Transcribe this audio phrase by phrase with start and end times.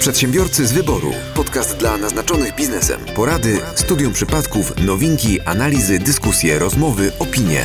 [0.00, 1.10] Przedsiębiorcy z wyboru.
[1.34, 3.00] Podcast dla naznaczonych biznesem.
[3.16, 7.64] Porady, studium przypadków, nowinki, analizy, dyskusje, rozmowy, opinie.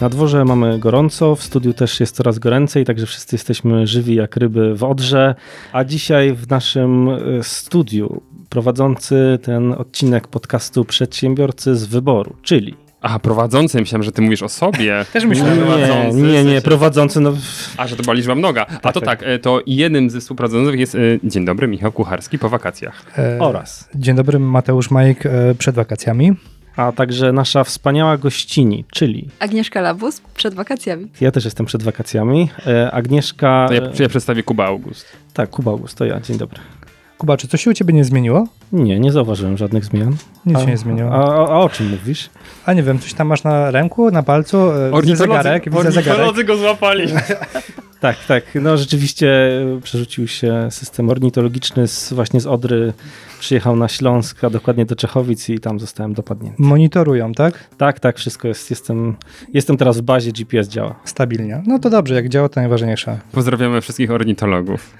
[0.00, 4.36] Na dworze mamy gorąco, w studiu też jest coraz goręcej, także wszyscy jesteśmy żywi jak
[4.36, 5.34] ryby w odrze.
[5.72, 13.18] A dzisiaj w naszym e, studiu prowadzący ten odcinek podcastu Przedsiębiorcy z wyboru, czyli Aha,
[13.18, 15.04] prowadzący, myślałem, że ty mówisz o sobie.
[15.12, 15.58] Też myślałem.
[15.58, 17.32] nie, prowadzący, nie, nie, prowadzący, no
[17.76, 18.66] A, że to była liczba mnoga.
[18.82, 19.20] A to tak.
[19.20, 23.04] tak, e, to jednym ze współprowadzących jest, e, dzień dobry, Michał Kucharski po wakacjach.
[23.18, 23.88] E, oraz.
[23.94, 26.32] Dzień dobry, Mateusz Majk e, przed wakacjami.
[26.76, 31.08] A także nasza wspaniała gościni, czyli Agnieszka Labus przed wakacjami.
[31.20, 32.50] ja też jestem przed wakacjami,
[32.92, 33.66] Agnieszka...
[33.68, 35.06] To ja, ja przedstawię Kuba August.
[35.32, 36.60] Tak, Kuba August, to ja, dzień dobry.
[37.18, 38.46] Kuba, czy coś się u ciebie nie zmieniło?
[38.72, 40.16] Nie, nie zauważyłem żadnych zmian.
[40.46, 41.10] Nic a, się nie zmieniło.
[41.10, 42.30] A, a, a o czym mówisz?
[42.66, 44.70] A nie wiem, coś tam masz na ręku, na palcu?
[44.70, 46.46] E, Widzę zegarek, widzę zegarek.
[46.46, 47.06] go złapali.
[48.00, 48.44] Tak, tak.
[48.54, 49.28] No rzeczywiście
[49.76, 52.92] e, przerzucił się system ornitologiczny z, właśnie z Odry.
[53.40, 56.62] Przyjechał na Śląsk, a dokładnie do Czechowic i tam zostałem dopadnięty.
[56.62, 57.68] Monitorują, tak?
[57.78, 58.70] Tak, tak, wszystko jest.
[58.70, 59.16] Jestem,
[59.54, 60.94] jestem teraz w bazie, GPS działa.
[61.04, 61.62] Stabilnie.
[61.66, 63.18] No to dobrze, jak działa, to najważniejsze.
[63.32, 64.94] Pozdrawiamy wszystkich ornitologów.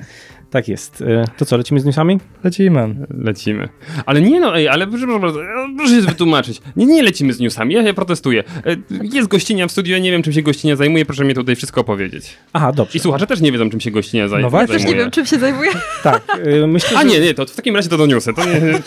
[0.57, 1.03] Tak jest.
[1.03, 2.19] E, To co, lecimy z newsami?
[2.45, 2.95] Lecimy.
[3.25, 3.69] Lecimy.
[4.07, 5.39] Ale nie no, ej, ale proszę, proszę,
[5.77, 6.61] proszę się wytłumaczyć.
[6.77, 8.45] Nie, nie lecimy z newsami, ja, ja protestuję.
[8.67, 11.57] E, Jest gościnia w studiu, ja nie wiem czym się gościnia zajmuje, proszę mi tutaj
[11.57, 12.37] wszystko opowiedzieć.
[12.53, 12.97] Aha, dobrze.
[12.99, 14.67] I słuchacze też nie wiedzą czym się gościnia zaj- No właśnie.
[14.67, 14.85] zajmuje.
[14.85, 15.71] Też nie wiem, czym się zajmuje.
[16.03, 16.23] Tak,
[16.63, 18.35] e, myślę, A że, nie, nie, to w takim razie to do newsy.
[18.35, 18.61] To nie,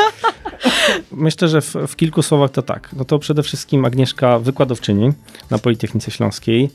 [1.11, 2.89] myślę, że w, w kilku słowach to tak.
[2.93, 5.11] No to przede wszystkim Agnieszka wykładowczyni
[5.49, 6.69] na Politechnice Śląskiej,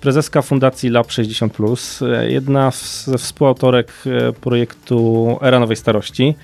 [0.00, 2.72] prezeska Fundacji Lab 60+, e, jedna
[3.04, 6.34] ze współautorek e, projektu Era Nowej Starości,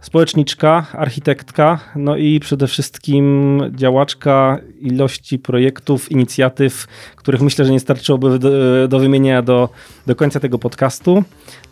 [0.00, 8.38] społeczniczka, architektka, no i przede wszystkim działaczka ilości projektów, inicjatyw, których myślę, że nie starczyłoby
[8.38, 9.68] do, do wymienienia do,
[10.06, 11.24] do końca tego podcastu.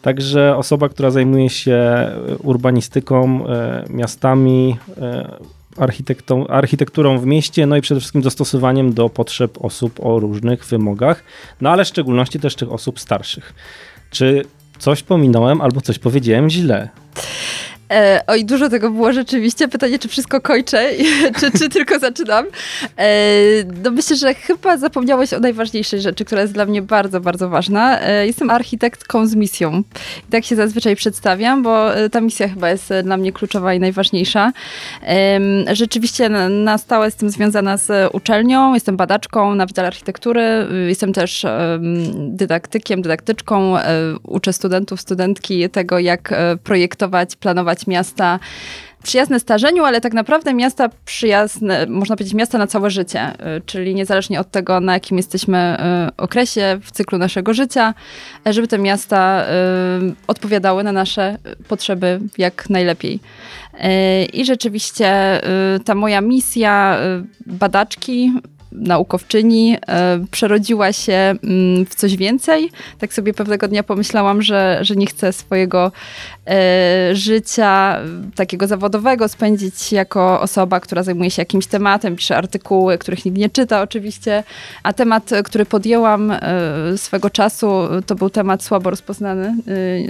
[0.03, 5.39] Także osoba, która zajmuje się e, urbanistyką, e, miastami, e,
[6.49, 11.25] architekturą w mieście, no i przede wszystkim dostosowaniem do potrzeb osób o różnych wymogach,
[11.61, 13.55] no ale w szczególności też tych osób starszych.
[14.11, 14.45] Czy
[14.79, 16.89] coś pominąłem albo coś powiedziałem źle?
[17.93, 19.69] E, oj, dużo tego było rzeczywiście.
[19.69, 20.91] Pytanie, czy wszystko kończę,
[21.41, 22.47] czy, czy tylko zaczynam.
[22.99, 23.09] E,
[23.85, 28.01] no myślę, że chyba zapomniałeś o najważniejszej rzeczy, która jest dla mnie bardzo, bardzo ważna.
[28.01, 29.83] E, jestem architektką z misją.
[30.29, 33.75] I tak się zazwyczaj przedstawiam, bo e, ta misja chyba jest e, dla mnie kluczowa
[33.75, 34.53] i najważniejsza.
[35.03, 41.13] Em, rzeczywiście na, na stałe jestem związana z uczelnią, jestem badaczką na Wydziale Architektury, jestem
[41.13, 41.79] też em,
[42.37, 48.39] dydaktykiem, dydaktyczką, e, uczę studentów, studentki tego, jak e, projektować, planować miasta
[49.03, 53.95] przyjazne starzeniu, ale tak naprawdę miasta przyjazne, można powiedzieć miasta na całe życie, y, czyli
[53.95, 55.77] niezależnie od tego, na jakim jesteśmy
[56.09, 57.95] y, okresie w cyklu naszego życia,
[58.47, 61.39] e, żeby te miasta y, odpowiadały na nasze
[61.69, 63.21] potrzeby jak najlepiej.
[64.33, 65.41] I rzeczywiście
[65.85, 66.99] ta moja misja
[67.47, 68.33] badaczki,
[68.73, 72.71] naukowczyni e, przerodziła się mm, w coś więcej.
[72.99, 75.93] Tak sobie pewnego dnia pomyślałam, że, że nie chcę swojego
[76.47, 82.99] e, życia e, takiego zawodowego spędzić jako osoba, która zajmuje się jakimś tematem, pisze artykuły,
[82.99, 84.45] których nikt nie czyta oczywiście,
[84.83, 86.33] a temat, e, który podjęłam
[86.97, 87.67] swego czasu,
[88.07, 89.55] to był temat słabo rozpoznany,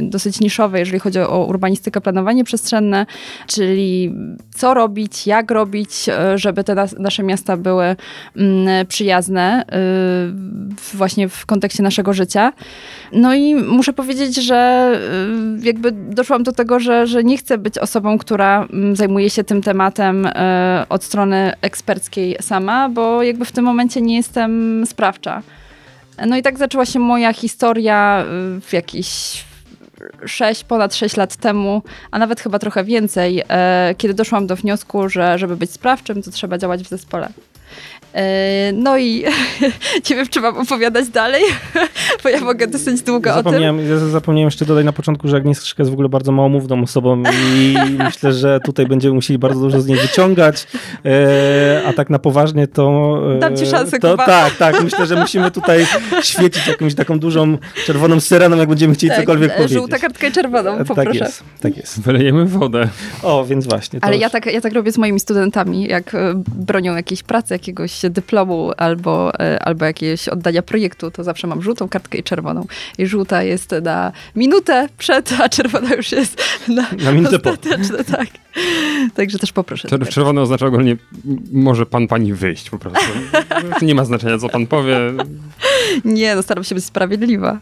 [0.02, 3.06] dosyć niszowy, jeżeli chodzi o urbanistykę, planowanie przestrzenne,
[3.46, 4.14] czyli
[4.54, 5.90] co robić, jak robić,
[6.34, 7.96] żeby te nas, nasze miasta były
[8.36, 8.57] mm,
[8.88, 9.66] przyjazne y,
[10.76, 12.52] w- właśnie w kontekście naszego życia.
[13.12, 14.90] No i muszę powiedzieć, że
[15.62, 19.44] y, jakby doszłam do tego, że, że nie chcę być osobą, która mm, zajmuje się
[19.44, 20.28] tym tematem
[20.88, 25.42] od strony eksperckiej sama, bo jakby w tym momencie nie jestem sprawcza.
[26.26, 28.24] No i tak zaczęła się moja historia
[28.60, 29.44] w jakiś
[30.26, 35.08] 6, ponad 6 lat temu, a nawet chyba trochę więcej, e, kiedy doszłam do wniosku,
[35.08, 37.28] że żeby być sprawczym, to trzeba działać w zespole.
[38.14, 39.24] E, No i
[40.10, 41.42] nie wiem, czy mam opowiadać dalej,
[42.22, 43.44] bo ja mogę dosyć długo o tym.
[43.44, 47.22] Zapomniałem, ja zapomniałem jeszcze dodać na początku, że Agnieszka jest w ogóle bardzo małomówną osobą
[47.56, 50.66] i myślę, że tutaj będziemy musieli bardzo dużo z niej wyciągać,
[51.04, 53.16] e, a tak na poważnie to...
[53.36, 54.16] e, Dam ci szansę, to.
[54.16, 55.86] Tak, tak, myślę, że musimy tutaj
[56.22, 59.78] świecić jakąś taką dużą czerwoną syreną, jak będziemy chcieli cokolwiek e, powiedzieć.
[59.78, 61.04] Żółta kartka i czerwoną, E, poproszę.
[61.10, 62.00] Tak jest, tak jest.
[62.00, 62.88] wylejemy wodę.
[63.22, 63.98] O, więc właśnie.
[64.02, 66.16] Ale ja tak, ja tak robię z moimi studentami, jak
[66.56, 71.88] bronią jakiejś pracy, jakiegoś dyplomu albo, e, albo jakiegoś oddania projektu, to zawsze mam żółtą
[71.88, 72.66] kartkę i czerwoną.
[72.98, 77.50] I żółta jest na minutę przed, a czerwona już jest na, Na minutę po.
[77.50, 78.26] ostateczne, tak.
[79.14, 79.88] Także też poproszę.
[79.88, 80.96] Czer- Czerwone oznacza ogólnie,
[81.52, 83.06] może pan, pani wyjść po prostu.
[83.82, 84.96] Nie ma znaczenia, co pan powie.
[86.04, 87.58] Nie, no staram się być sprawiedliwa.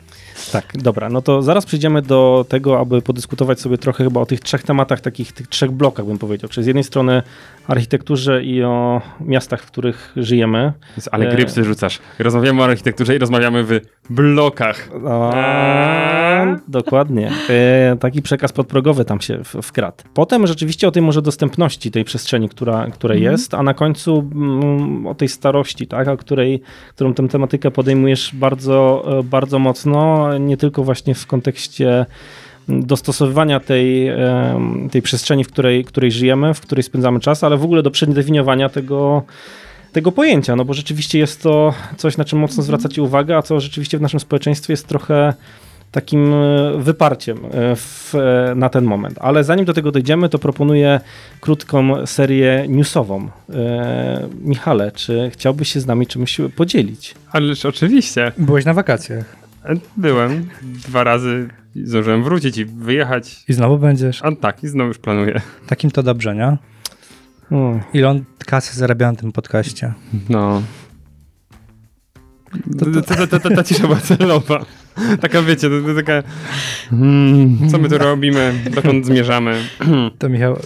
[0.52, 4.40] Tak, dobra, no to zaraz przejdziemy do tego, aby podyskutować sobie trochę chyba o tych
[4.40, 6.50] trzech tematach, takich tych trzech blokach bym powiedział.
[6.50, 7.22] Czyli z jednej strony
[7.68, 10.72] architekturze i o miastach, w których żyjemy.
[11.12, 11.30] Ale E.
[11.30, 11.98] grypsy rzucasz.
[12.18, 13.80] Rozmawiamy o architekturze i rozmawiamy w
[14.10, 14.88] blokach.
[15.08, 17.30] A, dokładnie.
[17.50, 19.96] E, taki przekaz podprogowy tam się wkradł.
[20.14, 25.06] Potem rzeczywiście o tej może dostępności tej przestrzeni, która, która jest, a na końcu mm,
[25.06, 26.62] o tej starości, tak, o której,
[26.94, 32.06] którą tę tematykę podejmujesz bardzo, e, bardzo mocno, nie tylko właśnie w kontekście
[32.68, 34.10] dostosowywania tej,
[34.90, 38.68] tej przestrzeni, w której, której żyjemy, w której spędzamy czas, ale w ogóle do przedefiniowania
[38.68, 39.22] tego,
[39.92, 43.60] tego pojęcia, no bo rzeczywiście jest to coś, na czym mocno zwracacie uwagę, a co
[43.60, 45.34] rzeczywiście w naszym społeczeństwie jest trochę
[45.92, 49.18] takim e, wyparciem e, w, e, na ten moment.
[49.20, 51.00] Ale zanim do tego dojdziemy, to proponuję
[51.40, 53.28] krótką serię newsową.
[53.54, 57.14] E, Michale, czy chciałbyś się z nami czymś podzielić?
[57.32, 58.32] Ależ oczywiście.
[58.38, 59.36] Byłeś na wakacjach
[59.96, 61.48] Byłem dwa razy,
[61.84, 63.44] zdążyłem wrócić i wyjechać.
[63.48, 64.22] i znowu będziesz.
[64.22, 65.40] A tak, i znowu już planuję.
[65.66, 66.56] Takim to dobrze, nie?
[67.50, 67.80] Hmm.
[67.92, 69.92] Ile on kasy zarabia na tym podcaście?
[70.28, 70.62] No.
[73.56, 74.64] Ta, cisza była celowa.
[75.20, 76.22] Taka wiecie, to, to taka...
[76.90, 78.54] Hmm, co my tu robimy?
[78.74, 79.60] Dokąd zmierzamy?
[80.18, 80.56] To Michał,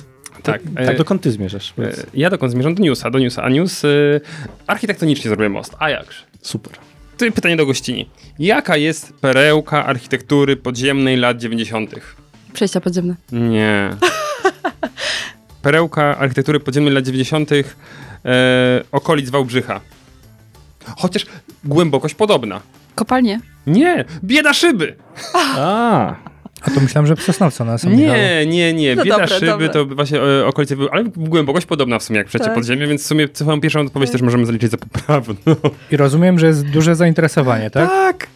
[0.43, 0.63] Tak.
[0.75, 1.71] Tak, e, dokąd ty zmierzasz?
[1.71, 2.07] e, Powiedz.
[2.15, 2.75] Ja dokąd zmierzam?
[2.75, 3.43] Do newsa, do newsa.
[3.43, 3.85] A news...
[3.85, 4.21] y,
[4.67, 5.77] architektonicznie zrobiłem most.
[5.79, 6.23] A jakże?
[6.43, 6.73] Super.
[7.13, 8.09] Tutaj pytanie do gościni.
[8.41, 11.95] Jaka jest perełka architektury podziemnej lat 90.?
[12.53, 13.15] Przejścia podziemne.
[13.33, 13.91] Nie.
[15.63, 17.51] Perełka architektury podziemnej lat 90.
[17.53, 17.63] E,
[18.93, 19.81] okolic Wałbrzycha.
[20.97, 21.27] Chociaż
[21.65, 22.61] głębokość podobna.
[22.95, 23.41] Kopalnie.
[23.67, 24.97] Nie, bieda szyby.
[25.35, 26.15] A,
[26.63, 28.17] a to myślałem, że w Sosnowcu na sam Michał.
[28.17, 28.97] Nie, nie, nie.
[28.97, 29.69] No Bieda dobre, szyby dobre.
[29.69, 32.55] to właśnie e, okolice były, ale głębokość podobna w sumie jak przejście Tak.
[32.55, 35.35] podziemie, więc w sumie swoją pierwszą odpowiedź też możemy zaliczyć za poprawną.
[35.91, 37.89] I rozumiem, że jest duże zainteresowanie, tak?
[37.91, 38.27] Tak.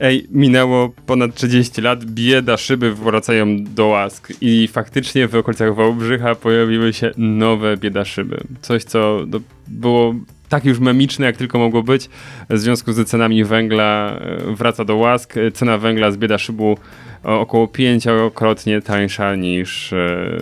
[0.00, 6.34] Ej, minęło ponad 30 lat, bieda szyby wracają do łask i faktycznie w okolicach Wałbrzycha
[6.34, 8.40] pojawiły się nowe bieda szyby.
[8.62, 10.14] Coś, co do, było
[10.48, 12.08] tak już memiczne, jak tylko mogło być.
[12.50, 15.36] W związku z cenami węgla e, wraca do łask.
[15.36, 16.78] E, Cena węgla z bieda szybu
[17.22, 20.40] około pięciokrotnie tańsza niż, e,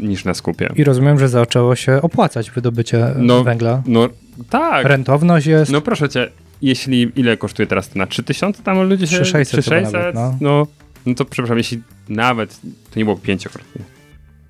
[0.00, 0.68] niż na skupie.
[0.76, 3.82] I rozumiem, że zaczęło się opłacać wydobycie No, węgla.
[3.86, 4.08] No
[4.50, 4.86] tak.
[4.86, 5.72] Rentowność jest.
[5.72, 6.30] No proszę cię,
[6.62, 9.20] jeśli ile kosztuje teraz na 3000 tam ludzie się...
[9.20, 9.92] 3600 chyba 3600?
[9.92, 10.36] nawet, no.
[10.40, 10.66] no.
[11.06, 12.60] no to przepraszam, jeśli nawet
[12.90, 13.82] to nie było pięciokrotnie.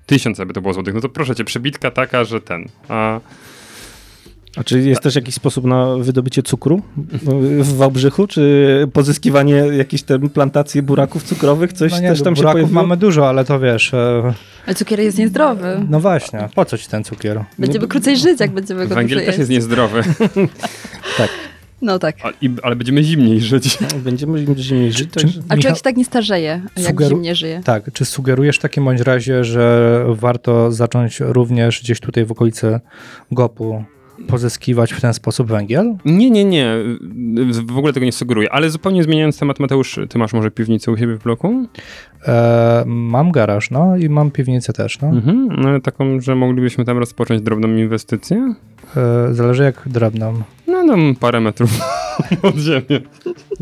[0.05, 2.65] Tysiąc by to było złotych, no to proszę cię, przebitka taka, że ten.
[2.89, 3.19] A
[4.55, 6.81] a czy jest też jakiś sposób na wydobycie cukru
[7.61, 8.27] w Wałbrzychu?
[8.27, 11.73] Czy pozyskiwanie jakichś tam plantacji buraków cukrowych?
[11.73, 12.69] Coś no nie, też tam się pojawiło?
[12.69, 14.33] mamy dużo, ale to wiesz, e,
[14.65, 15.85] Ale cukier jest niezdrowy.
[15.89, 17.43] no właśnie, po co ci ten cukier?
[17.59, 20.03] Będziemy krócej żyć, jak będziemy go węgiel też jest niezdrowy,
[21.81, 22.15] No tak.
[22.23, 23.77] A, i, ale będziemy zimniej żyć.
[24.03, 25.09] Będziemy zimniej żyć.
[25.11, 27.61] Czy- także- A Michał- człowiek się tak nie starzeje, jak zimnie żyje.
[27.65, 32.79] Tak, czy sugerujesz w takim bądź razie, że warto zacząć również gdzieś tutaj w okolicy
[33.31, 33.83] GOP-u
[34.27, 35.95] pozyskiwać w ten sposób węgiel?
[36.05, 36.75] Nie, nie, nie,
[37.65, 40.97] w ogóle tego nie sugeruję, ale zupełnie zmieniając temat, Mateusz, ty masz może piwnicę u
[40.97, 41.67] siebie w bloku?
[42.27, 45.07] E, mam garaż, no i mam piwnicę też, no.
[45.07, 48.53] Mhm, no, taką, że moglibyśmy tam rozpocząć drobną inwestycję?
[48.97, 50.41] E, zależy jak drobną.
[50.67, 51.69] No, tam parę metrów
[52.41, 53.07] od ziemi.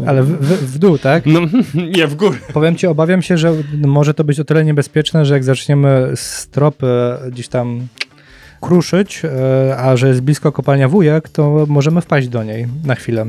[0.08, 1.26] Ale w, w, w dół, tak?
[1.26, 1.40] No,
[1.98, 2.38] nie, w górę.
[2.54, 3.54] Powiem ci, obawiam się, że
[3.88, 6.88] może to być o tyle niebezpieczne, że jak zaczniemy stropy
[7.32, 7.88] gdzieś tam
[8.62, 13.26] kruszyć, e, a że jest blisko kopalnia wujek, to możemy wpaść do niej na chwilę.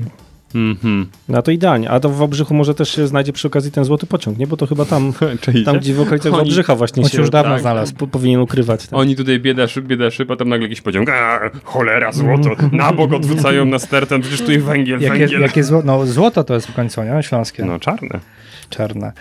[0.54, 1.06] Mhm.
[1.28, 1.90] No to idealnie.
[1.90, 4.46] A to w Wałbrzychu może też się znajdzie przy okazji ten złoty pociąg, nie?
[4.46, 5.12] Bo to chyba tam,
[5.64, 7.94] tam gdzie w okolicach Oni- Wałbrzycha właśnie się już dawno tak, znalazł.
[7.94, 8.86] po, powinien ukrywać.
[8.86, 8.98] Tak.
[8.98, 11.08] Oni tutaj bieda szyb, bieda szyb, a tam nagle jakiś pociąg.
[11.10, 12.50] A, cholera, złoto.
[12.72, 15.40] Na bok odwrócają na sterten, przecież tu jest węgiel, Jakie, węgiel.
[15.40, 17.22] jakie zło, no, złoto to jest w końcu, nie?
[17.22, 17.64] Śląskie.
[17.64, 18.20] No czarne.
[18.68, 19.12] Czarne.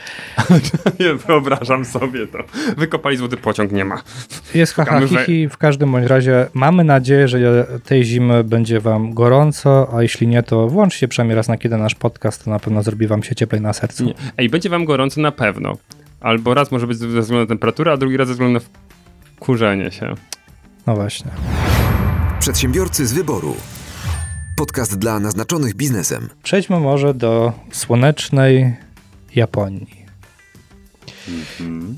[1.00, 2.40] Nie wyobrażam sobie to.
[2.78, 4.02] Wykopali złoty pociąg, nie ma.
[4.54, 5.50] Jest haha, hihi.
[5.50, 10.44] W każdym bądź razie mamy nadzieję, że tej zimy będzie wam gorąco, a jeśli nie,
[10.44, 13.62] to włączcie przynajmniej raz na kiedy nasz podcast, to na pewno zrobi wam się cieplej
[13.62, 14.06] na sercu.
[14.06, 14.14] Nie.
[14.38, 15.78] Ej, będzie wam gorąco na pewno.
[16.22, 18.66] Albo raz może być ze względu na temperaturę, a drugi raz ze względu na
[19.40, 20.14] kurzenie się.
[20.88, 21.32] No właśnie.
[22.40, 23.56] Przedsiębiorcy z wyboru.
[24.56, 26.30] Podcast dla naznaczonych biznesem.
[26.44, 28.76] Przejdźmy może do słonecznej
[29.36, 30.06] Japonii.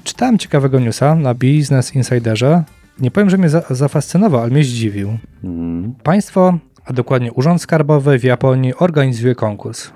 [0.03, 2.63] Czytałem ciekawego newsa na Business Insiderze,
[2.99, 5.17] nie powiem, że mnie za, zafascynował, ale mnie zdziwił.
[5.43, 5.93] Mm.
[6.03, 9.91] Państwo, a dokładnie Urząd Skarbowy w Japonii organizuje konkurs.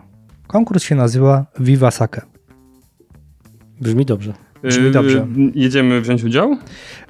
[0.47, 2.21] Konkurs się nazywa Viva Sake.
[3.81, 4.33] Brzmi dobrze.
[4.63, 5.27] Brzmi dobrze.
[5.35, 6.57] Yy, jedziemy wziąć udział?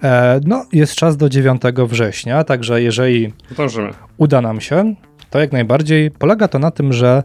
[0.03, 3.89] E, no, jest czas do 9 września, także jeżeli Dążymy.
[4.17, 4.95] uda nam się,
[5.31, 7.23] to jak najbardziej polega to na tym, że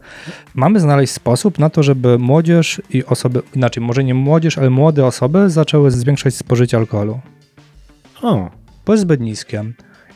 [0.55, 5.07] mamy znaleźć sposób na to, żeby młodzież i osoby, inaczej, może nie młodzież, ale młode
[5.07, 7.21] osoby zaczęły zwiększać spożycie alkoholu.
[8.23, 8.51] O,
[8.87, 9.65] Bo jest zbyt niskie.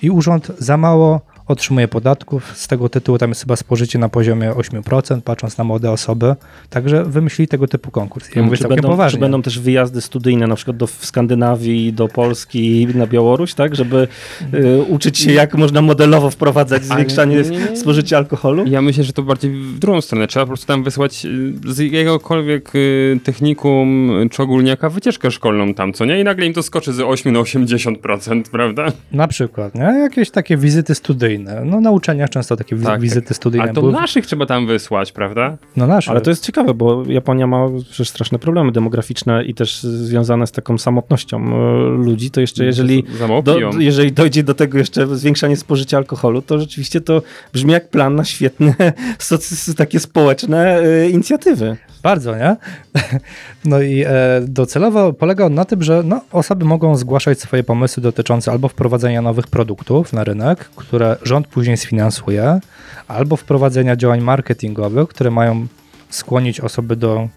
[0.03, 1.21] I urząd za mało
[1.51, 2.57] otrzymuje podatków.
[2.57, 6.35] Z tego tytułu tam jest chyba spożycie na poziomie 8%, patrząc na młode osoby.
[6.71, 8.35] Także wymyślili tego typu konkurs.
[8.35, 9.17] Ja mówię czy, będą, poważnie.
[9.17, 13.77] czy będą też wyjazdy studyjne, na przykład do w Skandynawii, do Polski, na Białoruś, tak?
[13.77, 14.09] Żeby
[14.55, 17.77] y, uczyć się, jak można modelowo wprowadzać zwiększanie nie, nie, nie.
[17.77, 18.65] spożycia alkoholu?
[18.67, 20.27] Ja myślę, że to bardziej w drugą stronę.
[20.27, 25.75] Trzeba po prostu tam wysłać y, z jakiegokolwiek y, technikum y, czy ogólniaka wycieczkę szkolną
[25.75, 26.21] tam, co nie?
[26.21, 28.87] I nagle im to skoczy z 8 na 80%, prawda?
[29.13, 29.83] Na przykład, nie?
[29.83, 31.40] Jakieś takie wizyty studyjne.
[31.65, 33.93] No na uczelniach często takie Tak, wizyty studyjne Ale to były.
[33.93, 35.57] naszych trzeba tam wysłać, prawda?
[35.77, 36.11] No nasze.
[36.11, 40.53] Ale to jest ciekawe, bo Japonia ma przecież straszne problemy demograficzne i też związane z
[40.53, 43.05] taką samotnością y, ludzi, to jeszcze jeżeli,
[43.45, 48.15] do, jeżeli dojdzie do tego jeszcze zwiększanie spożycia alkoholu, to rzeczywiście to brzmi jak plan
[48.15, 48.75] na świetne
[49.77, 51.77] takie społeczne y, inicjatywy.
[52.03, 52.57] Bardzo, nie?
[53.65, 58.03] No i e, docelowo polega on na tym, że no, osoby mogą zgłaszać swoje pomysły
[58.03, 62.61] dotyczące albo wprowadzenia nowych produktów na rynek, które rząd później sfinansuje,
[63.09, 65.67] albo wprowadzenia działań marketingowych, które mają
[66.11, 67.29] skłonić osoby do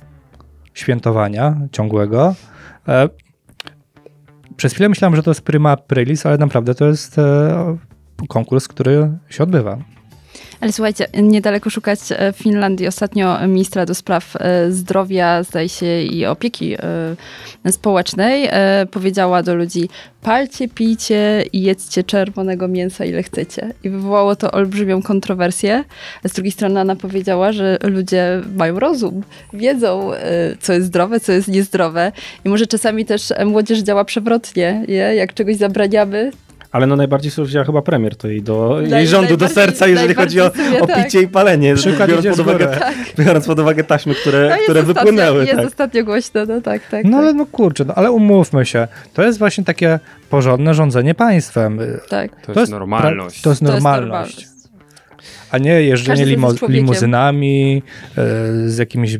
[0.73, 2.35] świętowania ciągłego.
[2.87, 3.09] E,
[4.55, 7.77] przez chwilę myślałem, że to jest prima aprilis, ale naprawdę to jest e,
[8.27, 9.77] konkurs, który się odbywa.
[10.63, 16.01] Ale słuchajcie, niedaleko szukać e, w Finlandii ostatnio ministra do spraw e, zdrowia, zdaje się,
[16.01, 16.75] i opieki
[17.65, 18.49] e, społecznej
[18.91, 19.89] powiedziała do ludzi:
[20.21, 23.73] palcie, pijcie i jedzcie czerwonego mięsa ile chcecie.
[23.83, 25.83] I wywołało to olbrzymią kontrowersję.
[26.23, 30.11] Z drugiej strony ona powiedziała, że ludzie mają rozum, wiedzą,
[30.59, 32.11] co jest zdrowe, co jest niezdrowe.
[32.45, 34.95] I może czasami też młodzież działa przewrotnie, nie?
[34.95, 36.31] Jak czegoś zabraniamy,
[36.73, 40.13] Ale no najbardziej sobie wzięła chyba premier to jej, do, jej rządu do serca, jeżeli
[40.13, 41.05] chodzi o, sobie o tak.
[41.05, 41.75] picie i palenie.
[41.75, 42.79] Przykład biorąc pod, uwagę,
[43.19, 45.45] biorąc pod uwagę taśmy, które, No jest które ostatnio, wypłynęły.
[45.45, 45.65] Jest tak.
[45.67, 47.05] ostatnio głośno, no tak, tak.
[47.05, 49.99] No tak, ale no kurczę, no ale umówmy się, to jest właśnie takie
[50.29, 51.79] porządne rządzenie państwem.
[52.09, 52.31] tak.
[52.53, 53.41] To, jest, normalność.
[53.41, 54.01] To jest To jest normalność.
[54.01, 54.47] normalność.
[55.51, 57.83] A nie jeżdżenie limo, jest limuzynami
[58.17, 58.21] e,
[58.69, 59.17] z jakimiś,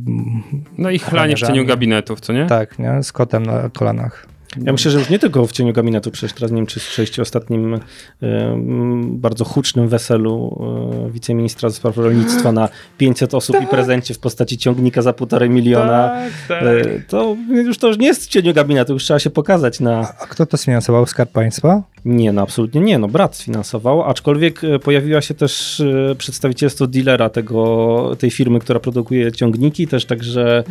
[0.77, 2.45] No i chlanie w cieniu gabinetów, co nie?
[2.45, 4.33] tak, nie, z kotem na kolanach.
[4.65, 7.22] Ja myślę, że już nie tylko w cieniu gabinetu, przecież teraz nie wiem, czy słyszeliście
[7.22, 7.79] ostatnim
[8.22, 10.62] em, bardzo hucznym weselu
[11.07, 15.50] e, wiceministra do spraw rolnictwa na 500 osób i prezencie w postaci ciągnika za półtorej
[15.50, 16.10] miliona.
[16.10, 16.63] Tak, tak.
[16.63, 20.00] E, To już to już nie jest w cieniu gabinetu, już trzeba się pokazać na...
[20.00, 21.05] A kto to sfinansował?
[21.05, 21.83] Skarb Państwa?
[22.05, 27.29] Nie, no absolutnie nie, no brat sfinansował, aczkolwiek e, pojawiła się też e, przedstawicielstwo dealera
[27.29, 30.63] tego, tej firmy, która produkuje ciągniki, też także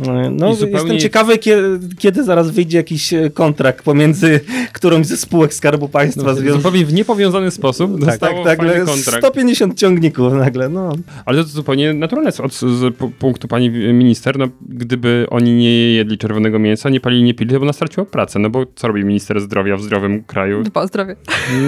[0.00, 4.40] e, no, jestem ciekawy, kiedy, kiedy zaraz wyjdzie jakiś e, kontrakt pomiędzy
[4.72, 6.22] którąś ze spółek Skarbu Państwa.
[6.22, 9.18] No, związ- zupełnie w niepowiązany sposób tak, dostało tak, fajny nagle kontrakt.
[9.18, 10.92] 150 ciągników nagle, no.
[11.24, 15.92] Ale to zupełnie naturalne jest od z pu- punktu pani minister, no gdyby oni nie
[15.94, 18.88] jedli czerwonego mięsa, nie palili, nie pili, to by ona straciła pracę, no bo co
[18.88, 20.62] robi minister zdrowia w zdrowym kraju?
[20.62, 21.16] Dba o zdrowie.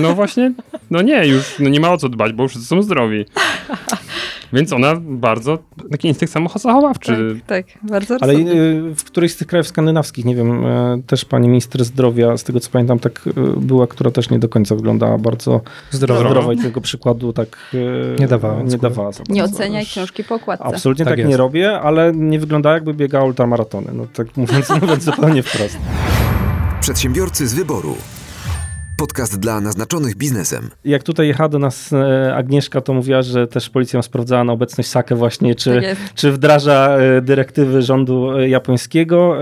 [0.03, 0.53] No właśnie,
[0.91, 3.25] no nie, już no nie ma o co dbać, bo wszyscy są zdrowi.
[4.53, 5.59] Więc ona bardzo,
[5.91, 7.41] taki instynkt samochowawczy.
[7.47, 8.37] Tak, tak, bardzo Ale e,
[8.95, 12.61] w którejś z tych krajów skandynawskich, nie wiem, e, też pani minister zdrowia, z tego
[12.61, 15.61] co pamiętam, tak e, była, która też nie do końca wyglądała bardzo
[15.91, 16.29] Zdrowo.
[16.29, 17.75] zdrowo i tego przykładu tak
[18.19, 20.65] Nie dawała Nie dawała za Nie oceniaj książki po okładce.
[20.65, 23.87] Absolutnie Tak tak, nie robię, ale nie wygląda jakby biegała ultramaratony.
[23.95, 25.79] No tak mówiąc, mówiąc zupełnie wprost.
[26.81, 27.97] Przedsiębiorcy z wyboru.
[28.97, 30.71] Podcast dla naznaczonych biznesem.
[30.85, 34.89] Jak tutaj jechała do nas e, Agnieszka, to mówiła, że też policja sprawdzała na obecność
[34.89, 39.37] Sakę właśnie, czy, Tak czy wdraża e, dyrektywy rządu e, japońskiego.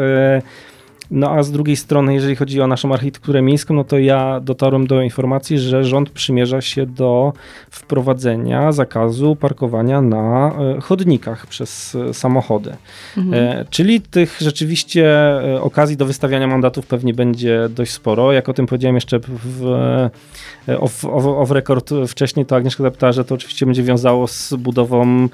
[1.11, 4.87] No a z drugiej strony, jeżeli chodzi o naszą architekturę miejską, no to ja dotarłem
[4.87, 7.33] do informacji, że rząd przymierza się do
[7.71, 12.77] wprowadzenia zakazu parkowania na e, chodnikach przez e, samochody.
[13.17, 13.45] Mhm.
[13.45, 15.15] E, Czyli tych rzeczywiście
[15.61, 18.33] okazji do wystawiania mandatów pewnie będzie dość sporo.
[18.33, 19.65] Jak o tym powiedziałem jeszcze w,
[20.81, 25.29] off, off, off record wcześniej, to Agnieszka zapytała, że to oczywiście będzie wiązało z budową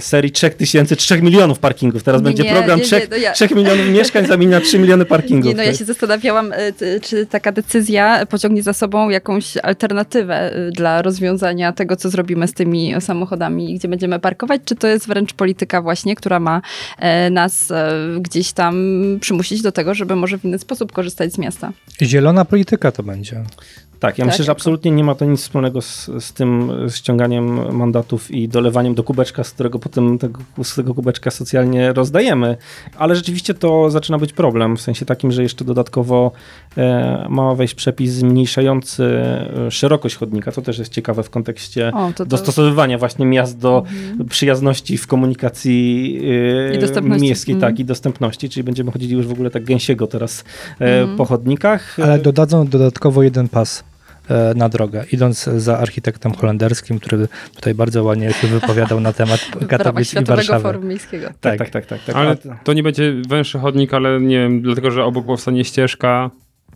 [0.00, 2.02] serii 3000, 3 milionów parkingów.
[2.02, 5.04] Teraz Nie, będzie program nie, 3, nie, ja- 3 milionów mieszkań zamienia 3 2 miliony
[5.04, 5.44] parkingów.
[5.44, 5.78] Nie, no ja tak.
[5.78, 11.96] się zastanawiałam, ty- czy taka decyzja pociągnie za sobą jakąś alternatywę y, dla rozwiązania tego,
[11.96, 16.14] co zrobimy z tymi samochodami i gdzie będziemy parkować, czy to jest wręcz polityka właśnie,
[16.16, 16.62] która ma
[16.98, 18.76] e, nas e, gdzieś tam
[19.20, 21.72] przymusić do tego, żeby może w inny sposób korzystać z miasta.
[22.02, 23.44] Zielona polityka to będzie.
[24.00, 26.72] Tak, ja Tak, myślę, że jako- absolutnie nie ma to nic wspólnego z, z tym
[26.90, 32.56] ściąganiem mandatów i dolewaniem do kubeczka, z którego potem tego, z tego kubeczka socjalnie rozdajemy.
[32.98, 36.32] Ale rzeczywiście to zaczyna być problem, w sensie takim, że jeszcze dodatkowo
[36.76, 42.06] e, ma wejść przepis zmniejszający e, szerokość chodnika, co też jest ciekawe w kontekście O,
[42.08, 42.26] to, to...
[42.26, 44.28] dostosowywania właśnie miast do Mhm.
[44.28, 46.20] przyjazności w komunikacji
[47.02, 47.72] e, miejskiej, Mhm.
[47.72, 50.44] tak, i dostępności, czyli będziemy chodzili już w ogóle tak gęsiego teraz
[50.80, 51.16] e, Mhm.
[51.16, 51.96] po chodnikach.
[52.02, 53.84] Ale dodadzą dodatkowo jeden pas
[54.54, 60.14] na drogę, idąc za architektem holenderskim, który tutaj bardzo ładnie się wypowiadał na temat Katowic
[60.14, 60.62] i Warszawy.
[60.62, 61.28] Forum Miejskiego.
[61.40, 62.00] Tak, tak, tak, tak.
[62.04, 62.16] tak.
[62.16, 66.30] Ale A- to nie będzie węższy chodnik, ale nie wiem, dlatego, że obok powstanie ścieżka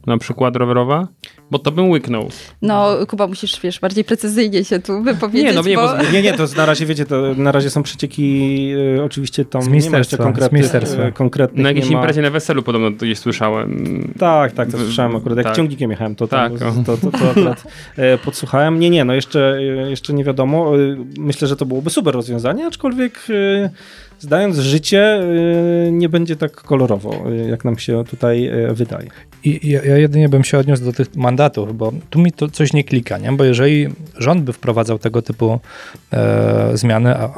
[0.06, 1.08] na przykład rowerowa?
[1.52, 2.28] Bo to bym łyknął.
[2.62, 5.82] No, Kuba, musisz, wiesz, bardziej precyzyjnie się tu wypowiedzieć, Nie, no nie, bo...
[5.88, 9.62] bo- Nie, nie, to na razie wiecie, to na razie są przecieki e, oczywiście tam
[9.62, 11.02] Z nie ma jeszcze konkretnych, ministerstwa.
[11.02, 12.02] e, konkretnych Na jakiejś nie ma.
[12.02, 13.84] imprezie na weselu podobno to gdzieś słyszałem.
[14.18, 15.36] Tak, tak, to W- słyszałem akurat.
[15.38, 15.56] Jak tak.
[15.56, 17.64] ciągnikiem jechałem, to, tam, Tak, to, to, to akurat
[17.96, 18.80] e, podsłuchałem.
[18.80, 20.72] Nie, nie, no jeszcze, jeszcze nie wiadomo.
[21.18, 23.18] Myślę, że to byłoby super rozwiązanie, aczkolwiek
[23.64, 23.70] e,
[24.18, 25.20] zdając życie,
[25.92, 29.08] nie będzie tak kolorowo, jak nam się tutaj wydaje.
[29.44, 32.72] I ja, ja jedynie bym się odniósł do tych mandatów, bo tu mi to coś
[32.72, 33.32] nie klika, nie?
[33.32, 35.60] Bo jeżeli rząd by wprowadzał tego typu
[36.12, 37.28] e, zmiany, a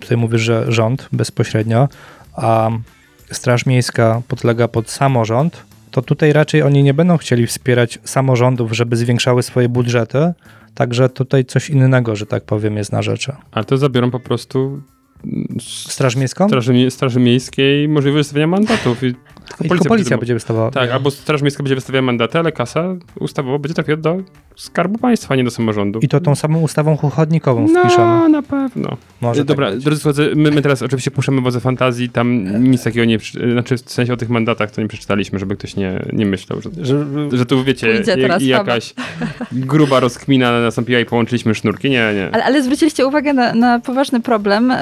[0.00, 1.88] tutaj mówisz, że rząd bezpośrednio,
[2.32, 2.70] a
[3.32, 8.96] Straż Miejska podlega pod samorząd, to tutaj raczej oni nie będą chcieli wspierać samorządów, żeby
[8.96, 10.32] zwiększały swoje budżety,
[10.74, 13.32] także tutaj coś innego, że tak powiem, jest na rzeczy.
[13.52, 14.82] Ale to zabiorą po prostu
[15.60, 16.48] Straż Miejską?
[16.48, 19.02] Straży, Straży Miejskiej możliwość wystawienia mandatów.
[19.02, 19.14] I
[19.58, 20.70] tylko tylko policja będzie- będzie wystawała.
[20.70, 22.84] Tak, albo Straż Miejska będzie wystawiała mandaty, ale kasa
[23.20, 24.16] ustawowo będzie trafiła do
[24.56, 25.98] Skarbu Państwa, a nie do samorządu.
[26.02, 28.04] I to tą samą ustawą chodnikową wpiszemy.
[28.06, 28.96] No, na pewno.
[29.20, 33.04] Może Dobra, tak drodzy słuchacze, my, my teraz oczywiście puszczamy wodze fantazji, tam nic takiego
[33.04, 33.18] nie,
[33.52, 36.70] znaczy w sensie o tych mandatach to nie przeczytaliśmy, żeby ktoś nie, nie myślał, że,
[36.84, 38.94] Że, że tu wiecie, jak, jakaś
[39.52, 42.28] gruba rozkmina nastąpiła i połączyliśmy sznurki, nie, nie.
[42.32, 44.80] Ale, ale zwróciliście uwagę na, na poważny problem, e,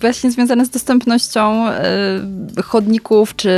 [0.00, 1.82] właśnie związany z dostępnością e,
[2.64, 3.50] chodników czy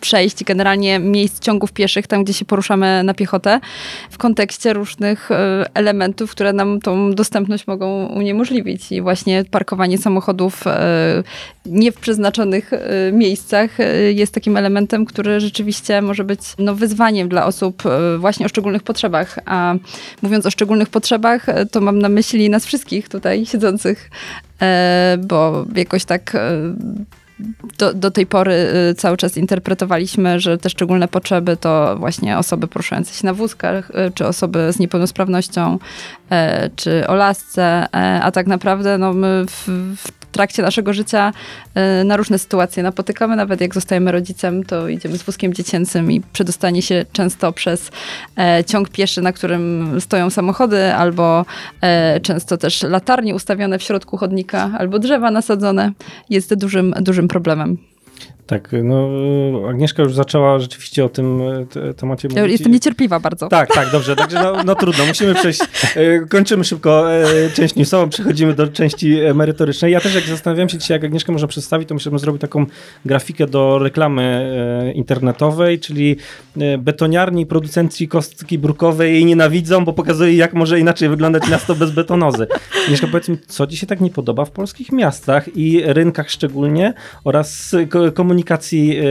[0.00, 3.60] przejść, generalnie miejsc ciągów pieszych, tam gdzie się poruszamy na piechotę,
[4.10, 8.92] w kontekście różnych e, elementów, które nam tą dostępność mogą uniemożliwić.
[8.92, 11.22] I właśnie parkowanie samochodów e,
[11.66, 13.70] nie w przeznaczonych e, miejscach
[14.14, 17.82] jest takim elementem, który rzeczywiście może być no, wyzwaniem dla osób
[18.18, 19.38] właśnie o szczególnych potrzebach.
[19.46, 19.74] A
[20.22, 24.10] mówiąc o szczególnych potrzebach, to mam na myśli nas wszystkich tutaj siedzących,
[25.18, 26.36] bo jakoś tak
[27.78, 32.68] do, do tej pory e, cały czas interpretowaliśmy, że te szczególne potrzeby to właśnie osoby
[32.68, 35.78] poruszające się na wózkach, e, czy osoby z niepełnosprawnością,
[36.30, 37.86] e, czy o lasce,
[38.22, 41.32] a tak naprawdę no, my w, w trakcie naszego życia
[41.74, 46.20] e, na różne sytuacje napotykamy, nawet jak zostajemy rodzicem, to idziemy z wózkiem dziecięcym i
[46.20, 47.90] przedostanie się często przez
[48.38, 51.44] e, ciąg pieszy, na którym stoją samochody, albo
[51.80, 55.92] e, często też latarnie ustawione w środku chodnika, albo drzewa nasadzone,
[56.30, 57.93] jest dużym, dużym problemem.
[58.46, 59.08] Tak, no
[59.68, 62.52] Agnieszka już zaczęła rzeczywiście o tym e, te, temacie mówić.
[62.52, 63.48] jestem niecierpliwa bardzo.
[63.48, 64.16] Tak, tak, dobrze.
[64.16, 65.60] Także no, no trudno, musimy przejść.
[65.96, 67.24] e, Kończymy szybko e,
[67.54, 69.92] część newsową, przechodzimy do części merytorycznej.
[69.92, 72.38] Ja też jak zastanawiałem się dzisiaj, jak Agnieszka może przedstawić, to myślę, że bym zrobił
[72.38, 72.66] taką
[73.04, 76.16] grafikę do reklamy internetowej, czyli
[76.78, 82.46] betoniarni, producenci kostki brukowej jej nienawidzą, bo pokazuje, jak może inaczej wyglądać miasto bez betonozy.
[82.84, 86.94] Agnieszka, powiedz mi, co ci się tak nie podoba w polskich miastach i rynkach szczególnie
[87.24, 87.74] oraz
[88.14, 89.02] komunikacji e,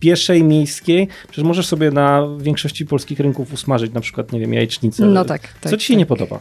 [0.00, 1.08] pieszej, miejskiej?
[1.28, 5.06] Przecież możesz sobie na większości polskich rynków usmażyć na przykład, nie wiem, jajecznicę.
[5.06, 5.42] No tak.
[5.60, 5.98] tak Co ci się tak.
[5.98, 6.40] nie podoba?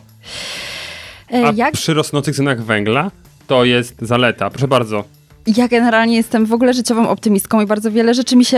[1.34, 3.12] E, A Jak przy rosnących cenach węgla
[3.48, 4.50] to jest zaleta.
[4.50, 5.04] Proszę bardzo.
[5.48, 8.58] Ja generalnie jestem w ogóle życiową optymistką i bardzo wiele rzeczy mi się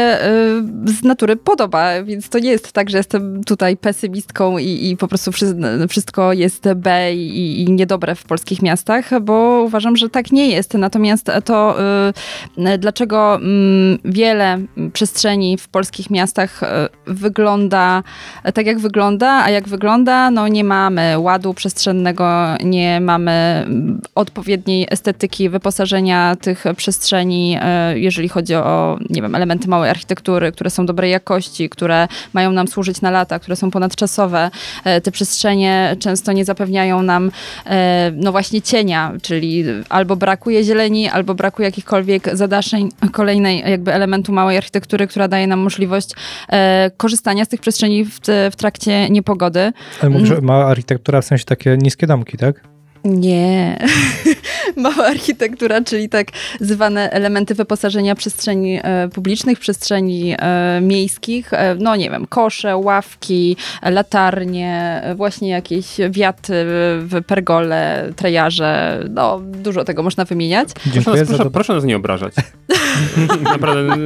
[0.87, 4.97] y, z natury podoba, więc to nie jest tak, że jestem tutaj pesymistką i, i
[4.97, 10.09] po prostu wszy- wszystko jest B i, i niedobre w polskich miastach, bo uważam, że
[10.09, 10.73] tak nie jest.
[10.73, 11.77] Natomiast to,
[12.57, 14.59] y, dlaczego mm, wiele
[14.93, 16.65] przestrzeni w polskich miastach y,
[17.05, 18.03] wygląda
[18.53, 24.87] tak, jak wygląda, a jak wygląda, no nie mamy ładu przestrzennego, nie mamy mm, odpowiedniej
[24.89, 30.85] estetyki wyposażenia tych przestrzeni, e, jeżeli chodzi o, nie wiem, elementy małej architektury, które są
[30.85, 34.49] dobrej jakości, które mają nam służyć na lata, które są ponadczasowe.
[34.83, 37.31] E, Te przestrzenie często nie zapewniają nam,
[37.65, 44.31] e, no właśnie cienia, czyli albo brakuje zieleni, albo brakuje jakichkolwiek zadaszeń kolejnej jakby elementu
[44.33, 46.09] małej architektury, która daje nam możliwość
[46.97, 48.19] korzystania z tych przestrzeni w,
[48.51, 49.71] w trakcie niepogody.
[50.01, 50.43] Ale mówisz, Mm.
[50.45, 52.61] mała architektura w sensie takie niskie domki, tak?
[53.03, 53.77] Nie.
[54.83, 56.27] Mała architektura, czyli tak
[56.59, 61.53] zwane elementy wyposażenia przestrzeni e, publicznych, przestrzeni e, miejskich.
[61.53, 66.53] E, no nie wiem, kosze, ławki, latarnie, właśnie jakieś wiaty,
[66.99, 68.99] w pergole, trejarze.
[69.09, 70.69] No, dużo tego można wymieniać.
[70.73, 71.51] Proszę Dziękuję nas, proszę, to.
[71.51, 72.33] proszę nas nie obrażać.
[73.43, 73.97] Naprawdę.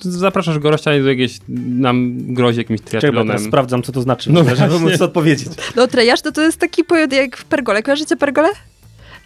[0.00, 3.36] Zapraszasz gościa i do jakiegoś, nam grozi jakimś Czekaj, bo ja triatlonem.
[3.36, 5.48] teraz sprawdzam, co to znaczy, No żeby móc odpowiedzieć.
[5.76, 7.82] No trejarz to, to jest taki pojęty jak w pergole.
[7.82, 8.48] Kojarzycie pergole?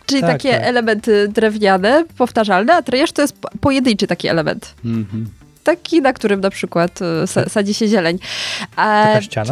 [0.07, 0.63] Czyli Tak, takie tak.
[0.63, 4.75] elementy drewniane, powtarzalne, a trejarz to jest po- pojedynczy taki element.
[4.85, 5.27] Mhm.
[5.65, 8.19] Taki, na którym na przykład e, sa, sadzi się zieleń.
[8.77, 9.47] A, Taka ściana?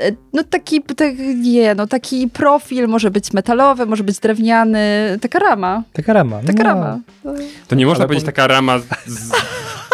[0.00, 5.38] E, No taki, tak, nie, no taki profil może być metalowy, może być drewniany, taka
[5.38, 6.40] rama, Taka rama.
[6.46, 6.64] taka no.
[6.64, 6.98] rama.
[7.68, 9.32] To nie można Ale powiedzieć powie- taka rama z, z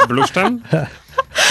[0.09, 0.61] bluszczem?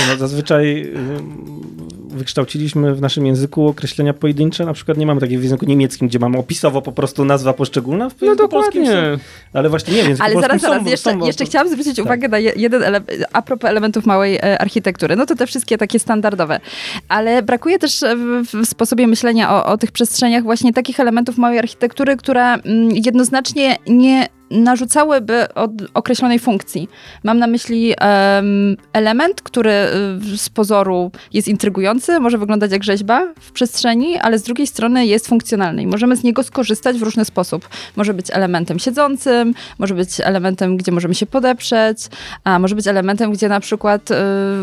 [0.09, 5.43] No, zazwyczaj ym, wykształciliśmy w naszym języku określenia pojedyncze, na przykład nie mamy takiego w
[5.43, 9.19] języku niemieckim, gdzie mamy opisowo po prostu nazwa poszczególna, w No polskim są, dokładnie.
[9.53, 12.05] ale właśnie nie, w języku Ale zaraz, zaraz, są, jeszcze, są, jeszcze chciałam zwrócić tak.
[12.05, 15.15] uwagę na je- jeden element, a propos elementów małej e, architektury.
[15.15, 16.59] No to te wszystkie takie standardowe.
[17.09, 21.37] Ale brakuje też e, w, w sposobie myślenia o, o tych przestrzeniach właśnie takich elementów
[21.37, 26.89] małej architektury, które mm, jednoznacznie nie narzucałyby od określonej funkcji.
[27.23, 29.71] Mam na myśli em, element, który
[30.33, 35.05] y, z pozoru jest intrygujący, może wyglądać jak rzeźba w przestrzeni, ale z drugiej strony
[35.05, 37.69] jest funkcjonalny i możemy z niego skorzystać w różny sposób.
[37.95, 41.97] Może być elementem siedzącym, może być elementem, gdzie możemy się podeprzeć,
[42.43, 44.11] a może być elementem, gdzie na przykład...
[44.11, 44.15] y,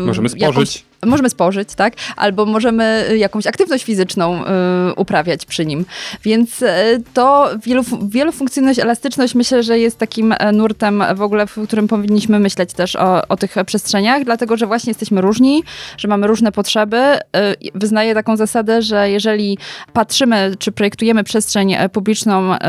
[0.05, 0.85] Możemy jakąś- spożyć.
[1.05, 1.93] Możemy spożyć, tak?
[2.15, 4.45] Albo możemy y, jakąś aktywność fizyczną y,
[4.95, 5.85] uprawiać przy nim.
[6.23, 6.67] Więc y,
[7.13, 12.39] to wielofu- wielofunkcyjność, elastyczność myślę, że jest takim e, nurtem w ogóle, w którym powinniśmy
[12.39, 15.63] myśleć też o, o tych przestrzeniach, dlatego że właśnie jesteśmy różni,
[15.97, 16.97] że mamy różne potrzeby.
[16.97, 19.57] Y, Wyznaję taką zasadę, że jeżeli
[19.93, 22.59] patrzymy, czy projektujemy przestrzeń e, publiczną e,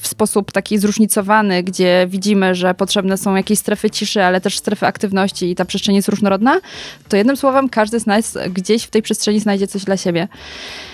[0.00, 4.86] w sposób taki zróżnicowany, gdzie widzimy, że potrzebne są jakieś strefy ciszy, ale też strefy
[4.86, 6.60] aktywności i ta przestrzeń jest różnorodna,
[7.08, 10.28] to jednym słowem każdy z nas gdzieś w tej przestrzeni znajdzie coś dla siebie.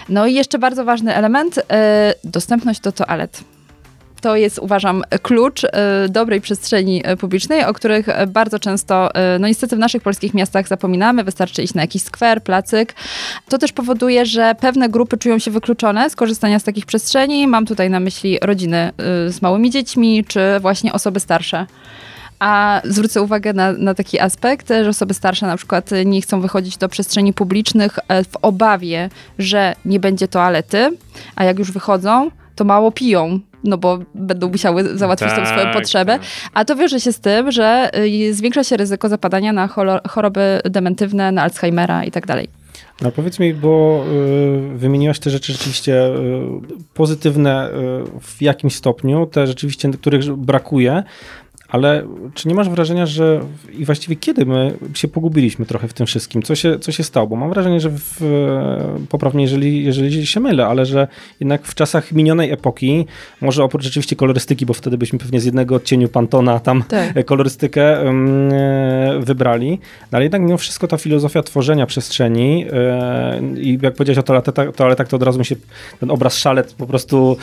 [0.09, 3.41] No i jeszcze bardzo ważny element, e, dostępność do toalet.
[4.21, 5.69] To jest, uważam, klucz e,
[6.09, 9.11] dobrej przestrzeni e, publicznej, o których bardzo często,
[9.41, 11.25] no niestety w naszych polskich miastach zapominamy.
[11.25, 12.95] Wystarczy iść na jakiś skwer, placyk.
[13.49, 17.47] To też powoduje, że pewne grupy czują się wykluczone z korzystania z takich przestrzeni.
[17.47, 18.93] Mam tutaj na myśli rodziny
[19.29, 21.67] z małymi dziećmi, czy właśnie osoby starsze.
[22.38, 26.77] A zwrócę uwagę na, na taki aspekt, że osoby starsze na przykład nie chcą wychodzić
[26.77, 30.96] do przestrzeni publicznych e, w obawie, że nie będzie toalety,
[31.37, 33.40] a jak już wychodzą, to mało piją.
[33.64, 36.12] No bo będą musiały załatwić tą swoją Tak, potrzebę.
[36.12, 36.29] tak.
[36.55, 39.68] A to wiąże się z tym, że y, zwiększa się ryzyko zapadania na
[40.09, 42.49] choroby dementywne, na Alzheimera i tak dalej.
[43.01, 44.05] No powiedz mi, bo
[44.75, 46.40] y, wymieniłaś te rzeczy rzeczywiście y,
[46.94, 47.72] pozytywne y,
[48.20, 51.03] w jakimś stopniu, te rzeczywiście, których brakuje,
[51.77, 53.41] ale czy nie masz wrażenia, że
[53.79, 56.43] i właściwie kiedy my się pogubiliśmy trochę w tym wszystkim?
[56.43, 57.27] Co się, co się stało?
[57.27, 61.09] Bo mam wrażenie, że w, e, poprawnie, jeżeli, jeżeli się mylę, ale że
[61.41, 63.07] jednak w czasach minionej epoki,
[63.41, 67.17] może oprócz rzeczywiście kolorystyki, bo wtedy byśmy pewnie z jednego odcieniu Pantona tam Tak.
[67.17, 69.71] e, kolorystykę e, wybrali,
[70.12, 72.67] no ale jednak mimo wszystko ta filozofia tworzenia przestrzeni
[73.57, 75.57] i jak powiedziałeś o toaletach, toaletach, to od razu mi się
[76.01, 77.37] ten obraz szalet po prostu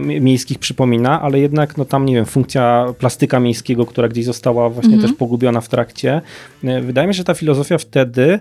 [0.00, 2.86] mi- miejskich przypomina, ale jednak no tam, nie wiem, funkcja
[3.32, 5.08] plastyka miejskiego, która gdzieś została właśnie Mhm.
[5.10, 6.20] też pogubiona w trakcie.
[6.64, 8.40] E, Wydaje mi się, że ta filozofia wtedy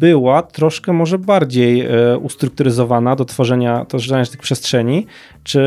[0.00, 5.06] była troszkę może bardziej e, ustrukturyzowana do tworzenia, do tworzenia tych przestrzeni.
[5.44, 5.60] Czy,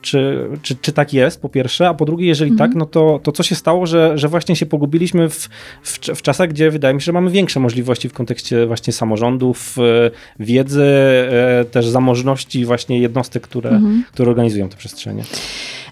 [0.00, 2.70] czy, czy, czy tak jest, po pierwsze, a po drugie, jeżeli Mhm.
[2.70, 5.48] tak, no to, to co się stało, że, że właśnie się pogubiliśmy w,
[5.82, 9.76] w, w czasach, gdzie wydaje mi się, że mamy większe możliwości w kontekście właśnie samorządów,
[9.78, 10.10] e,
[10.44, 10.84] wiedzy,
[11.30, 14.04] e, też zamożności właśnie jednostek, które, Mhm.
[14.12, 15.24] które organizują te przestrzenie.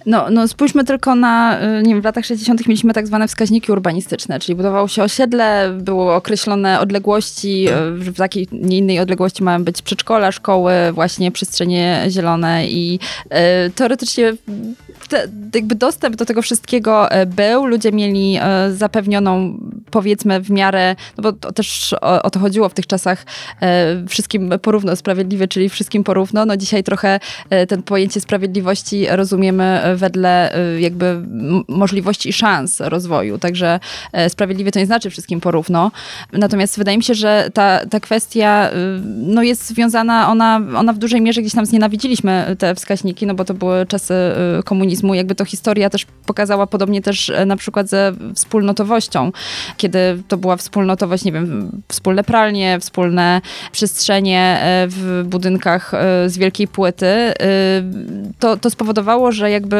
[0.06, 2.66] No, no spójrzmy tylko na, y, nie wiem, w latach 60.
[2.66, 8.48] mieliśmy tak zwane wskaźniki urbanistyczne, czyli budowało się osiedle, było określone odległości, y, w takiej,
[8.52, 12.98] nie innej odległości mają być przedszkola, szkoły, właśnie przestrzenie zielone i
[13.66, 14.32] y, teoretycznie
[15.08, 18.38] te, jakby dostęp do tego wszystkiego był, ludzie mieli
[18.70, 19.58] zapewnioną
[19.90, 23.24] powiedzmy w miarę, no bo to też o, o to chodziło w tych czasach,
[24.08, 26.46] wszystkim porówno sprawiedliwe, czyli wszystkim porówno.
[26.46, 27.20] No dzisiaj trochę
[27.68, 31.22] ten pojęcie sprawiedliwości rozumiemy wedle e, jakby
[31.68, 33.80] możliwości i szans rozwoju, także
[34.12, 35.90] e, sprawiedliwie to nie znaczy wszystkim porówno.
[36.32, 38.74] Natomiast wydaje mi się, że ta, ta kwestia y,
[39.04, 43.44] no jest związana, ona, ona w dużej mierze gdzieś tam znienawidziliśmy te wskaźniki, no bo
[43.44, 44.14] to były czasy
[44.58, 45.14] y, komunizmu.
[45.14, 49.32] Jakby to historia też pokazała podobnie też e, na przykład ze wspólnotowością,
[49.76, 53.40] kiedy to była wspólnotowość, nie wiem, wspólne pralnie, wspólne
[53.72, 55.92] przestrzenie e, w budynkach
[56.26, 57.34] z wielkiej płyty, y,
[58.38, 59.79] to, to spowodowało, że jakby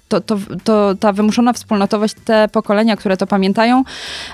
[0.11, 3.83] to, to, to ta wymuszona wspólnotowość, te pokolenia, które to pamiętają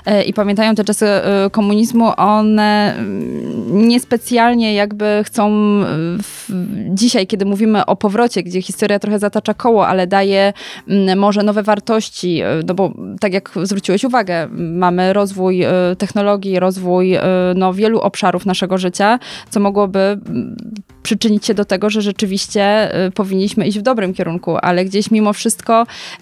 [0.06, 5.86] e, i pamiętają te czasy e, komunizmu, one mm, niespecjalnie jakby chcą e,
[6.22, 6.50] w,
[6.88, 10.52] dzisiaj, kiedy mówimy o powrocie, gdzie historia trochę zatacza koło, ale daje
[10.88, 15.64] mm, może nowe wartości, no bo tak jak zwróciłeś uwagę, mamy rozwój
[15.98, 17.18] technologii, rozwój
[17.54, 19.18] no, wielu obszarów naszego życia,
[19.50, 20.56] co mogłoby mm,
[21.02, 25.67] przyczynić się do tego, że rzeczywiście powinniśmy iść w dobrym kierunku, ale gdzieś mimo wszystko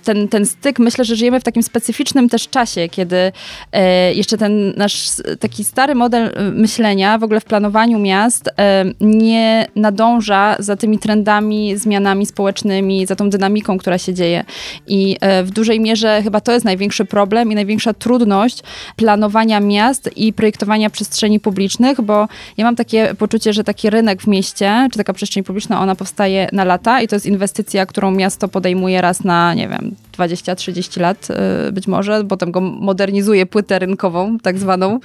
[0.04, 3.32] ten, ten styk, myślę, że żyjemy w takim specyficznym też czasie, kiedy
[3.72, 5.06] e, jeszcze ten nasz
[5.40, 10.98] taki stary model y, myślenia w ogóle w planowaniu miast e, nie nadąża za tymi
[10.98, 14.44] trendami, zmianami społecznymi, za tą dynamiką, która się dzieje.
[14.86, 18.62] I e, w dużej mierze chyba to jest największy problem i największa trudność
[18.96, 24.26] planowania miast i projektowania przestrzeni publicznych, bo ja mam takie poczucie, że taki rynek w
[24.26, 28.48] mieście, czy taka przestrzeń publiczna, ona powstaje na lata i to jest inwestycja, którą miasto
[28.48, 31.28] podejmuje raz na, má, neviem, 20-30 lat
[31.68, 34.98] y, być może, potem go modernizuje płytę rynkową, tak zwaną.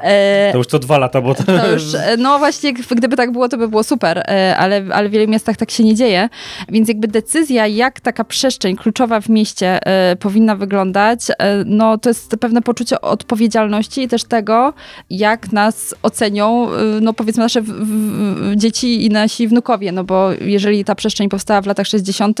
[0.00, 3.32] E, To już to dwa lata, bo to, to już, e, no właśnie, gdyby tak
[3.32, 6.28] było, to by było super, e, ale, ale w wielu miastach tak się nie dzieje.
[6.68, 9.78] Więc jakby decyzja, jak taka przestrzeń kluczowa w mieście
[10.20, 11.20] powinna wyglądać,
[11.66, 14.72] no to jest pewne poczucie odpowiedzialności i też tego,
[15.10, 16.68] jak nas ocenią,
[17.00, 21.60] no powiedzmy nasze w, w, dzieci i nasi wnukowie, no bo jeżeli ta przestrzeń powstała
[21.60, 22.38] w latach 60.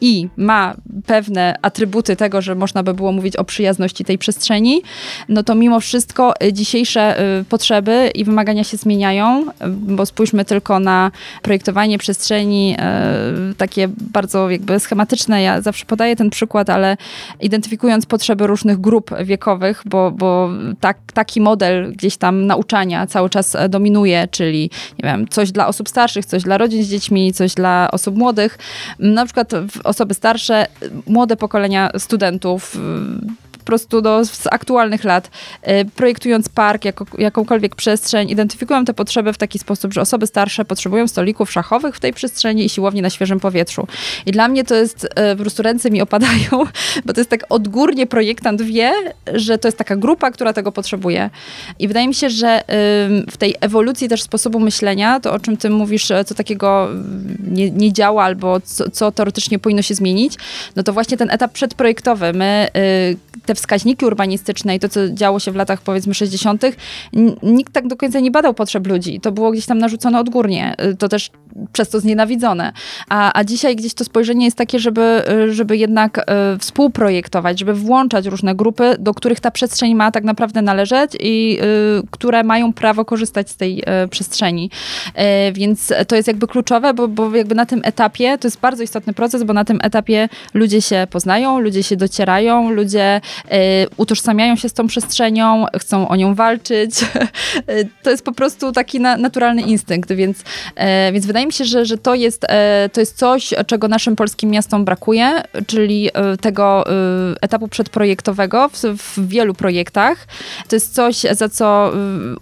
[0.00, 0.74] i ma
[1.06, 4.82] pewne atrybuty tego, że można by było mówić o przyjazności tej przestrzeni,
[5.28, 10.44] no to mimo wszystko y, dzisiejsze y, potrzeby i wymagania się zmieniają, y, bo spójrzmy
[10.44, 11.10] tylko na
[11.42, 12.76] projektowanie przestrzeni
[13.58, 15.42] takie bardzo jakby schematyczne.
[15.42, 16.96] Ja zawsze podaję ten przykład, ale
[17.40, 23.54] identyfikując potrzeby różnych grup wiekowych, bo, bo tak, taki model gdzieś tam nauczania cały czas
[23.54, 27.54] e, dominuje, czyli nie wiem, coś dla osób starszych, coś dla rodzin z dziećmi, coś
[27.54, 28.58] dla osób młodych.
[28.98, 29.52] Na przykład
[29.84, 30.90] osoby starsze, y,
[31.28, 35.30] młode pokolenia studentów, y, prostu do, z aktualnych lat,
[35.68, 40.64] y, projektując park, jako, jakąkolwiek przestrzeń, identyfikują te potrzeby w taki sposób, że osoby starsze
[40.64, 43.86] potrzebują stolików szachowych w tej przestrzeni i siłowni na świeżym powietrzu.
[44.26, 46.50] I dla mnie to jest, y, po prostu ręce mi opadają,
[47.04, 48.92] bo to jest tak odgórnie projektant wie,
[49.34, 51.30] że to jest taka grupa, która tego potrzebuje.
[51.78, 52.62] I wydaje mi się, że
[53.30, 57.36] w tej ewolucji też sposobu myślenia, to o czym ty mówisz, e, co takiego mm,
[57.40, 60.34] nie, nie działa albo co, co teoretycznie powinno się zmienić,
[60.76, 62.32] no to właśnie ten etap przedprojektowy.
[62.32, 67.36] My y, te wskaźniki urbanistyczne i to, co działo się w latach powiedzmy 60., n-
[67.42, 69.20] nikt tak do końca nie badał potrzeb ludzi.
[69.20, 70.74] To było gdzieś tam narzucone odgórnie.
[70.92, 71.30] Y, To też
[71.72, 72.72] przez to znienawidzone.
[73.08, 77.74] A, a dzisiaj gdzieś to spojrzenie jest takie, żeby, y, żeby jednak y, współprojektować, żeby
[77.74, 81.58] włączać różne grupy, do których ta przestrzeń ma tak naprawdę należeć i
[82.02, 84.70] y, które mają prawo korzystać z tej y, przestrzeni.
[85.48, 88.82] Y, więc to jest jakby kluczowe, bo, bo jakby na tym etapie, to jest bardzo
[88.82, 93.20] istotny proces, bo na tym etapie ludzie się poznają, ludzie się docierają, ludzie
[93.96, 96.90] utożsamiają się z tą przestrzenią, chcą o nią walczyć.
[97.70, 100.38] Y, to jest po prostu taki na, naturalny instynkt, więc,
[100.76, 102.46] e, więc wydaje mi się, że, że to, jest,
[102.92, 106.84] to jest coś, czego naszym polskim miastom brakuje, czyli tego
[107.40, 110.26] etapu przedprojektowego w, w wielu projektach.
[110.68, 111.92] To jest coś, za co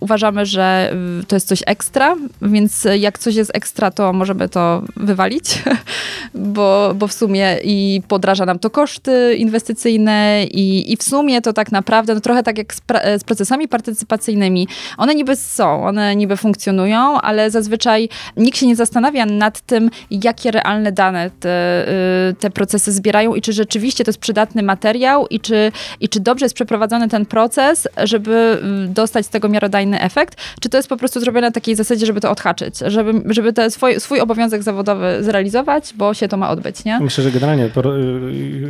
[0.00, 0.94] uważamy, że
[1.28, 5.62] to jest coś ekstra, więc jak coś jest ekstra, to możemy to wywalić,
[6.34, 11.52] bo, bo w sumie i podraża nam to koszty inwestycyjne i, i w sumie to
[11.52, 12.80] tak naprawdę, no trochę tak jak z,
[13.20, 19.26] z procesami partycypacyjnymi, one niby są, one niby funkcjonują, ale zazwyczaj nikt się nie zastanawia
[19.26, 21.88] nad tym, jakie realne dane te,
[22.30, 26.20] y, te procesy zbierają i czy rzeczywiście to jest przydatny materiał i czy, i czy
[26.20, 30.88] dobrze jest przeprowadzony ten proces, żeby y, dostać z tego miarodajny efekt, czy to jest
[30.88, 35.18] po prostu zrobione na takiej zasadzie, żeby to odhaczyć, żeby, żeby swój, swój obowiązek zawodowy
[35.20, 37.00] zrealizować, bo się to ma odbyć, nie?
[37.00, 37.86] Myślę, że generalnie, por-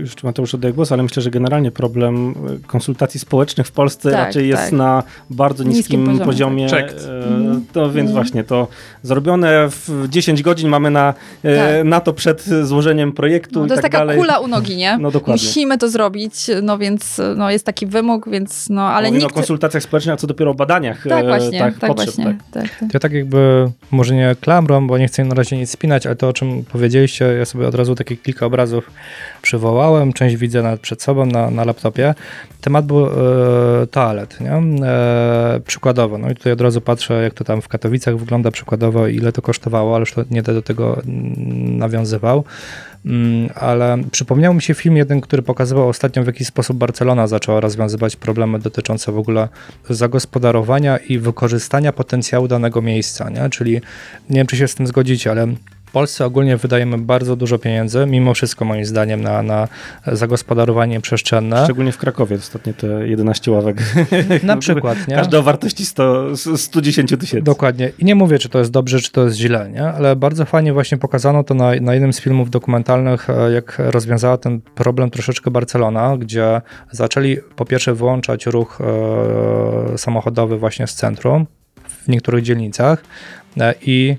[0.01, 4.11] już Mateusz oddaje głos, ale myślę, że generalnie problem problem e, konsultacji społecznych w Polsce
[4.11, 4.73] Tak, raczej jest tak.
[4.73, 6.87] na bardzo niskim, Niskim poziomie, poziomie.
[6.89, 6.97] tak.
[7.01, 8.69] E, To więc właśnie to
[9.03, 11.15] zrobione w 10 godzin mamy na,
[11.45, 11.85] e, Tak.
[11.87, 14.19] na to przed złożeniem projektu No, i to jest tak taka dalej.
[14.19, 14.99] kula u nogi, nie?
[15.07, 15.45] No dokładnie.
[15.47, 19.33] Musimy to zrobić, no więc no, jest taki wymóg, więc no, ale Mówimy nikt...
[19.33, 22.15] o konsultacjach społecznych, a co dopiero o badaniach Tak, e, właśnie, tak, tak, potrzeb.
[22.15, 22.25] właśnie.
[22.25, 22.63] Tak.
[22.63, 22.95] Tak, tak.
[22.95, 26.29] Ja tak jakby, może nie klamrą, bo nie chcę na razie nic spinać, ale to
[26.29, 28.91] o czym powiedzieliście, ja sobie od razu takie kilka obrazów
[29.43, 31.96] przywołałem, część widzę nawet przed sobą na, na laptopie.
[32.61, 33.11] Temat był e,
[33.91, 34.53] toalet, nie?
[34.87, 39.07] E, przykładowo, no i tutaj od razu patrzę, jak to tam w Katowicach wygląda przykładowo,
[39.07, 42.45] ile to kosztowało, ale już nie do tego mm, nawiązywał.
[43.07, 47.61] Mm, ale przypomniał mi się film jeden, który pokazywał ostatnio, w jaki sposób Barcelona zaczęła
[47.61, 49.49] rozwiązywać problemy dotyczące w ogóle
[49.91, 53.51] zagospodarowania i wykorzystania potencjału danego miejsca, nie?
[53.51, 53.73] Czyli
[54.31, 55.47] nie wiem, czy się z tym zgodzicie, ale
[55.97, 59.69] Polsce ogólnie wydajemy bardzo dużo pieniędzy, mimo wszystko moim zdaniem, na, na
[60.07, 61.65] zagospodarowanie przestrzenne.
[61.65, 63.83] Szczególnie w Krakowie ostatnio te 11 ławek.
[64.43, 65.15] Na przykład, nie?
[65.15, 67.43] Każda o wartości 100, 110 tysięcy.
[67.43, 67.93] Dokładnie.
[67.99, 69.85] I nie mówię, czy to jest dobrze, czy to jest źle, nie?
[69.85, 74.39] ale bardzo fajnie właśnie pokazano to na, na jednym z filmów dokumentalnych, e, jak rozwiązała
[74.39, 78.79] ten problem troszeczkę Barcelona, gdzie zaczęli po pierwsze wyłączać ruch
[79.95, 81.47] e, samochodowy właśnie z centrum
[81.89, 83.05] w niektórych dzielnicach
[83.61, 84.17] e, i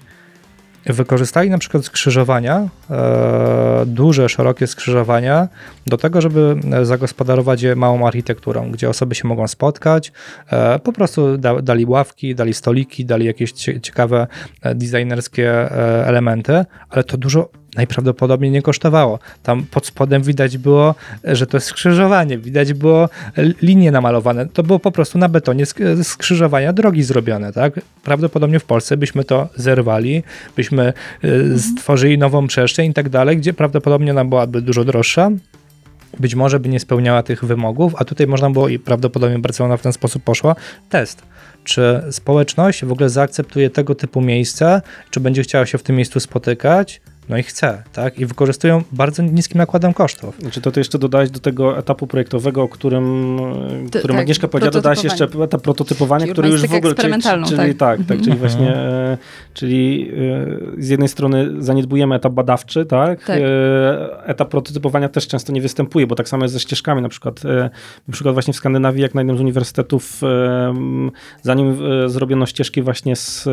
[0.93, 5.47] wykorzystali na przykład skrzyżowania, e, duże, szerokie skrzyżowania
[5.87, 10.11] do tego, żeby e, zagospodarować je małą architekturą, gdzie osoby się mogą spotkać,
[10.51, 14.27] e, po prostu da, dali ławki, dali stoliki, dali jakieś cie, ciekawe
[14.75, 15.71] designerskie
[16.05, 19.19] elementy, ale to dużo najprawdopodobniej nie kosztowało.
[19.43, 23.09] Tam pod spodem widać było, że to jest skrzyżowanie, widać było
[23.61, 24.45] linie namalowane.
[24.45, 27.79] To było po prostu na betonie sk- skrzyżowania drogi zrobione, tak?
[28.03, 30.23] Prawdopodobnie w Polsce byśmy to zerwali,
[30.55, 35.29] byśmy e, stworzyli nową przestrzeń i tak dalej, gdzie prawdopodobnie ona byłaby dużo droższa,
[36.19, 39.81] być może by nie spełniała tych wymogów, a tutaj można było i prawdopodobnie Barcelona w
[39.81, 40.55] ten sposób poszła,
[40.89, 41.21] test.
[41.63, 46.19] Czy społeczność w ogóle zaakceptuje tego typu miejsce, czy będzie chciała się w tym miejscu
[46.19, 47.01] spotykać?
[47.29, 48.19] No i chce, tak?
[48.19, 50.39] I wykorzystują bardzo niskim nakładem kosztów.
[50.39, 53.37] Znaczy to ty jeszcze dodałeś do tego etapu projektowego, o którym,
[53.91, 55.45] Ty- którym tak, Agnieszka powiedziała, dodałeś jeszcze prototypowanie.
[55.45, 56.95] etap prototypowania, Czyli który już w ogóle...
[56.95, 57.13] Czyli,
[57.45, 57.97] czyli tak.
[57.97, 59.17] tak, tak, czyli właśnie, e,
[59.53, 60.11] czyli
[60.77, 63.23] e, z jednej strony zaniedbujemy etap badawczy, tak?
[63.25, 63.39] Tak.
[63.41, 67.43] E, etap prototypowania też często nie występuje, bo tak samo jest ze ścieżkami, na przykład,
[68.07, 70.21] na przykład właśnie w Skandynawii, jak na jednym z uniwersytetów,
[71.41, 71.77] zanim
[72.09, 73.45] zrobiono ścieżki właśnie z,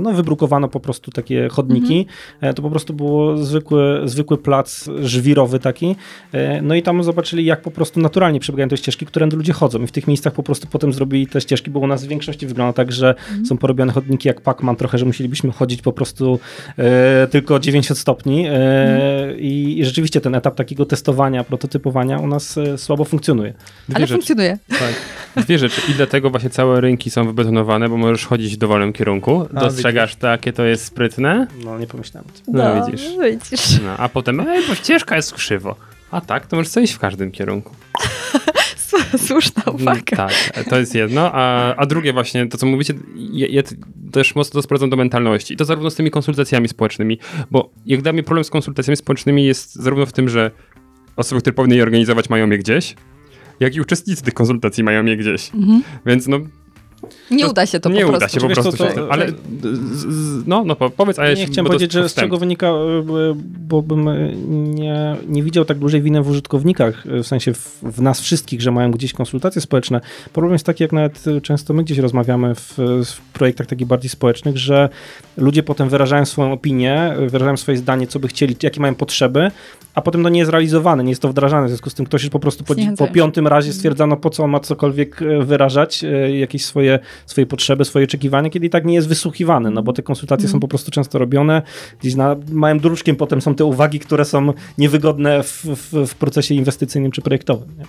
[0.00, 2.06] no wybrukowano po prostu takie chodniki,
[2.40, 5.96] e, to po prostu było zwykły, zwykły plac żwirowy taki,
[6.32, 9.82] e, no i tam zobaczyli, jak po prostu naturalnie przebiegają te ścieżki, którędy ludzie chodzą
[9.82, 12.46] i w tych miejscach po prostu potem zrobili te ścieżki, bo u nas w większości
[12.46, 13.14] wygląda tak, że
[13.48, 16.38] są porobione chodniki jak Pac-Man trochę, że musielibyśmy chodzić po prostu
[16.78, 22.58] e, tylko 90 stopni e, i, i rzeczywiście ten etap takiego testowania, prototypowania u nas
[22.58, 23.52] e, słabo funkcjonuje.
[23.88, 24.12] Dwie Ale rzeczy.
[24.14, 24.58] funkcjonuje.
[25.36, 25.80] Dwie rzeczy.
[25.90, 29.46] I dlatego właśnie całe rynki są wybetonowane, bo możesz chodzić w dowolnym kierunku.
[29.54, 31.46] A, Dostrzegasz takie to jest sprytne.
[31.64, 32.30] No nie pomyślałem.
[32.30, 32.54] o tym.
[32.54, 33.07] No, widzisz.
[33.22, 33.80] Widzisz.
[33.84, 35.76] No, a potem, ej, bo ścieżka jest krzywo.
[36.10, 37.74] A tak, to możesz iść w każdym kierunku.
[39.26, 40.16] Słuszna uwaga.
[40.16, 41.30] Tak, to jest jedno.
[41.32, 43.62] A, a drugie właśnie, to co mówicie, ja, ja
[44.12, 45.54] też mocno to sprowadzam do mentalności.
[45.54, 47.18] I to zarówno z tymi konsultacjami społecznymi,
[47.50, 50.50] bo jak dla mnie problem z konsultacjami społecznymi jest zarówno w tym, że
[51.16, 52.94] osoby, które powinny je organizować mają je gdzieś,
[53.60, 55.50] jak i uczestnicy tych konsultacji mają je gdzieś.
[56.06, 56.40] Więc no,
[57.30, 58.34] Nie To uda się to nie po uda prostu.
[58.36, 58.84] się po Wiesz co, prostu.
[58.84, 59.26] to- się- ale
[60.46, 62.66] no, no po- powiedz, a ja nie się- chciałem to powiedzieć, że z czego wynika,
[62.66, 63.02] e,
[63.60, 67.78] bo bym e, nie, nie widział tak dużej winy w użytkownikach, e, w sensie w,
[67.82, 70.00] w nas wszystkich, że mają gdzieś konsultacje społeczne.
[70.32, 74.58] Problem jest taki, jak nawet często my gdzieś rozmawiamy w, w projektach takich bardziej społecznych,
[74.58, 74.88] że
[75.36, 79.50] ludzie potem wyrażają swoją opinię, wyrażają swoje zdanie, co by chcieli, jakie mają potrzeby,
[79.94, 81.66] a potem to nie jest realizowane, nie jest to wdrażane.
[81.66, 84.44] W związku z tym ktoś już po prostu po, po piątym razie stwierdzano, po co
[84.44, 86.04] on ma cokolwiek wyrażać,
[86.38, 90.02] jakieś swoje, swoje potrzeby, swoje oczekiwania, kiedy i tak nie jest wysłuchiwany, no bo te
[90.02, 91.62] konsultacje są po prostu często robione,
[92.00, 96.54] gdzieś na małym druczkiem potem są te uwagi, które są niewygodne w, w, w procesie
[96.54, 97.68] inwestycyjnym czy projektowym.
[97.78, 97.84] Nie?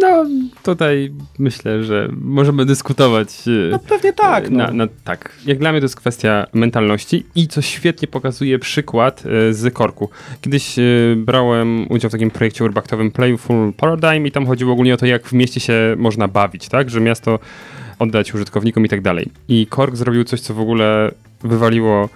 [0.00, 0.26] No,
[0.62, 3.28] tutaj myślę, że możemy dyskutować.
[3.46, 4.50] e, No pewnie tak.
[4.50, 4.58] No.
[4.58, 5.32] Na, na, tak.
[5.46, 10.08] Jak dla mnie to jest kwestia mentalności i co świetnie pokazuje przykład e, z Korku.
[10.40, 10.82] Kiedyś e,
[11.16, 15.26] brałem udział w takim projekcie urbaktowym Playful Paradigm i tam chodziło ogólnie o to, jak
[15.26, 16.90] w mieście się można bawić, tak?
[16.90, 17.38] Że miasto
[17.98, 19.30] oddać użytkownikom i tak dalej.
[19.48, 22.08] I Kork zrobił coś, co w ogóle wywaliło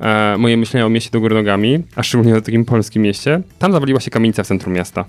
[0.00, 3.42] e, moje myślenie o mieście do góry nogami, a szczególnie o takim polskim mieście.
[3.58, 5.04] Tam zawaliła się kamienica w centrum miasta.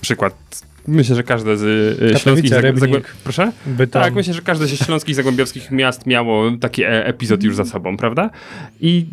[0.00, 0.62] Przykład.
[0.88, 1.62] Myślę, że każde z
[2.02, 2.52] y, śląskich...
[3.24, 3.52] Proszę?
[3.66, 4.02] Bytom.
[4.02, 7.96] Tak, myślę, że każde ze śląskich, zagłębiowskich miast miało taki e epizod już za sobą,
[7.96, 8.30] prawda?
[8.80, 9.06] I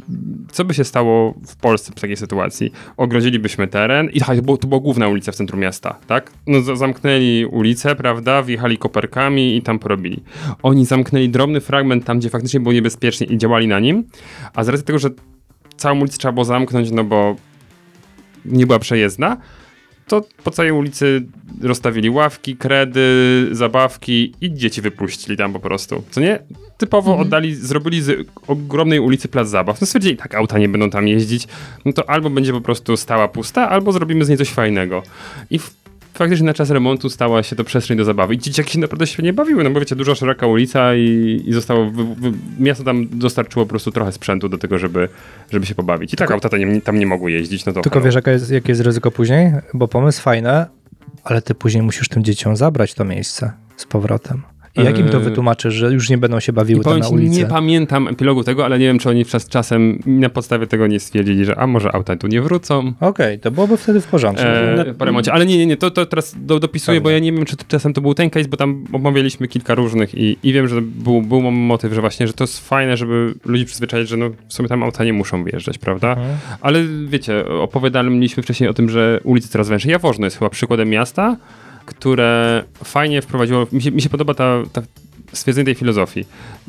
[0.51, 2.71] co by się stało w Polsce w takiej sytuacji?
[2.97, 6.31] Ogrodzilibyśmy teren i tak, to, było, to była główna ulica w centrum miasta, tak?
[6.47, 8.43] No za- zamknęli ulicę, prawda?
[8.43, 10.23] Wjechali koperkami i tam porobili.
[10.63, 14.03] Oni zamknęli drobny fragment tam, gdzie faktycznie było niebezpiecznie i działali na nim,
[14.53, 15.09] a z racji tego, że
[15.77, 17.35] całą ulicę trzeba było zamknąć, no bo
[18.45, 19.37] nie była przejezdna,
[20.07, 21.25] to po całej ulicy
[21.61, 26.03] rozstawili ławki, kredy, zabawki i dzieci wypuścili tam po prostu.
[26.11, 26.39] Co nie?
[26.77, 29.81] Typowo oddali, zrobili z ogromnej ulicy plac zabaw.
[29.81, 31.47] No stwierdzili, tak, auta nie będą tam jeździć,
[31.85, 35.03] no to albo będzie po prostu stała pusta, albo zrobimy z niej coś fajnego.
[35.49, 35.82] I w,
[36.13, 38.33] faktycznie na czas remontu stała się to przestrzeń do zabawy.
[38.33, 41.91] I dzieciaki się naprawdę świetnie bawiły, no bo wiecie, duża, szeroka ulica i, i zostało,
[41.91, 45.09] wy, wy, miasto tam dostarczyło po prostu trochę sprzętu do tego, żeby,
[45.51, 46.13] żeby się pobawić.
[46.13, 48.05] I tak auta tam nie, tam nie mogły jeździć, no to Tylko halo.
[48.05, 49.51] wiesz, jakie jest, jakie jest ryzyko później?
[49.73, 50.65] Bo pomysł fajny,
[51.23, 54.41] ale ty później musisz tym dzieciom zabrać to miejsce z powrotem.
[54.77, 55.23] I jak im to Eee.
[55.23, 57.39] wytłumaczysz, że już nie będą się bawiły tam na ulicy?
[57.39, 60.99] nie pamiętam epilogu tego, ale nie wiem, czy oni czas, czasem na podstawie tego nie
[60.99, 62.93] stwierdzili, że a może auta tu nie wrócą.
[62.99, 64.43] Okej, to byłoby wtedy w porządku.
[64.45, 65.33] E, po remoncie.
[65.33, 67.63] Ale nie, nie, nie, to, to teraz do, dopisuję, bo ja nie wiem, czy to,
[67.67, 71.21] czasem to był ten case, bo tam omawialiśmy kilka różnych i, i wiem, że był,
[71.21, 74.69] był motyw, że właśnie, że to jest fajne, żeby ludzi przyzwyczaić, że no w sumie
[74.69, 76.09] tam auta nie muszą wyjeżdżać, prawda?
[76.09, 76.37] Mhm.
[76.61, 79.91] Ale wiecie, opowiadaliśmy wcześniej o tym, że ulice coraz węższe.
[79.91, 81.37] Jaworzno jest chyba przykładem miasta,
[81.85, 84.81] które fajnie wprowadziło, mi się, mi się podoba ta, ta
[85.33, 86.25] stwierdzenie tej filozofii.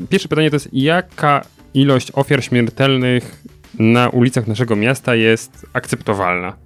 [0.09, 1.43] Pierwsze pytanie to jest, jaka
[1.75, 3.43] ilość ofiar śmiertelnych
[3.79, 6.57] na ulicach naszego miasta jest akceptowalna?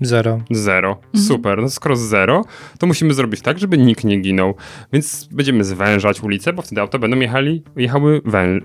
[0.00, 0.40] Zero.
[0.50, 1.00] Zero.
[1.16, 1.62] Super.
[1.62, 2.44] No skoro zero,
[2.78, 4.54] to musimy zrobić tak, żeby nikt nie ginął.
[4.92, 8.60] Więc będziemy zwężać ulicę, bo wtedy auta będą jechali, jechały wę, yy,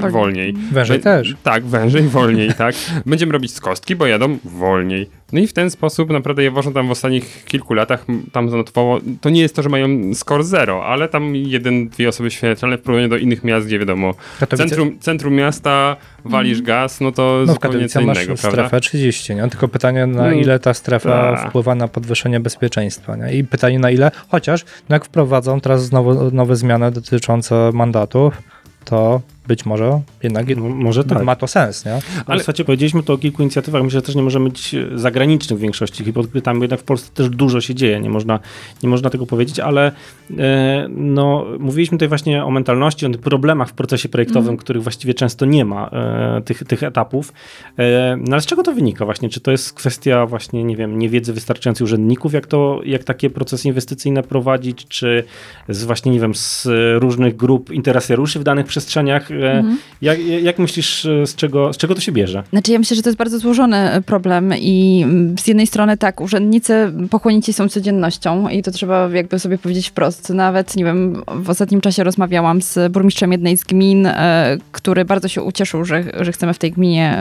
[0.00, 0.12] Wolniej.
[0.12, 0.54] wolniej.
[0.72, 1.36] Wężej Be- też.
[1.42, 2.74] Tak, wężej, wolniej, tak.
[3.06, 5.10] Będziemy robić z kostki, bo jadą wolniej.
[5.32, 9.30] No i w ten sposób naprawdę Jaworzno tam w ostatnich kilku latach tam zanotowało, to
[9.30, 13.08] nie jest to, że mają score zero, ale tam jeden, dwie osoby śmiertelne w porównaniu
[13.08, 14.14] do innych miast, gdzie wiadomo,
[14.56, 18.58] centrum, centrum miasta, walisz gaz, no to no w zupełnie co masz innego, prawda?
[18.58, 19.48] strefę 30, nie?
[19.48, 21.48] Tylko pytanie, na Mm, ile ta strefa tak.
[21.48, 23.34] wpływa na podwyższenie bezpieczeństwa, nie?
[23.34, 28.42] I pytanie, na ile, chociaż no jak wprowadzą teraz znowu nowe zmiany dotyczące mandatów,
[28.84, 31.24] to być może jednak No, może tak.
[31.24, 31.92] ma to sens, nie?
[31.92, 33.82] Ale Ale- słuchajcie, powiedzieliśmy tu o kilku inicjatywach.
[33.82, 37.60] Myślę, że też nie możemy być zagranicznych w większości hipokrytami, jednak w Polsce też dużo
[37.60, 38.00] się dzieje.
[38.00, 38.40] Nie można,
[38.82, 39.92] nie można tego powiedzieć, ale
[40.38, 45.14] e, no, mówiliśmy tutaj właśnie o mentalności, o tych problemach w procesie projektowym, których właściwie
[45.14, 47.32] często nie ma, e, tych, tych etapów.
[47.78, 49.28] E, no ale z czego to wynika właśnie?
[49.28, 53.68] Czy to jest kwestia właśnie, nie wiem, niewiedzy wystarczającej urzędników, jak to, jak takie procesy
[53.68, 55.24] inwestycyjne prowadzić, czy
[55.68, 56.68] z właśnie, nie wiem, z
[56.98, 59.28] różnych grup interesariuszy w danych przestrzeniach?
[59.44, 59.64] E,
[60.02, 62.42] jak, jak myślisz, e, z czego, z czego to się bierze?
[62.50, 65.96] Znaczy ja myślę, że to jest bardzo złożony e, problem i mm, z jednej strony
[65.96, 70.30] tak, urzędnicy pochłonięci są codziennością i to trzeba jakby sobie powiedzieć wprost.
[70.30, 75.28] Nawet, nie wiem, w ostatnim czasie rozmawiałam z burmistrzem jednej z gmin, e, który bardzo
[75.28, 77.18] się ucieszył, że, że chcemy w tej gminie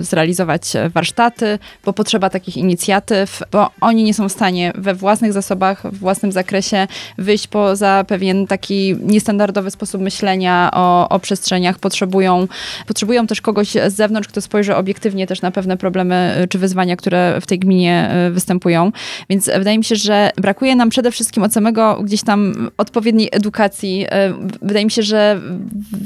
[0.00, 5.82] zrealizować warsztaty, bo potrzeba takich inicjatyw, bo oni nie są w stanie we własnych zasobach,
[5.92, 6.86] w własnym zakresie
[7.18, 11.78] wyjść poza pewien taki niestandardowy sposób myślenia o, o przestrzeniach.
[11.78, 12.48] Potrzebują,
[12.86, 16.96] potrzebują też kogoś z zewnątrz, kto spojrzy obiektywnie też na pewne problemy y, czy wyzwania,
[16.96, 18.92] które w tej gminie y, występują.
[19.30, 24.06] Więc wydaje mi się, że brakuje nam przede wszystkim od samego gdzieś tam odpowiedniej edukacji.
[24.06, 25.40] Y, Wydaje mi się, że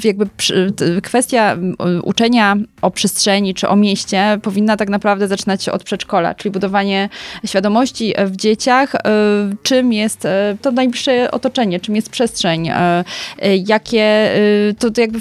[0.04, 0.26] jakby
[1.02, 1.56] kwestia
[2.02, 7.08] uczenia o przestrzeni czy o mieście powinna tak naprawdę zaczynać się od przedszkola, czyli budowanie
[7.46, 8.92] świadomości w dzieciach,
[9.62, 10.26] czym jest
[10.62, 12.70] to najbliższe otoczenie, czym jest przestrzeń,
[13.66, 14.30] jakie
[14.78, 15.20] to, to jakby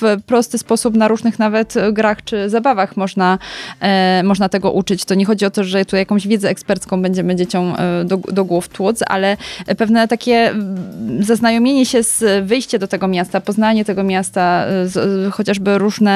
[0.00, 3.38] w prosty sposób na różnych nawet grach czy zabawach można,
[3.80, 5.04] e, można tego uczyć.
[5.04, 8.44] To nie chodzi o to, że tu jakąś wiedzę ekspercką będziemy dzieciom e, do, do
[8.44, 9.36] głów tłuc, ale
[9.78, 14.96] pewne takie mm, zaznajomienie się z wyjście do tego miasta, poznanie tego miasta, y, z,
[14.96, 16.14] y, chociażby różne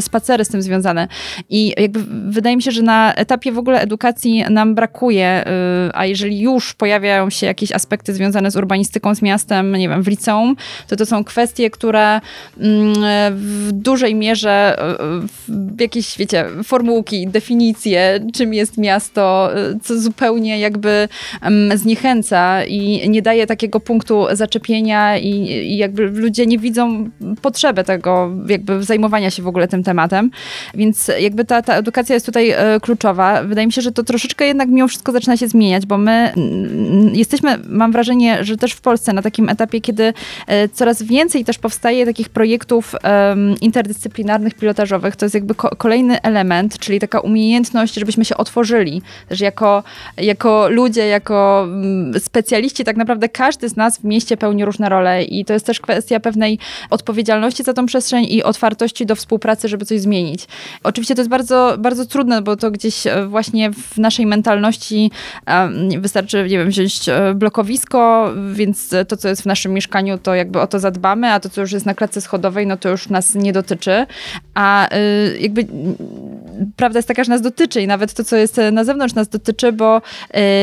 [0.00, 1.08] spacery z tym związane.
[1.50, 2.00] I jakby
[2.30, 5.44] wydaje mi się, że na etapie w ogóle edukacji nam brakuje,
[5.94, 10.08] a jeżeli już pojawiają się jakieś aspekty związane z urbanistyką, z miastem, nie wiem, w
[10.08, 10.56] liceum,
[10.88, 12.20] to to są kwestie, które
[12.60, 12.95] mm,
[13.30, 14.76] w dużej mierze
[15.48, 19.50] w jakieś, wiecie, formułki, definicje, czym jest miasto,
[19.82, 21.08] co zupełnie jakby
[21.74, 27.10] zniechęca i nie daje takiego punktu zaczepienia i, i jakby ludzie nie widzą
[27.42, 30.30] potrzeby tego, jakby zajmowania się w ogóle tym tematem.
[30.74, 33.42] Więc jakby ta, ta edukacja jest tutaj e, kluczowa.
[33.42, 36.32] Wydaje mi się, że to troszeczkę jednak mimo wszystko zaczyna się zmieniać, bo my
[37.12, 40.12] jesteśmy, mam wrażenie, że też w Polsce na takim etapie, kiedy
[40.46, 45.16] e, coraz więcej też powstaje takich projektów em, interdyscyplinarnych, pilotażowych.
[45.16, 49.02] To jest jakby ko- kolejny element, czyli taka umiejętność, żebyśmy się otworzyli.
[49.28, 49.82] Też jako,
[50.16, 55.24] jako ludzie, jako mm, specjaliści, tak naprawdę każdy z nas w mieście pełni różne role
[55.24, 56.58] i to jest też kwestia pewnej
[56.90, 60.46] odpowiedzialności za tą przestrzeń i otwartości do współpracy, żeby coś zmienić.
[60.82, 65.10] Oczywiście to jest bardzo, bardzo trudne, bo to gdzieś e, właśnie w naszej mentalności
[65.46, 70.34] em, wystarczy, nie wiem, wziąć e, blokowisko, więc to, co jest w naszym mieszkaniu, to
[70.34, 73.08] jakby o to zadbamy, a to, co już jest na klatce schodowej, no to już
[73.08, 74.06] nas nie dotyczy.
[74.54, 75.66] A y, jakby
[76.76, 79.72] prawda jest taka, że nas dotyczy i nawet to, co jest na zewnątrz nas dotyczy,
[79.72, 80.02] bo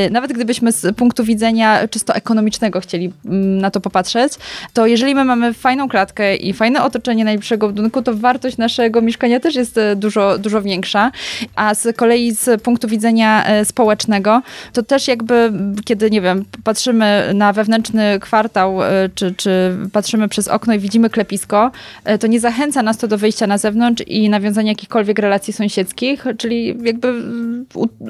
[0.08, 4.34] y, nawet gdybyśmy z punktu widzenia czysto ekonomicznego chcieli mm, na to popatrzeć,
[4.74, 9.40] to jeżeli my mamy fajną klatkę i fajne otoczenie najbliższego budynku, to wartość naszego mieszkania
[9.40, 11.12] też jest e, dużo, dużo większa.
[11.56, 14.42] A z kolei z punktu widzenia e, społecznego,
[14.74, 15.54] to też jakby,
[15.86, 18.78] kiedy, nie wiem, patrzymy na wewnętrzny kwartał,
[19.16, 21.72] czy, czy patrzymy przez okno i widzimy klepisko,
[22.20, 26.78] to nie zachęca nas to do wyjścia na zewnątrz i nawiązania jakichkolwiek relacji sąsiedzkich, czyli
[26.84, 27.14] jakby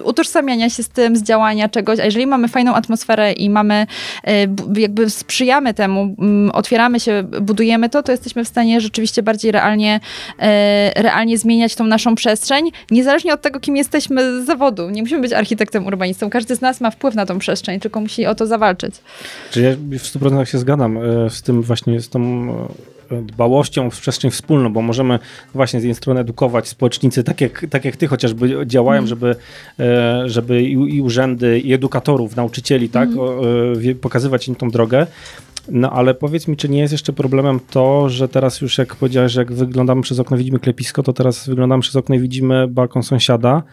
[0.04, 2.00] utożsamiania się z tym, z działania czegoś.
[2.00, 3.88] A jeżeli mamy fajną atmosferę i mamy,
[4.24, 4.48] e,
[4.82, 6.16] jakby sprzyjamy temu,
[6.54, 10.00] otwieramy się, budujemy to, to jesteśmy w stanie rzeczywiście bardziej realnie,
[10.40, 14.90] e, realnie zmieniać tą naszą przestrzeń, niezależnie od tego, kim jesteśmy z zawodu.
[14.90, 16.30] Nie musimy być architektem, urbanistą.
[16.30, 18.96] Każdy z nas ma wpływ na tą przestrzeń, tylko musi o to zawalczyć.
[19.52, 24.02] Czy ja w 100% się zgadzam e, z tym właśnie, z tą e, dbałością w
[24.02, 25.20] przestrzeń wspólną, bo możemy
[25.54, 29.36] właśnie z jednej strony edukować społecznicy, tak jak, tak jak ty chociażby działają, żeby,
[29.80, 33.42] e, żeby i, i urzędy, i edukatorów, nauczycieli, tak, o,
[33.78, 35.08] wie- pokazywać im tą drogę.
[35.70, 39.32] No ale powiedz mi, czy nie jest jeszcze problemem to, że teraz już jak powiedziałeś,
[39.32, 43.04] że jak wyglądamy przez okno widzimy klepisko, to teraz wyglądamy przez okno i widzimy balkon
[43.04, 43.64] sąsiada,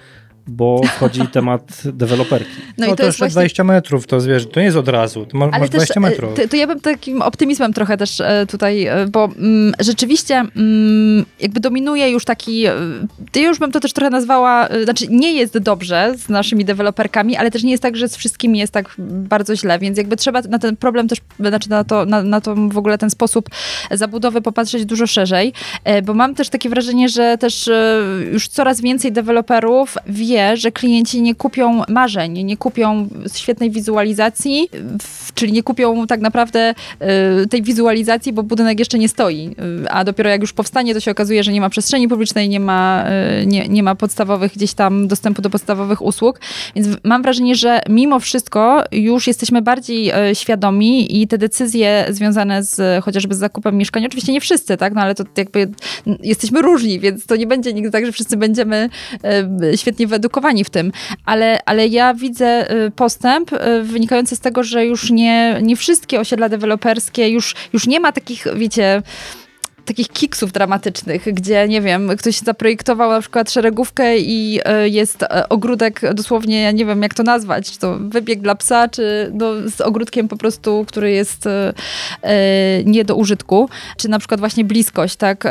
[0.47, 2.51] bo wchodzi temat deweloperki.
[2.79, 4.77] No, No, i to, to jest jeszcze właśnie 20 metrów, to wiesz, to nie jest
[4.77, 6.33] od razu, to ma, Ale masz też 20 metrów.
[6.33, 10.35] e, to, to ja bym takim optymizmem trochę też e, tutaj, e, bo mm, rzeczywiście
[10.57, 15.59] mm, jakby dominuje już taki, ja już bym to też trochę nazwała, znaczy nie jest
[15.59, 19.57] dobrze z naszymi deweloperkami, ale też nie jest tak, że z wszystkimi jest tak bardzo
[19.57, 22.79] źle, więc jakby trzeba na ten problem też, znaczy na to, na, na to w
[22.79, 23.49] ogóle ten sposób
[23.91, 25.53] zabudowy popatrzeć dużo szerzej,
[26.05, 27.71] bo mam też takie wrażenie, że też
[28.33, 34.69] już coraz więcej deweloperów wie, że klienci nie kupią marzeń, nie kupią świetnej wizualizacji,
[35.35, 39.51] czyli nie kupią tak naprawdę e, tej wizualizacji, bo budynek jeszcze nie stoi,
[39.85, 42.61] E, a dopiero jak już powstanie, to się okazuje, że nie ma przestrzeni publicznej, nie
[42.61, 46.41] ma, e, nie, nie ma podstawowych gdzieś tam dostępu do podstawowych usług,
[46.77, 53.05] więc mam wrażenie, że mimo wszystko już jesteśmy bardziej świadomi i te decyzje związane z
[53.05, 55.69] chociażby z zakupem mieszkania, oczywiście nie wszyscy, tak, no ale to jakby
[56.23, 58.89] jesteśmy różni, więc to nie będzie nigdy tak, że wszyscy będziemy
[59.77, 60.93] świetnie wyedukowani w tym,
[61.25, 66.21] ale, ale ja widzę e, postęp e, wynikający z tego, że już nie, nie wszystkie
[66.21, 69.03] osiedla deweloperskie, już, już nie ma takich, wiecie,
[69.91, 75.49] takich kiksów dramatycznych, gdzie, nie wiem, ktoś zaprojektował na przykład szeregówkę i e, jest e,
[75.49, 79.53] ogródek, dosłownie, ja nie wiem jak to nazwać, czy to wybieg dla psa, czy no,
[79.77, 81.73] z ogródkiem po prostu, który jest e,
[82.85, 85.45] nie do użytku, czy na przykład właśnie bliskość, tak,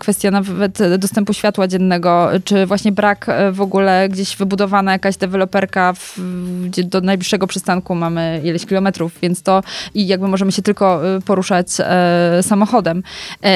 [0.00, 6.18] kwestia nawet dostępu światła dziennego, czy właśnie brak w ogóle gdzieś wybudowana jakaś deweloperka, w,
[6.64, 9.62] gdzie do najbliższego przystanku mamy ileś kilometrów, więc to
[9.94, 11.66] i jakby możemy się tylko poruszać
[12.42, 13.02] samochodem.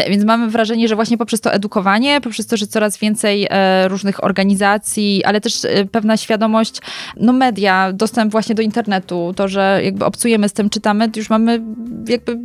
[0.09, 4.25] Więc mamy wrażenie, że właśnie poprzez to edukowanie, poprzez to, że coraz więcej e, różnych
[4.25, 6.81] organizacji, ale też e, pewna świadomość,
[7.17, 11.61] no media, dostęp właśnie do internetu, to, że jakby obcujemy z tym, czytamy, już mamy
[12.09, 12.39] jakby,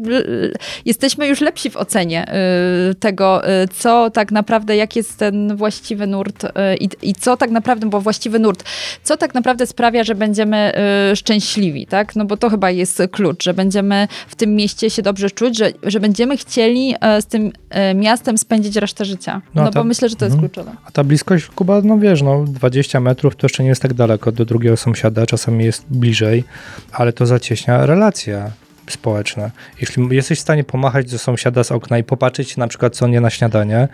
[0.85, 3.41] jesteśmy już lepsi w ocenie e, tego,
[3.73, 6.45] co tak naprawdę, jak jest ten właściwy nurt
[6.79, 8.63] i, i co tak naprawdę, bo właściwy nurt,
[9.03, 10.73] co tak naprawdę sprawia, że będziemy
[11.15, 12.15] szczęśliwi, tak?
[12.15, 15.71] No bo to chyba jest klucz, że będziemy w tym mieście się dobrze czuć, że,
[15.83, 19.41] że będziemy chcieli z tym e, miastem spędzić resztę życia.
[19.55, 20.49] No No, to- bo myślę, że to jest mhm.
[20.51, 20.77] kluczowe.
[20.85, 24.31] A ta bliskość, Kuba, no wiesz, no 20 metrów to jeszcze nie jest tak daleko
[24.31, 26.43] do drugiego sąsiada, czasami jest bliżej,
[26.91, 28.51] ale to zacieśnia relacje
[28.89, 29.51] społeczne.
[29.81, 33.13] Jeśli jesteś w stanie pomachać do sąsiada z okna i popatrzeć na przykład, co on
[33.13, 33.87] je na śniadanie,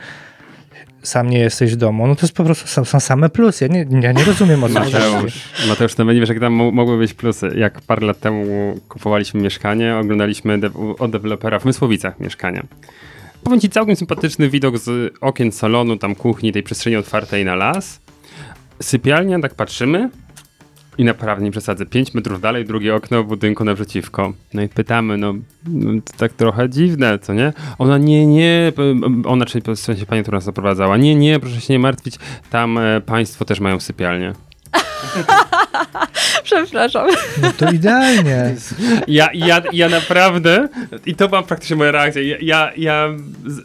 [1.04, 3.66] sam nie jesteś w domu, no to jest po prostu są, są same plusy.
[3.66, 4.74] Ja nie, ja nie rozumiem o co.
[4.74, 5.34] Mateusz,
[5.68, 7.50] Mateusz, to nie wiesz, jak tam mo- mogły być plusy.
[7.56, 8.46] Jak parę lat temu
[8.90, 12.64] kupowaliśmy mieszkanie, oglądaliśmy de- od dewelopera w Mysłowicach mieszkania.
[13.46, 18.00] Powiem ci, całkiem sympatyczny widok z okien salonu, tam kuchni, tej przestrzeni otwartej na las.
[18.82, 20.10] Sypialnia, tak patrzymy
[20.98, 24.34] i naprawdę nie przesadzę, 5 metrów dalej, drugie okno w budynku naprzeciwko.
[24.54, 25.34] No i pytamy, no,
[25.68, 27.54] no to tak trochę dziwne, co nie?
[27.78, 31.62] Ona, nie, nie, p- ona, czyli w sensie pani, która nas zaprowadzała, nie, nie, proszę
[31.62, 32.16] się nie martwić,
[32.50, 34.34] tam e, państwo też mają sypialnię.
[36.44, 37.08] Przepraszam.
[37.42, 38.56] No to idealnie.
[39.08, 40.68] Ja, ja, ja naprawdę,
[41.06, 43.10] i to była praktycznie moja reakcja, ja, ja, ja
[43.46, 43.64] z, z,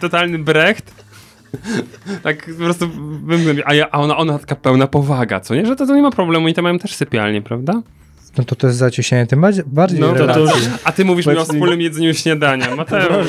[0.00, 0.94] totalny brecht,
[2.22, 2.88] tak po prostu
[3.24, 5.66] wymknąłem, a, ja, a ona, ona taka pełna powaga, co nie?
[5.66, 7.82] Że to, to nie ma problemu i to mają też sypialnie, prawda?
[8.38, 10.52] No to to jest zacieśnienie tym bardziej, No to, to już,
[10.84, 13.26] a ty mówisz mi o wspólnym jedzeniu śniadania, Mateusz.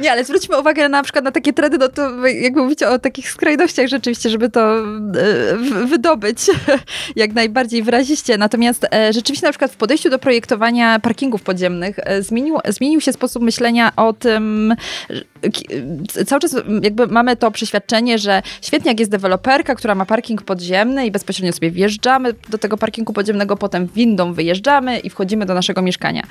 [0.00, 3.30] Nie, ale zwróćmy uwagę na przykład na takie trendy, no to jakby mówicie o takich
[3.30, 6.38] skrajnościach rzeczywiście, żeby to e, wydobyć
[7.16, 8.38] jak najbardziej wyraziście.
[8.38, 13.12] Natomiast e, rzeczywiście na przykład w podejściu do projektowania parkingów podziemnych e, zmienił, zmienił się
[13.12, 14.74] sposób myślenia o tym,
[16.26, 21.06] cały czas jakby mamy to przeświadczenie, że świetnie jak jest deweloperka, która ma parking podziemny
[21.06, 25.82] i bezpośrednio sobie wjeżdżamy do tego parkingu podziemnego, potem windą wyjeżdżamy i wchodzimy do naszego
[25.82, 26.22] mieszkania.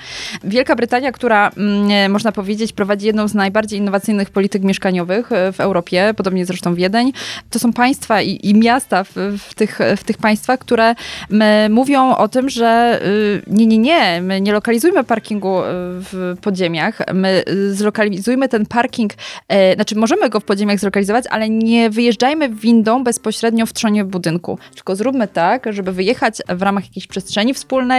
[0.43, 5.51] Wielka Brytania, która mm, e, można powiedzieć prowadzi jedną z najbardziej innowacyjnych polityk mieszkaniowych e,
[5.51, 7.13] w Europie, podobnie zresztą Wiedeń,
[7.49, 10.95] to są państwa i, i miasta w, w, tych, w tych państwach, które
[11.69, 15.63] mówią o tym, że y, nie, nie, nie, my nie lokalizujmy parkingu y,
[16.01, 19.13] w podziemiach, my y, zlokalizujmy ten parking,
[19.47, 24.59] e, znaczy możemy go w podziemiach zlokalizować, ale nie wyjeżdżajmy windą bezpośrednio w trzonie budynku,
[24.75, 27.94] tylko zróbmy tak, żeby wyjechać w ramach jakiejś przestrzeni wspólnej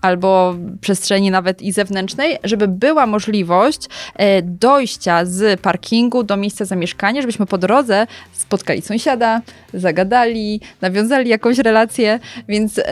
[0.00, 3.80] albo przestrzeni nawet i zewnętrznej, żeby była możliwość
[4.14, 9.40] e, dojścia z parkingu do miejsca zamieszkania, żebyśmy po drodze spotkali sąsiada,
[9.74, 12.84] zagadali, nawiązali jakąś relację, więc, e,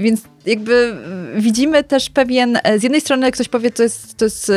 [0.00, 0.96] więc jakby
[1.34, 4.52] widzimy też pewien, e, z jednej strony jak ktoś powie, to jest, to jest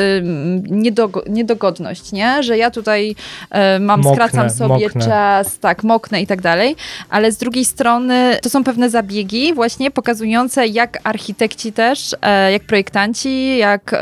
[0.70, 2.44] niedogo, niedogodność, nie?
[2.44, 3.16] że ja tutaj
[3.50, 5.06] e, mam, Moknę, skracam sobie moknę.
[5.06, 6.76] czas, tak, moknę i tak dalej,
[7.10, 12.64] ale z drugiej strony to są pewne zabiegi właśnie pokazujące, jak architekci też, e, jak
[12.64, 13.96] projektanci, jak,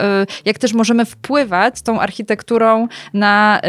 [0.46, 3.62] jak też możemy wpływać tą architekturą na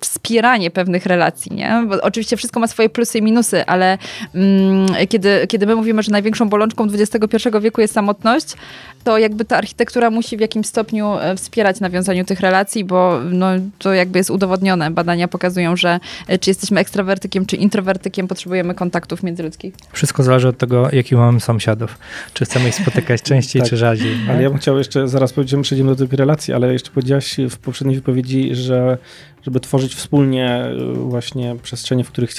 [0.00, 1.86] wspieranie pewnych relacji, nie?
[1.88, 3.98] Bo oczywiście wszystko ma swoje plusy i minusy, ale
[4.34, 8.56] mm, kiedy, kiedy my mówimy, że największą bolączką XXI wieku jest samotność,
[9.04, 13.46] to jakby ta architektura musi w jakimś stopniu e, wspierać nawiązaniu tych relacji, bo no,
[13.78, 14.90] to jakby jest udowodnione.
[14.90, 19.74] Badania pokazują, że e, czy jesteśmy ekstrawertykiem, czy introwertykiem, potrzebujemy kontaktów międzyludzkich.
[19.92, 21.98] Wszystko zależy od tego, jakich mamy sąsiadów.
[22.34, 23.70] Czy chcemy ich spotykać częściej, Tak.
[23.70, 24.16] czy rzadziej.
[24.30, 27.58] Ale ja bym chciał jeszcze, zaraz powiedziemy, przejdziemy do tych relacji, ale jeszcze powiedziałaś w
[27.58, 28.98] poprzedniej wypowiedzi, że
[29.42, 32.30] żeby tworzyć wspólnie y, właśnie przestrzenie, w których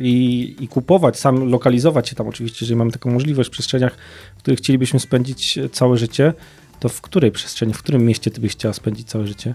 [0.00, 3.96] i, i kupować, sam lokalizować się tam oczywiście, jeżeli mamy taką możliwość w przestrzeniach,
[4.36, 6.34] w których chcielibyśmy spędzić całe życie,
[6.80, 9.54] to w której przestrzeni, w którym mieście ty byś chciała spędzić całe życie?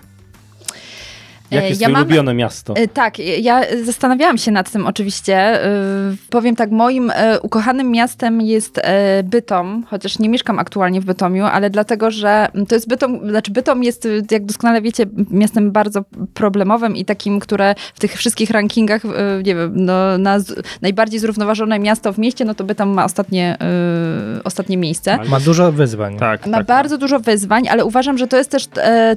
[1.54, 2.74] Jakie E, jest ja twoje mam- ulubione miasto?
[2.76, 5.36] E, Tak, ja zastanawiałam się nad tym oczywiście.
[5.38, 5.70] E,
[6.30, 8.80] Powiem tak, moim ukochanym miastem jest
[9.24, 13.84] Bytom, chociaż nie mieszkam aktualnie w Bytomiu, ale dlatego, że to jest Bytom, znaczy Bytom
[13.84, 16.02] jest, jak doskonale wiecie, miastem bardzo
[16.34, 19.02] problemowym i takim, które w tych wszystkich rankingach,
[19.46, 23.58] nie wiem, no, na z, najbardziej zrównoważone miasto w mieście, no to Bytom ma ostatnie,
[24.44, 25.18] ostatnie miejsce.
[25.30, 26.18] Ma dużo wyzwań.
[26.18, 26.68] Tak, Ma tak.
[26.68, 28.68] bardzo dużo wyzwań, ale uważam, że to jest też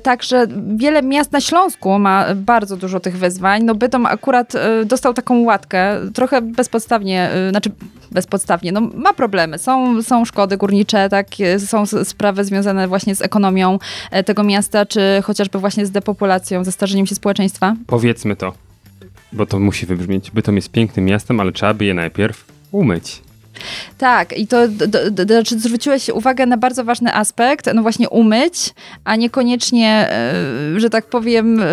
[0.03, 3.64] tak, że wiele miast na Śląsku ma bardzo dużo tych wyzwań.
[3.64, 7.70] No Bytom akurat e, dostał taką łatkę, trochę bezpodstawnie, e, znaczy
[8.11, 9.59] bezpodstawnie, no ma problemy.
[9.59, 13.79] Są, są szkody górnicze, tak, e, są sprawy związane właśnie z ekonomią
[14.27, 17.77] tego miasta, czy chociażby właśnie z depopulacją, ze starzeniem się społeczeństwa.
[17.87, 18.53] Powiedzmy to,
[19.33, 20.31] bo to musi wybrzmieć.
[20.31, 23.26] Bytom jest pięknym miastem, ale trzeba by je najpierw umyć.
[23.98, 28.09] Tak, i to d- d- d- znaczy zwróciłeś uwagę na bardzo ważny aspekt, no właśnie
[28.09, 31.66] umyć, a niekoniecznie, e, że tak powiem, e,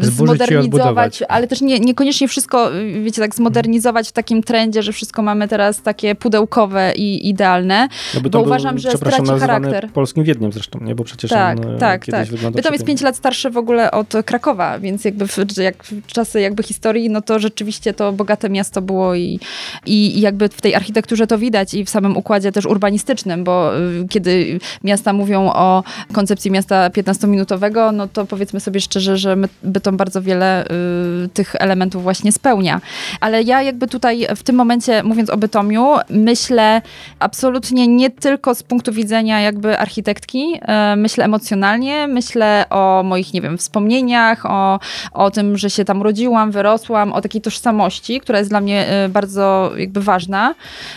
[0.00, 2.70] zmodernizować, ale też nie, niekoniecznie wszystko,
[3.02, 7.88] wiecie, tak zmodernizować w takim trendzie, że wszystko mamy teraz takie pudełkowe i idealne.
[8.14, 9.88] No, bo Bytom był, uważam, że straci charakter.
[9.92, 10.94] polskim Wiedniem zresztą, nie?
[10.94, 12.28] Bo przecież Tak, on e, tak, kiedyś tak.
[12.30, 12.86] wyglądał Bytom jest przepięknie.
[12.86, 17.10] 5 lat starszy w ogóle od Krakowa, więc jakby w, jak w czasy jakby historii,
[17.10, 19.40] no to rzeczywiście to bogate miasto było i,
[19.86, 23.78] i, i jakby w tej architekturze to widać i w samym układzie też urbanistycznym, bo
[23.78, 29.96] y, kiedy miasta mówią o koncepcji miasta 15-minutowego, no to powiedzmy sobie szczerze, że Bytom
[29.96, 32.80] bardzo wiele y, tych elementów właśnie spełnia.
[33.20, 36.82] Ale ja jakby tutaj w tym momencie, mówiąc o Bytomiu, myślę
[37.18, 43.40] absolutnie nie tylko z punktu widzenia jakby architektki, e, myślę emocjonalnie, myślę o moich, nie
[43.40, 44.80] wiem, wspomnieniach, o,
[45.12, 49.08] o tym, że się tam rodziłam, wyrosłam, o takiej tożsamości, która jest dla mnie e,
[49.08, 50.54] bardzo jakby ważna,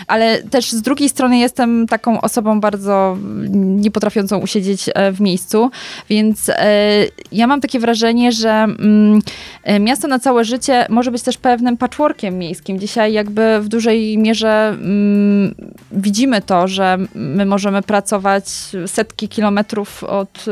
[0.08, 3.18] ale też z drugiej strony jestem taką osobą bardzo
[3.54, 5.72] nie potrafiącą usiedzieć e, w miejscu,
[6.10, 6.56] więc e,
[7.32, 9.20] ja mam takie wrażenie, że mm,
[9.64, 12.80] e, miasto na całe życie może być też pewnym patchworkiem miejskim.
[12.80, 15.56] Dzisiaj jakby w dużej mierze mm,
[15.92, 18.46] widzimy to, że my możemy pracować
[18.86, 20.46] setki kilometrów od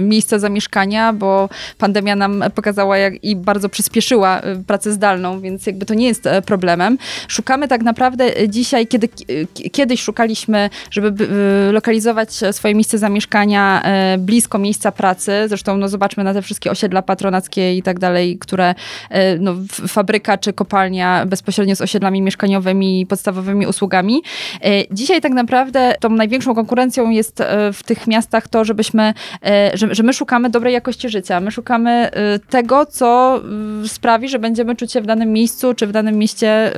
[0.00, 1.48] miejsca zamieszkania, bo
[1.78, 6.98] pandemia nam pokazała jak, i bardzo przyspieszyła pracę zdalną, więc jakby to nie jest problemem.
[7.28, 9.08] Szukamy tak naprawdę y, dzisiaj, kiedy
[9.72, 11.28] kiedyś szukaliśmy, żeby
[11.72, 13.82] lokalizować swoje miejsce zamieszkania
[14.18, 18.74] blisko miejsca pracy, zresztą no zobaczmy na te wszystkie osiedla patronackie i tak dalej, które
[19.38, 19.54] no,
[19.88, 24.22] fabryka czy kopalnia bezpośrednio z osiedlami mieszkaniowymi i podstawowymi usługami.
[24.90, 27.42] Dzisiaj tak naprawdę tą największą konkurencją jest
[27.72, 29.14] w tych miastach to, żebyśmy,
[29.74, 31.40] że, że my szukamy dobrej jakości życia.
[31.40, 32.10] My szukamy
[32.50, 33.40] tego, co
[33.86, 36.72] sprawi, że będziemy czuć się w danym miejscu czy w danym mieście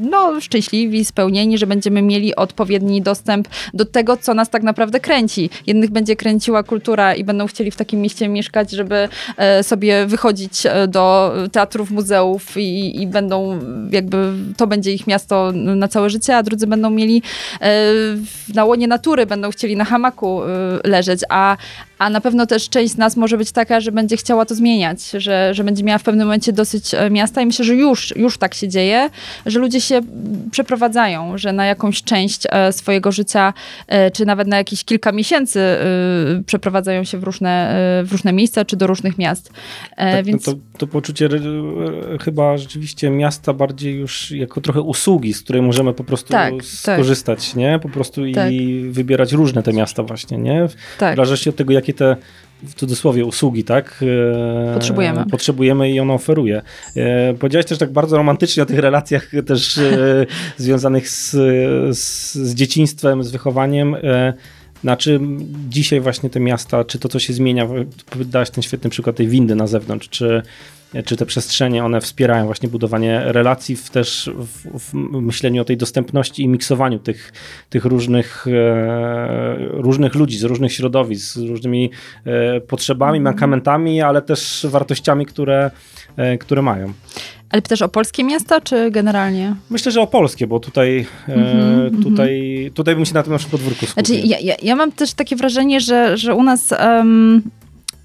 [0.00, 5.50] no, szczęśliwi, spełnieni, że będziemy mieli odpowiedni dostęp do tego, co nas tak naprawdę kręci.
[5.66, 10.66] Jednych będzie kręciła kultura i będą chcieli w takim mieście mieszkać, żeby e, sobie wychodzić
[10.66, 13.60] e, do teatrów, muzeów i, i będą
[13.90, 17.22] jakby, to będzie ich miasto na całe życie, a drudzy będą mieli
[17.60, 17.92] e,
[18.54, 20.40] na łonie natury, będą chcieli na hamaku
[20.84, 21.56] leżeć, a,
[22.04, 25.10] a na pewno też część z nas może być taka, że będzie chciała to zmieniać,
[25.10, 28.38] że, że będzie miała w pewnym momencie dosyć e, miasta i myślę, że już, już
[28.38, 29.10] tak się dzieje,
[29.46, 30.00] że ludzie się
[30.50, 33.52] przeprowadzają, że na jakąś część e, swojego życia,
[33.88, 35.60] e, czy nawet na jakieś kilka miesięcy
[36.46, 39.50] przeprowadzają się w różne, w różne miejsca, czy do różnych miast.
[39.96, 40.46] Tak, no Więc...
[40.46, 41.28] No to, to poczucie
[42.20, 46.64] chyba rzeczywiście miasta bardziej już jako trochę usługi, z której możemy po prostu tak, tak.
[46.64, 47.56] skorzystać, tak.
[47.56, 47.78] nie?
[47.82, 48.52] Po prostu tak.
[48.52, 50.68] i wybierać różne te miasta właśnie, nie?
[50.98, 51.14] Tak.
[51.14, 52.16] W zależności od tego, jakie te
[52.62, 54.04] w cudzysłowie usługi, tak?
[54.70, 55.24] E, potrzebujemy.
[55.30, 56.62] Potrzebujemy i ono oferuje.
[56.96, 60.26] E, powiedziałeś też tak bardzo romantycznie o tych relacjach też e,
[60.56, 61.30] związanych z,
[61.96, 63.96] z, z, dzieciństwem, z wychowaniem.
[64.80, 65.20] Znaczy
[65.68, 67.68] dzisiaj właśnie te miasta, czy to co się zmienia,
[68.24, 70.42] dałaś ten świetny przykład tej windy na zewnątrz, czy
[71.02, 75.76] czy te przestrzenie, one wspierają właśnie budowanie relacji, w też w, w myśleniu o tej
[75.76, 77.32] dostępności i miksowaniu tych,
[77.70, 81.90] tych różnych, e, różnych ludzi z różnych środowisk, z różnymi
[82.24, 83.22] e, potrzebami, mhm.
[83.22, 85.70] mankamentami, ale też wartościami, które,
[86.16, 86.92] e, które mają.
[87.50, 89.54] Ale też o polskie miasta, czy generalnie?
[89.70, 92.72] Myślę, że o polskie, bo tutaj, mm -hmm, tutaj, mm -hmm.
[92.72, 94.04] tutaj bym się na tym naszym podwórku skupił.
[94.04, 97.42] Znaczy, ja, ja, ja, mam też takie wrażenie, że, że u nas um,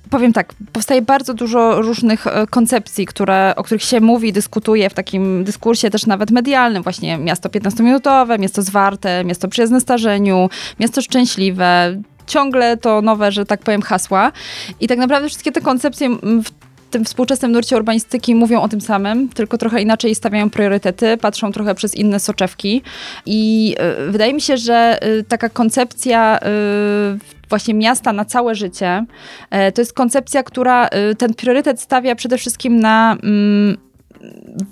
[0.10, 4.94] powiem tak, powstaje bardzo dużo różnych e, koncepcji, które, o których się mówi, dyskutuje w
[4.94, 6.84] takim dyskursie też nawet medialnym.
[6.84, 10.50] Właśnie miasto 15-minutowe, miasto zwarte, miasto przyjazne starzeniu,
[10.80, 12.02] miasto szczęśliwe.
[12.28, 14.32] Ciągle to nowe, że tak powiem, hasła.
[14.80, 16.10] I tak naprawdę wszystkie te koncepcje
[16.44, 16.52] w
[16.92, 21.76] tym współczesnym nurcie urbanistyki mówią o tym samym, tylko trochę inaczej stawiają priorytety, patrzą trochę
[21.76, 22.82] przez inne soczewki.
[23.26, 23.76] I
[24.08, 26.40] y, wydaje mi się, że y, taka koncepcja
[27.50, 29.06] właśnie miasta na całe życie.
[29.50, 33.78] E, to jest koncepcja, która y, ten priorytet stawia przede wszystkim na mm,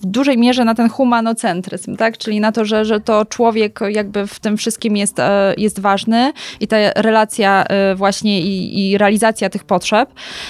[0.01, 2.17] w dużej mierze na ten humanocentryzm, tak?
[2.17, 6.33] czyli na to, że, że to człowiek jakby w tym wszystkim jest, e, jest ważny
[6.59, 10.09] i ta relacja e, właśnie i, i realizacja tych potrzeb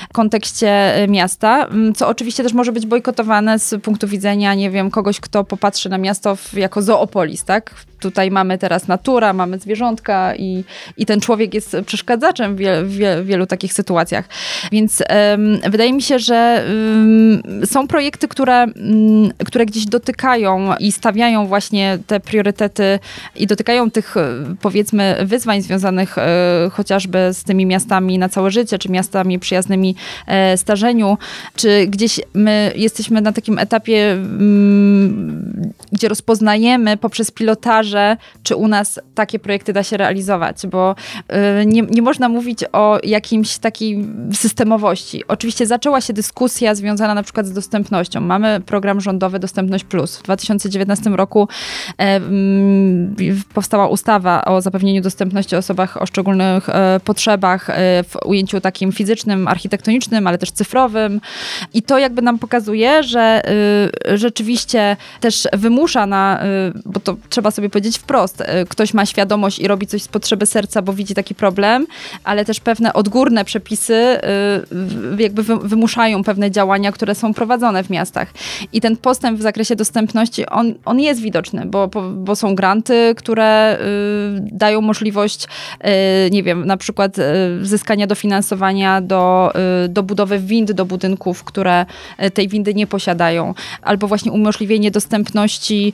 [0.10, 5.20] w kontekście miasta, co oczywiście też może być bojkotowane z punktu widzenia, nie wiem, kogoś,
[5.20, 7.76] kto popatrzy na miasto w, jako zoopolis, tak?
[8.00, 10.64] Tutaj mamy teraz natura, mamy zwierzątka i,
[10.98, 12.86] i ten człowiek jest przeszkadzaczem w, wiel,
[13.24, 14.26] w wielu takich sytuacjach.
[14.72, 15.04] Więc
[15.70, 16.66] wydaje mi się, że
[17.66, 23.00] są projekty, które, um, które gdzieś dotykają i stawiają właśnie te priorytety
[23.36, 24.16] i dotykają tych
[24.62, 29.96] powiedzmy wyzwań związanych e, chociażby z tymi miastami na całe życie, czy miastami przyjaznymi
[30.28, 31.18] e, starzeniu,
[31.56, 37.87] czy gdzieś my jesteśmy na takim etapie, mm, gdzie rozpoznajemy poprzez pilotaż
[38.44, 40.96] czy u nas takie projekty da się realizować, bo
[41.62, 45.28] y, nie, nie można mówić o jakimś takiej systemowości.
[45.28, 48.22] Oczywiście zaczęła się dyskusja związana na przykład z dostępnością.
[48.22, 50.18] Mamy program rządowy Dostępność Plus.
[50.18, 51.48] W 2019 roku
[53.54, 59.48] powstała ustawa o zapewnieniu dostępności osobach o szczególnych e, potrzebach e, w ujęciu takim fizycznym,
[59.48, 61.22] architektonicznym, ale też cyfrowym.
[61.74, 63.42] I to jakby nam pokazuje, że
[64.08, 69.06] y, rzeczywiście też wymusza na, y, bo to trzeba sobie powiedzieć wprost, e, ktoś ma
[69.06, 71.88] świadomość i robi coś z potrzeby serca, bo widzi taki problem,
[72.24, 74.20] ale też pewne odgórne przepisy e,
[75.18, 78.34] jakby wymuszają pewne działania, które są prowadzone w miastach.
[78.74, 83.46] I ten postęp w zakresie dostępności, on, on jest widoczny, bo, bo są granty, które
[83.46, 83.78] e,
[84.52, 85.48] dają możliwość,
[86.32, 87.16] nie wiem, na przykład
[87.62, 89.54] zyskania dofinansowania do,
[89.90, 91.86] do budowy wind do budynków, które
[92.34, 95.94] tej windy nie posiadają, albo właśnie umożliwienie dostępności,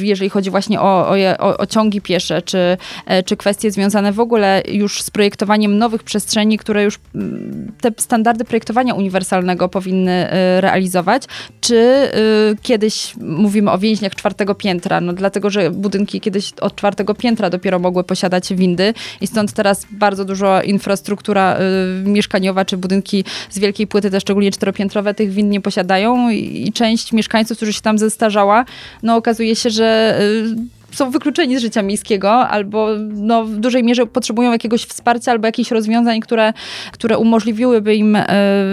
[0.00, 4.20] jeżeli jeżeli chodzi właśnie o, o, o ciągi piesze, czy, e, czy kwestie związane w
[4.20, 10.60] ogóle już z projektowaniem nowych przestrzeni, które już mm, te standardy projektowania uniwersalnego powinny e,
[10.60, 11.22] realizować.
[11.60, 17.14] Czy y, kiedyś mówimy o więźniach czwartego piętra, no dlatego, że budynki kiedyś od czwartego
[17.14, 21.58] piętra dopiero mogły posiadać windy i stąd teraz bardzo dużo infrastruktura
[22.04, 27.12] mieszkaniowa, czy budynki z wielkiej płyty, te szczególnie czteropiętrowe, tych wind nie posiadają i część
[27.12, 28.64] mieszkańców, którzy się tam zestarzała,
[29.02, 34.06] no okazuje się, że y, są wykluczeni z życia miejskiego albo no, w dużej mierze
[34.06, 36.52] potrzebują jakiegoś wsparcia albo jakichś rozwiązań, które,
[36.92, 38.26] które umożliwiłyby im e,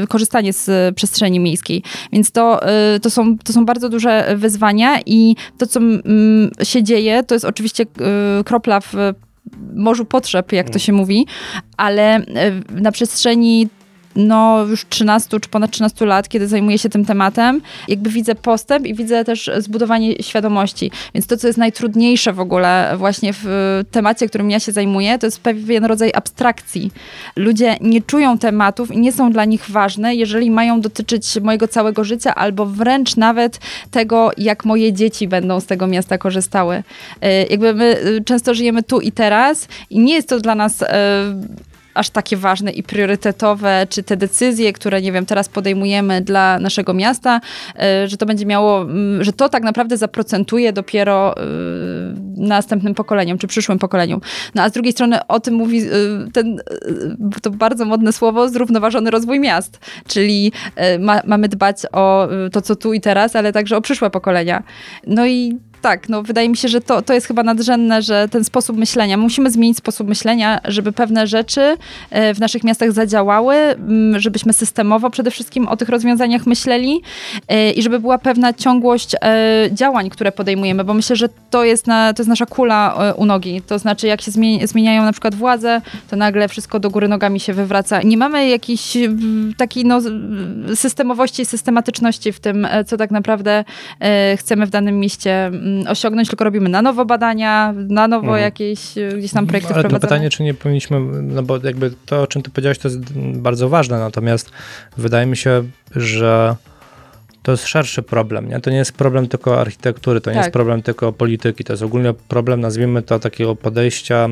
[0.10, 1.84] korzystanie z przestrzeni miejskiej.
[2.14, 6.84] Więc to, e, to, są, to są bardzo duże wyzwania i to, co mm, się
[6.84, 8.94] dzieje, to jest oczywiście e, kropla w
[9.76, 11.28] morzu potrzeb, jak to się mówi,
[11.78, 12.24] ale e,
[12.72, 13.68] na przestrzeni
[14.18, 18.86] no już 13 czy ponad 13 lat, kiedy zajmuję się tym tematem, jakby widzę postęp
[18.86, 20.91] i widzę też zbudowanie świadomości.
[21.13, 25.28] Więc to, co jest najtrudniejsze w ogóle właśnie w temacie, którym ja się zajmuję, to
[25.28, 26.91] jest pewien rodzaj abstrakcji.
[27.36, 32.03] Ludzie nie czują tematów i nie są dla nich ważne, jeżeli mają dotyczyć mojego całego
[32.03, 33.59] życia albo wręcz nawet
[33.91, 36.84] tego, jak moje dzieci będą z tego miasta korzystały.
[37.22, 40.84] E, jakby my e, często żyjemy tu i teraz i nie jest to dla nas
[41.98, 46.93] aż takie ważne i priorytetowe, czy te decyzje, które, nie wiem, teraz podejmujemy dla naszego
[46.93, 47.41] miasta,
[47.80, 48.86] e, że to będzie miało,
[49.20, 51.41] że to tak naprawdę zaprocentuje dopiero e,
[52.38, 54.22] następnym pokoleniom, czy przyszłym pokoleniom.
[54.56, 55.91] No a z drugiej strony o tym mówi e,
[56.34, 56.60] ten,
[57.41, 60.52] to bardzo modne słowo, zrównoważony rozwój miast, czyli
[61.00, 64.64] ma, mamy dbać o to, co tu i teraz, ale także o przyszłe pokolenia.
[65.08, 68.44] No i tak, no wydaje mi się, że to, to jest chyba nadrzędne, że ten
[68.44, 71.78] sposób myślenia, musimy zmienić sposób myślenia, żeby pewne rzeczy
[72.10, 73.56] e, w naszych miastach zadziałały,
[74.16, 77.02] żebyśmy systemowo przede wszystkim o tych rozwiązaniach myśleli
[77.48, 81.88] e, i żeby była pewna ciągłość e, działań, które podejmujemy, bo myślę, że to jest,
[81.88, 83.62] na, to jest nasza kula u nogi.
[83.62, 84.32] To znaczy, jak się
[84.64, 88.02] zmieniają na przykład władze, to nagle wszystko do góry nogami się wywraca.
[88.02, 88.98] Nie mamy jakiejś
[89.58, 90.02] takiej no,
[90.76, 93.64] systemowości systematyczności w tym, co tak naprawdę
[94.38, 95.52] chcemy w danym mieście
[95.88, 98.43] osiągnąć, tylko robimy na nowo badania, na nowo mhm.
[98.43, 102.22] jakieś e, gdzieś tam projekty Ale to pytanie, czy nie powinniśmy, no bo jakby to,
[102.22, 104.51] o czym ty powiedziałeś, to jest bardzo ważne, natomiast
[104.97, 105.63] wydaje mi się,
[105.95, 106.55] że
[107.43, 108.49] to jest szerszy problem.
[108.49, 108.59] Nie?
[108.59, 110.43] To nie jest problem tylko architektury, to nie tak.
[110.43, 114.30] jest problem tylko polityki, to jest ogólnie problem, nazwijmy to, takiego podejścia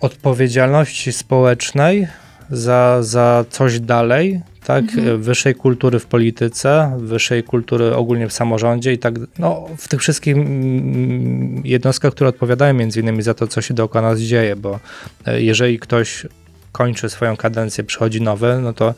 [0.00, 2.08] odpowiedzialności społecznej
[2.50, 4.84] za, za coś dalej, tak?
[4.84, 5.22] Mhm.
[5.22, 10.36] Wyższej kultury w polityce, wyższej kultury ogólnie w samorządzie i tak, no, w tych wszystkich
[10.36, 14.80] mm, jednostkach, które odpowiadają między innymi za to, co się dookoła nas dzieje, bo
[15.26, 16.26] e, jeżeli ktoś
[16.72, 18.94] kończy swoją kadencję, przychodzi nowy, no to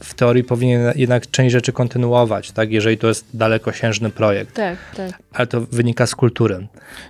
[0.00, 4.54] w teorii powinien jednak część rzeczy kontynuować, tak, jeżeli to jest dalekosiężny projekt.
[4.54, 5.22] Tak, tak.
[5.32, 6.66] Ale to wynika z kultury.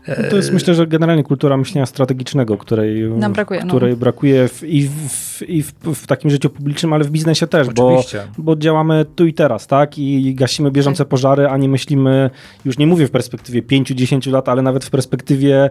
[0.09, 3.66] No to jest myślę, że generalnie kultura myślenia strategicznego, której, Nam brakuje, no.
[3.68, 3.97] której no.
[3.97, 8.03] brakuje w, i, w, i w, w, takim życiu publicznym, ale w biznesie też, bo,
[8.39, 11.09] bo działamy tu i teraz, tak, i gasimy bieżące tak.
[11.09, 12.30] pożary, a nie myślimy,
[12.64, 15.70] już nie mówię w perspektywie 5-10 lat, ale nawet w perspektywie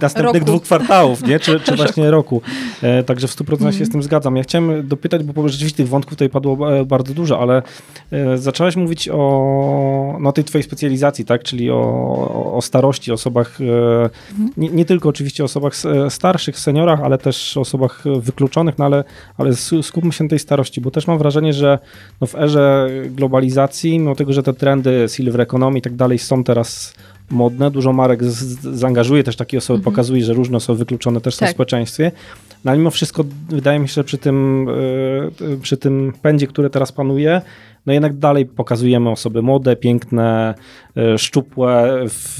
[0.00, 0.46] następnych roku.
[0.46, 2.42] dwóch kwartałów, nie, czy, czy właśnie roku.
[2.82, 3.72] E, także w 100% mm.
[3.72, 4.36] się z tym zgadzam.
[4.36, 7.62] Ja chciałem dopytać, bo rzeczywiście tych wątków tutaj padło bardzo dużo, ale
[8.12, 11.42] e, zaczęłaś mówić o no, tej twojej specjalizacji, tak?
[11.42, 14.10] czyli o, o starości, osobach, e,
[14.56, 15.72] nie, nie, tylko oczywiście osobach
[16.08, 19.04] starszych, seniorach, ale też osobach wykluczonych, no ale,
[19.38, 21.78] ale skupmy się na tej starości, bo też mam wrażenie, że
[22.20, 26.44] no, w erze globalizacji, mimo tego, że te trendy silver economy i tak dalej są
[26.44, 26.94] teraz
[27.30, 27.70] modne.
[27.70, 29.94] Dużo marek z, zaangażuje też takie osoby, mhm.
[29.94, 31.48] pokazuje, że różne osoby wykluczone też są tak.
[31.48, 32.12] w społeczeństwie.
[32.64, 34.66] No ale mimo wszystko wydaje mi się, że przy tym,
[35.54, 37.40] e, przy tym pędzie, który teraz panuje,
[37.86, 40.54] no jednak dalej pokazujemy osoby młode, piękne,
[40.96, 42.38] e, szczupłe, w,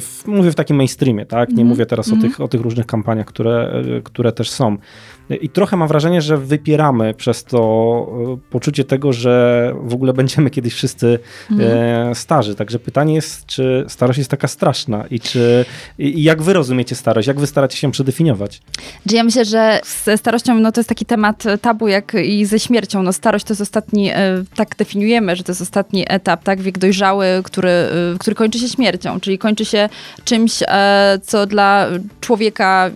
[0.00, 1.48] w, mówię w takim mainstreamie, tak?
[1.48, 1.66] Nie mm.
[1.66, 2.14] mówię teraz mm.
[2.14, 2.32] o, mhm.
[2.32, 4.76] tych, o tych różnych kampaniach, które, e, które też są.
[5.36, 7.58] I trochę mam wrażenie, że wypieramy przez to
[8.34, 11.18] e, poczucie tego, że w ogóle będziemy kiedyś wszyscy
[11.50, 12.14] mm.
[12.14, 12.54] starzy.
[12.54, 15.64] Także pytanie jest, czy starość jest taka straszna i czy
[15.98, 17.28] i jak wy rozumiecie starość?
[17.28, 18.62] Jak wy staracie się przedefiniować?
[19.12, 23.02] Ja myślę, że ze starością no, to jest taki temat tabu, jak i ze śmiercią.
[23.02, 24.14] No, starość to jest ostatni, e,
[24.56, 27.70] tak definiujemy, że to jest ostatni etap, tak, wiek dojrzały, który,
[28.18, 29.88] który kończy się śmiercią, czyli kończy się
[30.24, 30.62] czymś,
[31.22, 31.86] co dla
[32.20, 32.90] człowieka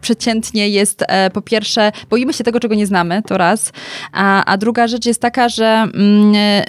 [0.00, 3.72] przeciętnie jest e, po pierwsze, boimy się tego, czego nie znamy, to raz,
[4.12, 6.64] a, a druga rzecz jest taka, że mm, e,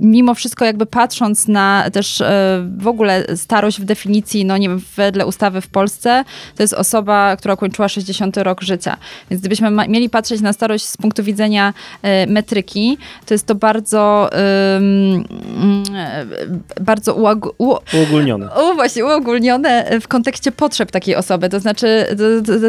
[0.00, 4.82] mimo wszystko jakby patrząc na też e, w ogóle starość w definicji, no nie wiem,
[4.96, 6.24] wedle ustawy w Polsce,
[6.56, 8.96] to jest osoba, która ukończyła 60 rok życia.
[9.30, 11.74] Więc gdybyśmy ma, mieli patrzeć na starość z punktu widzenia
[12.26, 14.30] metryki, to jest to bardzo
[16.80, 17.14] bardzo
[17.58, 18.48] u, Uogólnione.
[18.74, 21.48] właśnie, uogólnione w kontekście potrzeb takiej osoby.
[21.48, 22.06] To znaczy,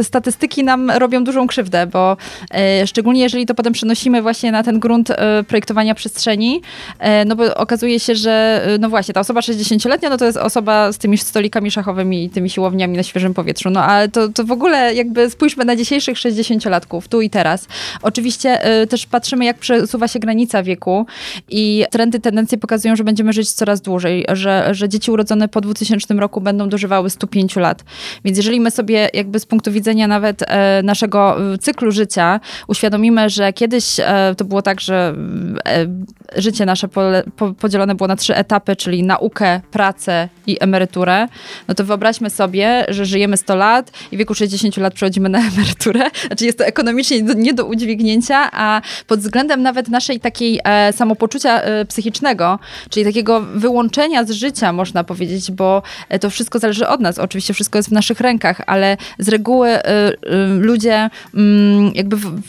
[0.04, 2.18] statystyki nam robią dużą krzywdę, bo
[2.54, 6.62] e, szczególnie jeżeli to potem przenosimy właśnie na ten grunt e, projektowania przestrzeni,
[7.00, 10.92] e, no bo okazuje się, że no właśnie, ta osoba 60-letnia, no to jest osoba
[10.92, 13.70] z tymi stolikami szachowymi i tymi siłowniami na świeżym powietrzu.
[13.70, 17.68] No ale to, to w ogóle jakby spójrzmy na dzisiejszych 60-latków, tu i teraz.
[18.02, 18.60] Oczywiście
[18.90, 21.06] też patrzymy, jak przesuwa się granica wieku
[21.50, 26.14] i trendy, tendencje pokazują, że będziemy żyć coraz dłużej, że, że dzieci urodzone po 2000
[26.14, 27.84] roku będą dożywały 105 lat.
[28.26, 33.30] Więc jeżeli my sobie jakby z punktu widzenia nawet e, naszego e, cyklu życia uświadomimy,
[33.30, 35.16] że kiedyś e, to było tak, że
[36.36, 36.88] życie nasze
[37.60, 41.28] podzielone było na trzy etapy, czyli naukę, pracę i emeryturę,
[41.68, 45.40] no to wyobraźmy sobie, że żyjemy 100 lat i w wieku 60 lat przechodzimy na
[45.54, 46.02] emeryturę.
[46.28, 50.60] Znaczy jest to ekonomicznie nie do udźwignięcia, a pod względem nawet naszej takiej
[50.96, 52.60] samopoczucia psychicznego,
[52.90, 55.82] czyli takiego wyłączenia z życia, można powiedzieć, bo
[56.22, 57.20] to wszystko zależy od nas.
[57.20, 60.14] Oczywiście wszystko jest w naszych rękach, ale z reguły e, e,
[60.60, 62.42] ludzie mm, jakby w,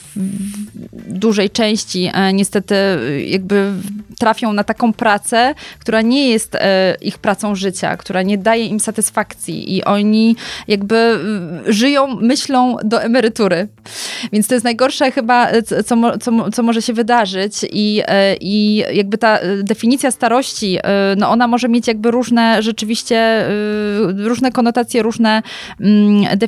[1.09, 2.75] dużej części e, niestety
[3.27, 3.73] jakby
[4.19, 8.81] trafią na taką pracę, która nie jest e, ich pracą życia, która nie daje im
[8.81, 10.37] satysfakcji i oni
[10.69, 13.69] jakby e, żyją myślą do emerytury.
[14.33, 18.03] Więc to jest najgorsze chyba, e, co, co, co, mo- co może się wydarzyć i,
[18.41, 20.79] i jakby ta definicja starości,
[21.17, 23.47] no ona może mieć jakby różne rzeczywiście,
[24.17, 25.43] różne konotacje, różne
[25.81, 26.39] mm,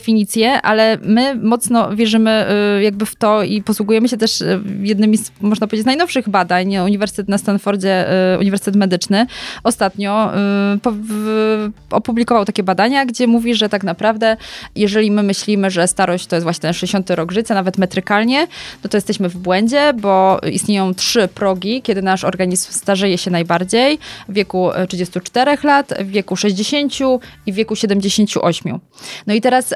[0.63, 5.33] ale my mocno wierzymy e, jakby w to i posługujemy się też e, jednymi z,
[5.41, 6.77] można powiedzieć, najnowszych badań.
[6.79, 8.07] Uniwersytet na Stanfordzie,
[8.41, 9.27] Uniwersytet Medyczny
[9.63, 10.33] ostatnio
[11.91, 14.37] opublikował takie badania, gdzie mówi, że tak naprawdę
[14.77, 18.47] jeżeli my myślimy, że starość to jest właśnie ten 60 rok życia, nawet metrykalnie,
[18.85, 23.99] no to jesteśmy w błędzie, bo istnieją trzy progi, kiedy nasz organizm starzeje się najbardziej.
[24.29, 26.93] W wieku e, 34 lat, w wieku 60
[27.47, 28.79] i w wieku 78.
[29.27, 29.75] No i teraz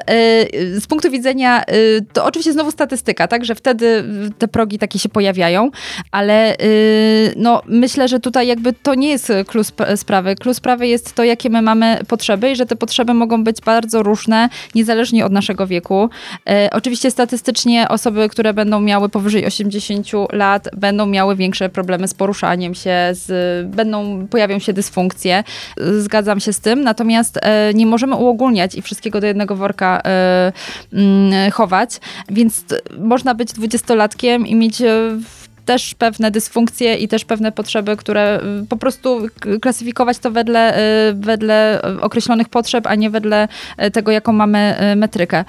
[0.79, 1.73] z punktu widzenia, e,
[2.13, 4.03] to oczywiście znowu statystyka, tak, że wtedy
[4.37, 5.71] te progi takie się pojawiają,
[6.11, 10.35] ale y, no, myślę, że tutaj jakby to nie jest klucz sp- sprawy.
[10.35, 14.03] Klucz sprawy jest to, jakie my mamy potrzeby i że te potrzeby mogą być bardzo
[14.03, 16.09] różne, niezależnie od naszego wieku.
[16.71, 22.75] Oczywiście statystycznie osoby, które będą miały powyżej 80 lat, będą miały większe problemy z poruszaniem
[22.75, 23.27] się, z,
[23.67, 25.43] będą, pojawią się dysfunkcje.
[25.99, 27.39] Zgadzam się z tym, natomiast
[27.73, 30.01] nie możemy uogólniać i wszystkiego do jednego worka
[31.53, 31.99] chować,
[32.29, 32.65] więc
[32.99, 35.19] można być dwudziestolatkiem i mieć e,
[35.67, 39.27] też pewne dysfunkcje i też pewne potrzeby, które y, po prostu
[39.61, 43.47] klasyfikować to wedle, y, wedle określonych potrzeb, a nie wedle
[43.83, 45.45] y, tego, jaką mamy metrykę.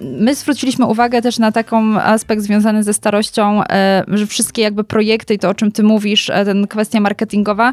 [0.00, 3.62] My zwróciliśmy uwagę też na taką aspekt związany ze starością,
[4.08, 7.72] że wszystkie jakby projekty i to, o czym ty mówisz, ten kwestia marketingowa,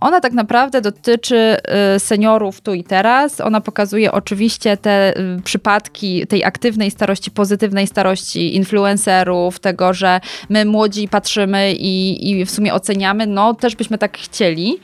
[0.00, 1.56] ona tak naprawdę dotyczy
[1.98, 3.40] seniorów tu i teraz.
[3.40, 5.14] Ona pokazuje oczywiście te
[5.44, 11.21] przypadki tej aktywnej starości, pozytywnej starości influencerów, tego, że my młodzi patrzymy
[11.72, 14.78] i, i w sumie oceniamy, no też byśmy tak chcieli.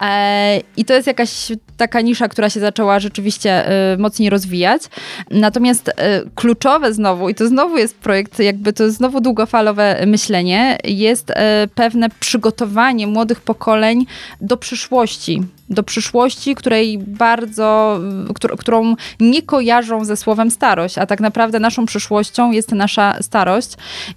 [0.00, 4.82] E, I to jest jakaś taka nisza, która się zaczęła rzeczywiście y, mocniej rozwijać.
[5.30, 5.92] Natomiast y,
[6.34, 11.34] kluczowe znowu, i to znowu jest projekt, jakby to znowu długofalowe myślenie, jest y,
[11.74, 14.06] pewne przygotowanie młodych pokoleń
[14.40, 15.42] do przyszłości.
[15.70, 18.00] Do przyszłości, której bardzo,
[18.34, 23.70] któr- którą nie kojarzą ze słowem starość, a tak naprawdę naszą przyszłością jest nasza starość.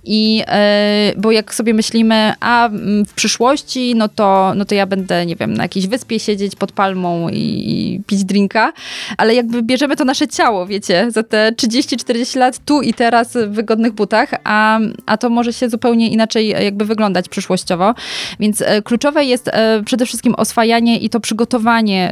[0.04, 2.70] I e, bo jak sobie myślimy, a
[3.08, 6.72] w przyszłości, no to, no to ja będę, nie wiem, na jakiejś wyspie siedzieć pod
[6.72, 8.74] palmą i, i pić drinka,
[9.18, 13.50] ale jakby bierzemy to nasze ciało, wiecie, za te 30-40 lat tu i teraz w
[13.50, 17.94] wygodnych butach, a, a to może się zupełnie inaczej jakby wyglądać przyszłościowo.
[18.40, 21.37] Więc e, kluczowe jest e, przede wszystkim oswajanie i to przygotowanie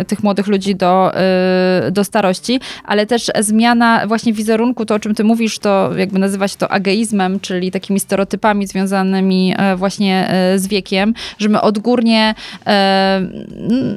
[0.08, 5.16] tych młodych ludzi do, e, do starości, ale też zmiana właśnie wizerunku, to o czym
[5.16, 10.60] ty mówisz, to jakby nazywa się to ageizmem, czyli takimi stereotypami związanymi e, właśnie e,
[10.60, 12.36] z wiekiem, że my odgórnie,
[12.68, 13.22] e,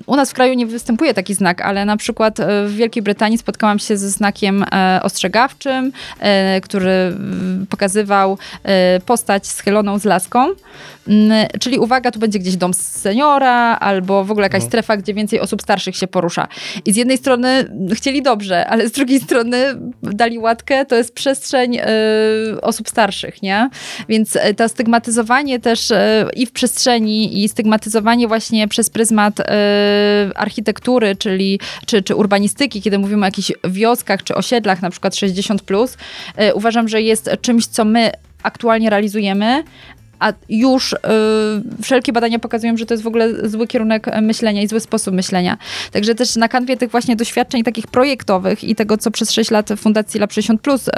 [0.06, 3.78] u nas w kraju nie występuje taki znak, ale na przykład w Wielkiej Brytanii spotkałam
[3.78, 4.64] się ze znakiem
[5.02, 5.92] ostrzegawczym,
[6.62, 7.16] który
[7.68, 8.38] pokazywał
[9.06, 10.48] postać schyloną z laską,
[11.60, 15.62] czyli uwaga, tu będzie gdzieś dom seniora, albo w ogóle jakaś strefa, gdzie więcej osób
[15.62, 16.48] starszych się porusza.
[16.84, 19.58] I z jednej strony chcieli dobrze, ale z drugiej strony
[20.02, 23.70] dali łatkę, to jest przestrzeń y, osób starszych, nie?
[24.08, 25.94] Więc y, to stygmatyzowanie też y,
[26.36, 29.44] i w przestrzeni, i stygmatyzowanie właśnie przez pryzmat y,
[30.34, 35.62] architektury, czyli czy, czy urbanistyki, kiedy mówimy o jakichś wioskach czy osiedlach, na przykład 60,
[35.62, 35.96] plus,
[36.42, 38.10] y, uważam, że jest czymś, co my
[38.42, 39.64] aktualnie realizujemy,
[40.18, 40.96] a już y,
[41.82, 45.58] wszelkie badania pokazują, że to jest w ogóle zły kierunek myślenia i zły sposób myślenia.
[45.92, 49.70] Także też na kanwie tych właśnie doświadczeń takich projektowych i tego, co przez 6 lat
[49.70, 50.92] w Fundacji Lab 60 Plus y,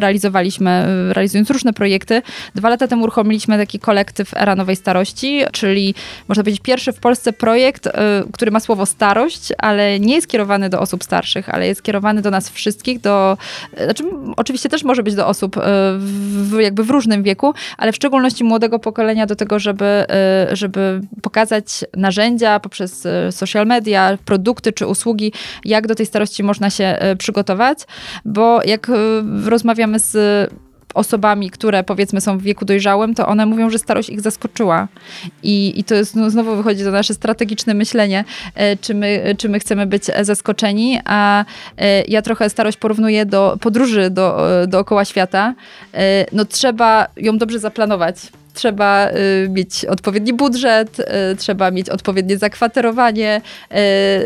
[0.00, 2.22] realizowaliśmy, y, realizując różne projekty.
[2.54, 5.94] Dwa lata temu uruchomiliśmy taki kolektyw Era Nowej Starości, czyli
[6.28, 7.88] można powiedzieć pierwszy w Polsce projekt,
[8.32, 12.30] który ma słowo starość, ale nie jest kierowany do osób starszych, ale jest kierowany do
[12.30, 13.36] nas wszystkich, do,
[13.84, 14.04] znaczy
[14.36, 15.56] oczywiście też może być do osób
[15.98, 20.06] w, jakby w różnym wieku, ale w szczególności młodych młodego pokolenia do tego, żeby,
[20.52, 25.32] y, żeby pokazać narzędzia poprzez y, social media, produkty czy usługi,
[25.64, 27.78] jak do tej starości można się y, przygotować,
[28.24, 28.90] bo jak
[29.44, 30.16] rozmawiamy z
[30.94, 34.88] osobami, które powiedzmy są w wieku dojrzałym, to one mówią, że starość ich zaskoczyła.
[35.42, 38.24] I, i to jest, no, znowu wychodzi to nasze strategiczne myślenie,
[38.80, 41.44] czy my, czy my chcemy być zaskoczeni, a
[42.08, 45.54] ja trochę starość porównuję do podróży do, dookoła świata.
[46.32, 48.16] No trzeba ją dobrze zaplanować
[48.54, 51.04] trzeba y, mieć odpowiedni budżet, y,
[51.36, 53.40] trzeba mieć odpowiednie zakwaterowanie,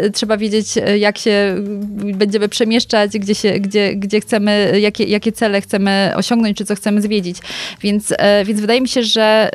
[0.06, 0.66] y, trzeba wiedzieć,
[0.98, 1.54] jak się
[1.94, 7.02] będziemy przemieszczać, gdzie, się, gdzie, gdzie chcemy, jakie, jakie cele chcemy osiągnąć, czy co chcemy
[7.02, 7.38] zwiedzić.
[7.80, 8.14] Więc,
[8.44, 9.50] więc wydaje mi się, że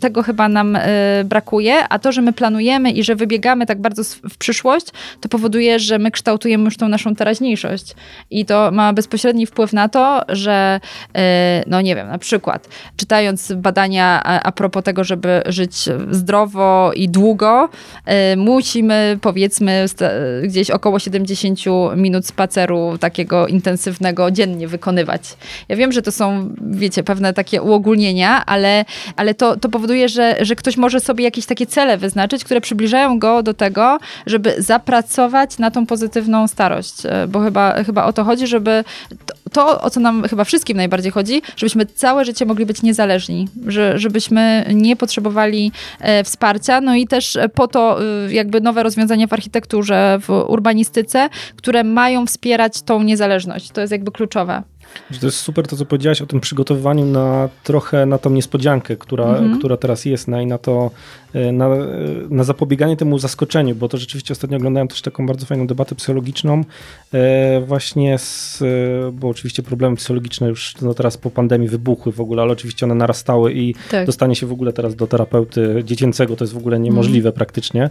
[0.00, 0.78] tego chyba nam
[1.24, 4.86] brakuje, a to, że my planujemy i że wybiegamy tak bardzo w przyszłość,
[5.20, 7.94] to powoduje, że my kształtujemy już tą naszą teraźniejszość.
[8.30, 10.80] I to ma bezpośredni wpływ na to, że
[11.66, 17.68] no nie wiem, na przykład czytając badania a, propos tego, żeby żyć zdrowo i długo,
[18.32, 19.86] y, musimy powiedzmy
[20.42, 21.58] gdzieś około 70
[21.96, 25.22] minut spaceru takiego intensywnego dziennie wykonywać.
[25.68, 28.84] Ja wiem, że to są, wiecie, pewne takie uogólnienia, ale,
[29.16, 33.18] ale to, to powoduje, że, że ktoś może sobie jakieś takie cele wyznaczyć, które przybliżają
[33.18, 37.06] go do tego, żeby zapracować na tą pozytywną starość.
[37.06, 38.84] Y, bo chyba, chyba o to chodzi, żeby
[39.52, 43.98] to, o co nam chyba wszystkim najbardziej chodzi, żebyśmy całe życie mogli być niezależni, że,
[43.98, 46.80] żebyśmy nie potrzebowali e, wsparcia.
[46.80, 52.26] No i też po to e, jakby nowe rozwiązania w architekturze, w urbanistyce, które mają
[52.26, 53.70] wspierać tą niezależność.
[53.70, 54.62] To jest jakby kluczowe.
[55.20, 59.24] To jest super to, co powiedziałaś o tym przygotowywaniu na trochę na tą niespodziankę, która,
[59.24, 59.58] mhm.
[59.58, 60.90] która teraz jest, na, i na to,
[61.29, 61.68] e, na,
[62.30, 66.64] na zapobieganie temu zaskoczeniu, bo to rzeczywiście ostatnio oglądałem też taką bardzo fajną debatę psychologiczną
[67.14, 72.20] e, właśnie z, e, bo oczywiście problemy psychologiczne już no teraz po pandemii wybuchły w
[72.20, 74.06] ogóle, ale oczywiście one narastały i tak.
[74.06, 77.34] dostanie się w ogóle teraz do terapeuty dziecięcego to jest w ogóle niemożliwe mhm.
[77.34, 77.90] praktycznie,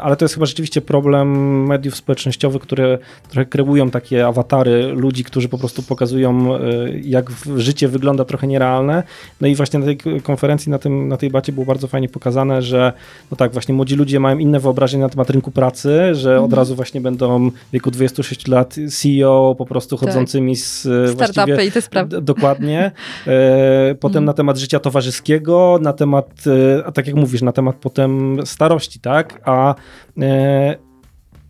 [0.00, 1.28] ale to jest chyba rzeczywiście problem
[1.66, 2.98] mediów społecznościowych, które
[3.28, 6.60] trochę kreują takie awatary ludzi, którzy po prostu pokazują e,
[7.02, 9.02] jak życie wygląda trochę nierealne.
[9.40, 12.47] No i właśnie na tej konferencji, na, tym, na tej bacie było bardzo fajnie pokazane,
[12.62, 12.92] że
[13.30, 16.58] no tak, właśnie młodzi ludzie mają inne wyobrażenie na temat rynku pracy, że od mhm.
[16.58, 20.08] razu właśnie będą w wieku 26 lat CEO po prostu tak.
[20.08, 20.64] chodzącymi tak.
[20.64, 20.80] z
[21.14, 22.20] Startupy i te sprawy.
[22.20, 22.90] Dokładnie.
[23.26, 24.24] E, potem mhm.
[24.24, 26.44] na temat życia towarzyskiego, na temat,
[26.78, 29.40] e, a tak jak mówisz, na temat potem starości, tak?
[29.44, 29.74] A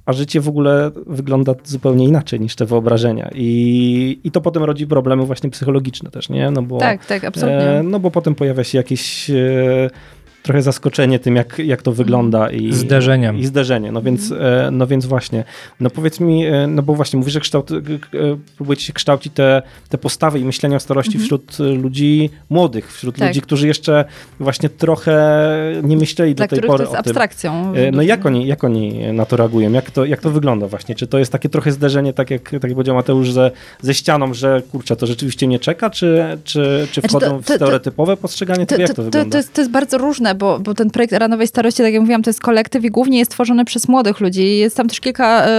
[0.08, 3.30] a życie w ogóle wygląda zupełnie inaczej niż te wyobrażenia.
[3.34, 6.50] I, i to potem rodzi problemy właśnie psychologiczne też, nie?
[6.50, 7.70] No bo, tak, tak, absolutnie.
[7.70, 9.90] E, no bo potem pojawia się jakieś e,
[10.48, 12.50] trochę zaskoczenie tym, jak, jak to wygląda.
[12.50, 13.38] I, Zderzeniem.
[13.38, 13.92] I zderzenie.
[13.92, 15.44] No więc, e, no więc właśnie.
[15.80, 17.76] No powiedz mi, e, no bo właśnie mówisz, że kształt, e,
[18.56, 21.24] próbujecie się kształcić te, te postawy i myślenia o starości mhm.
[21.24, 23.28] wśród ludzi młodych, wśród tak.
[23.28, 24.04] ludzi, którzy jeszcze
[24.40, 25.18] właśnie trochę
[25.82, 27.72] nie myśleli Dla do tej pory to jest abstrakcją.
[27.92, 29.72] No jak oni, jak oni na to reagują?
[29.72, 30.94] Jak to, jak to wygląda właśnie?
[30.94, 34.34] Czy to jest takie trochę zderzenie, tak jak, tak jak powiedział Mateusz, że ze ścianą,
[34.34, 38.16] że kurczę, to rzeczywiście nie czeka, czy, czy, czy znaczy, wchodzą to, to, w stereotypowe
[38.16, 39.30] postrzeganie tego, jak to, wygląda?
[39.30, 42.00] To jest, to jest bardzo różne, bo, bo ten projekt Era Nowej Starości, tak jak
[42.00, 44.58] mówiłam, to jest kolektyw i głównie jest tworzony przez młodych ludzi.
[44.58, 45.50] Jest tam też kilka y,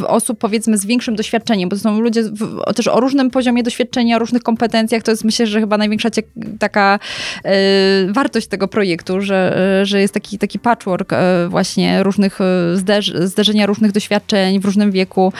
[0.00, 3.62] y, osób, powiedzmy, z większym doświadczeniem, bo to są ludzie w, też o różnym poziomie
[3.62, 5.02] doświadczenia, o różnych kompetencjach.
[5.02, 6.08] To jest myślę, że chyba największa
[6.58, 6.98] taka
[8.08, 11.10] y, wartość tego projektu, że, że jest taki, taki patchwork
[11.48, 12.38] właśnie różnych
[12.74, 15.32] zderz zderzenia różnych doświadczeń w różnym wieku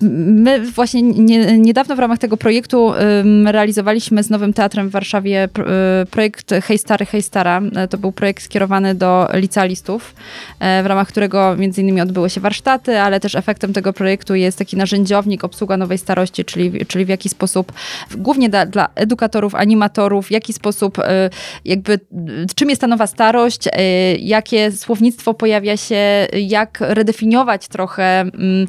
[0.00, 2.92] my właśnie nie, niedawno w ramach tego projektu
[3.46, 5.48] realizowaliśmy z Nowym Teatrem w Warszawie
[6.10, 7.62] projekt Hej Stary, Hej Stara.
[7.90, 10.14] To był projekt skierowany do licealistów,
[10.60, 14.76] w ramach którego między innymi odbyły się warsztaty, ale też efektem tego projektu jest taki
[14.76, 17.72] narzędziownik obsługa nowej starości, czyli, czyli w jaki sposób,
[18.16, 20.98] głównie dla, dla edukatorów, animatorów, w jaki sposób
[21.64, 22.00] jakby,
[22.54, 23.68] czym jest ta nowa starość,
[24.18, 28.66] jakie słownictwo pojawia się, jak redefiniować trochę mm,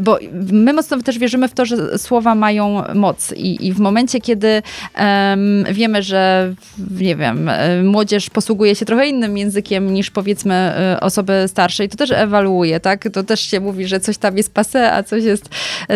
[0.00, 0.18] bo
[0.52, 4.62] my mocno też wierzymy w to, że słowa mają moc i, i w momencie, kiedy
[4.98, 6.54] um, wiemy, że
[7.00, 7.50] nie wiem,
[7.84, 12.80] młodzież posługuje się trochę innym językiem niż powiedzmy e, osoby starsze i to też ewaluuje,
[12.80, 13.08] tak?
[13.12, 15.48] To też się mówi, że coś tam jest passe, a coś jest,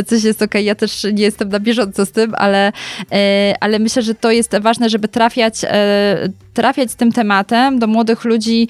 [0.07, 0.49] coś jest okej.
[0.49, 0.63] Okay.
[0.63, 2.73] Ja też nie jestem na bieżąco z tym, ale,
[3.13, 7.87] e, ale myślę, że to jest ważne, żeby trafiać e, trafiać z tym tematem do
[7.87, 8.69] młodych ludzi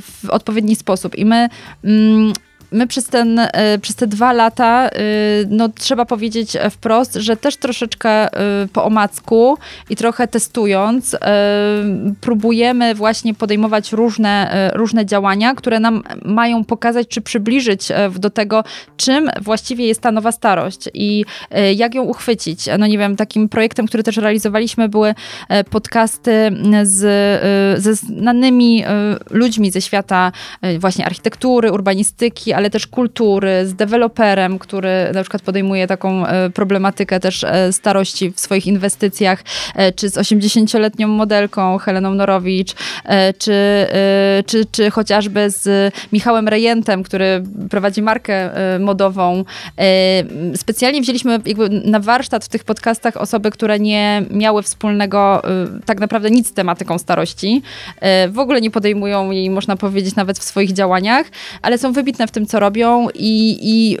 [0.00, 1.18] w odpowiedni sposób.
[1.18, 1.48] I my
[1.84, 2.32] mm,
[2.72, 4.90] my przez, ten, e, przez te dwa lata, e,
[5.48, 9.58] no trzeba powiedzieć wprost, że też troszeczkę e, po omacku
[9.90, 11.16] i trochę testując,
[12.20, 18.64] próbujemy właśnie podejmować różne, różne działania, które nam mają pokazać, czy przybliżyć do tego,
[18.96, 21.24] czym właściwie jest ta nowa starość i
[21.76, 22.68] jak ją uchwycić.
[22.78, 25.14] No nie wiem, takim projektem, który też realizowaliśmy, były
[25.70, 26.32] podcasty
[26.82, 27.00] z,
[27.82, 28.84] ze znanymi
[29.30, 30.32] ludźmi ze świata
[30.78, 37.20] właśnie architektury, urbanistyki, ale też kultury, z deweloperem, który na przykład podejmuje taką e, problematykę
[37.20, 39.44] też e, starości w swoich inwestycjach,
[39.74, 42.74] e, czy z 80-letnią modelką Heleną Norowicz,
[43.38, 43.86] czy,
[44.46, 48.50] czy, czy chociażby z Michałem Rejentem, który prowadzi markę
[48.80, 49.44] modową.
[50.56, 51.38] Specjalnie wzięliśmy
[51.84, 55.42] na warsztat w tych podcastach osoby, które nie miały wspólnego
[55.86, 57.62] tak naprawdę nic z tematyką starości.
[58.28, 61.26] W ogóle nie podejmują jej, można powiedzieć, nawet w swoich działaniach,
[61.62, 63.98] ale są wybitne w tym, co robią i, i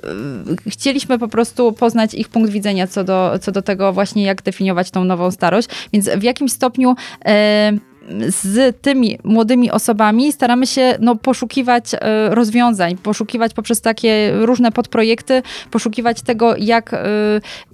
[0.66, 4.42] y, chcieliśmy po prostu poznać ich punkt widzenia co do, co do tego właśnie, jak
[4.42, 5.68] definiować tą nową starość.
[5.92, 6.94] Więc w jakim stopniu
[7.24, 7.72] e,
[8.28, 15.42] z tymi młodymi osobami staramy się no, poszukiwać e, rozwiązań, poszukiwać poprzez takie różne podprojekty,
[15.70, 17.06] poszukiwać tego, jak, e,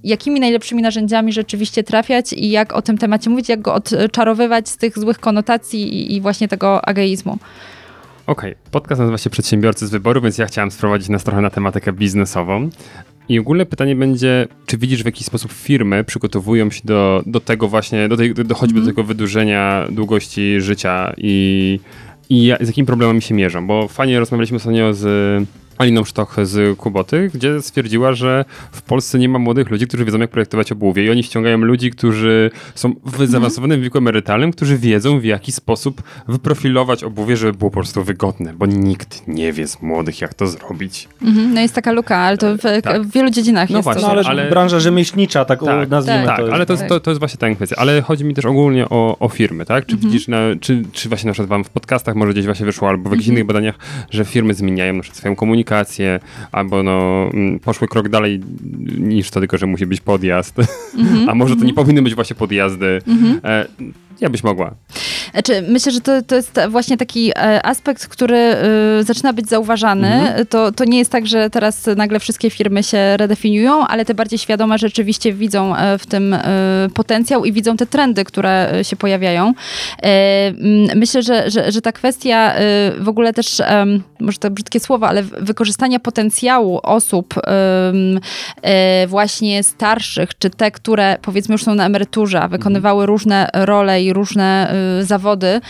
[0.05, 4.77] jakimi najlepszymi narzędziami rzeczywiście trafiać i jak o tym temacie mówić, jak go odczarowywać z
[4.77, 7.39] tych złych konotacji i, i właśnie tego ageizmu.
[8.27, 8.71] Okej, okay.
[8.71, 12.71] podcast nazywa się Przedsiębiorcy z wyboru, więc ja chciałem sprowadzić nas trochę na tematykę biznesową.
[13.29, 17.69] I ogólne pytanie będzie, czy widzisz w jakiś sposób firmy przygotowują się do, do tego
[17.69, 18.75] właśnie, do, tej, do choćby mm.
[18.75, 18.87] do mhm.
[18.87, 21.81] tego wydłużenia długości życia i,
[22.31, 23.67] i z jakimi problemami się mierzą?
[23.67, 25.07] Bo fajnie rozmawialiśmy ostatnio z
[25.79, 30.19] Aliną Sztoch z Kuboty, gdzie stwierdziła, że w Polsce nie ma młodych ludzi, którzy wiedzą,
[30.19, 33.31] jak projektować obuwie i oni ściągają ludzi, którzy są w mhm.
[33.31, 38.55] zaawansowanym wieku emerytalnym, którzy wiedzą, w jaki sposób wyprofilować obuwie, żeby było po prostu wygodne,
[38.55, 41.09] bo nikt nie wie z młodych, jak to zrobić.
[41.23, 43.03] Mhm, no jest taka luka, ale to w, tak.
[43.03, 44.09] w wielu dziedzinach no jest właśnie, to.
[44.09, 46.55] No, ale, ale branża rzemieślnicza, tak, tak nazwijmy tak, to.
[46.55, 47.77] ale to jest, to, to jest właśnie ta kwestia.
[47.79, 49.87] Ale chodzi mi też ogólnie o, o firmy, tak?
[49.87, 50.13] Czy mhm.
[50.13, 53.11] widzisz, na, czy, czy właśnie na przykład wam w podcastach może gdzieś właśnie wyszło, albo
[53.11, 53.37] w jakichś mhm.
[53.37, 53.75] innych badaniach,
[54.11, 56.21] że firmy zmieniają na przykład swoją komunikację, komunikację,
[56.53, 58.41] albo no, mm, poszły krok dalej
[58.99, 60.59] niż to tylko, że musi być podjazd.
[60.59, 61.75] Mm -hmm, a może to nie mhm.
[61.75, 63.03] powinny być właśnie podjazdy.
[63.07, 63.67] Mm -hmm.
[64.21, 64.75] Ja byś mogła.
[65.33, 68.57] Znaczy, myślę, że to, to jest właśnie taki e, aspekt, który
[69.01, 70.13] y, zaczyna być zauważany.
[70.13, 70.47] Mhm.
[70.47, 74.39] To, to nie jest tak, że teraz nagle wszystkie firmy się redefiniują, ale te bardziej
[74.39, 76.41] świadome rzeczywiście widzą e, w tym y,
[76.95, 79.55] potencjał i widzą te trendy, które się pojawiają.
[80.95, 82.55] Myślę, że, że, że ta kwestia
[82.99, 83.63] w ogóle też,
[84.21, 85.25] może to brzydkie słowa, ale
[85.57, 87.35] wykorzystania potencjału osób
[89.07, 93.09] właśnie starszych, czy te, które powiedzmy już są na emeryturze, a wykonywały mhm.
[93.09, 95.61] różne role i różne y, zawody,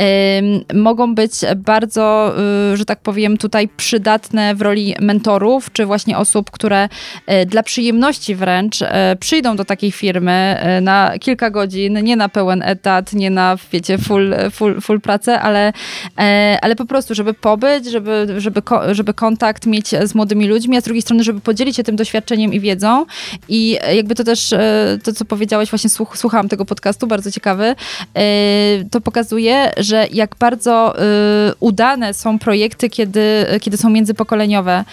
[0.00, 2.34] y, mogą być bardzo,
[2.72, 6.88] y, że tak powiem, tutaj przydatne w roli mentorów, czy właśnie osób, które
[7.46, 8.78] dla przyjemności wręcz
[9.20, 14.34] przyjdą do takiej firmy na kilka godzin, nie na pełen etat, nie na, wiecie, full,
[14.50, 15.72] full, full pracę, ale,
[16.62, 20.84] ale po prostu, żeby pobyć, żeby, żeby, żeby kontakt mieć z młodymi ludźmi, a z
[20.84, 23.06] drugiej strony, żeby podzielić się tym doświadczeniem i wiedzą.
[23.48, 24.54] I jakby to też,
[25.02, 27.74] to co powiedziałeś, właśnie słuchałam tego podcastu, bardzo ciekawy,
[28.18, 30.94] Y, to pokazuje, że jak bardzo
[31.60, 34.84] udane są projekty, kiedy, kiedy są międzypokoleniowe,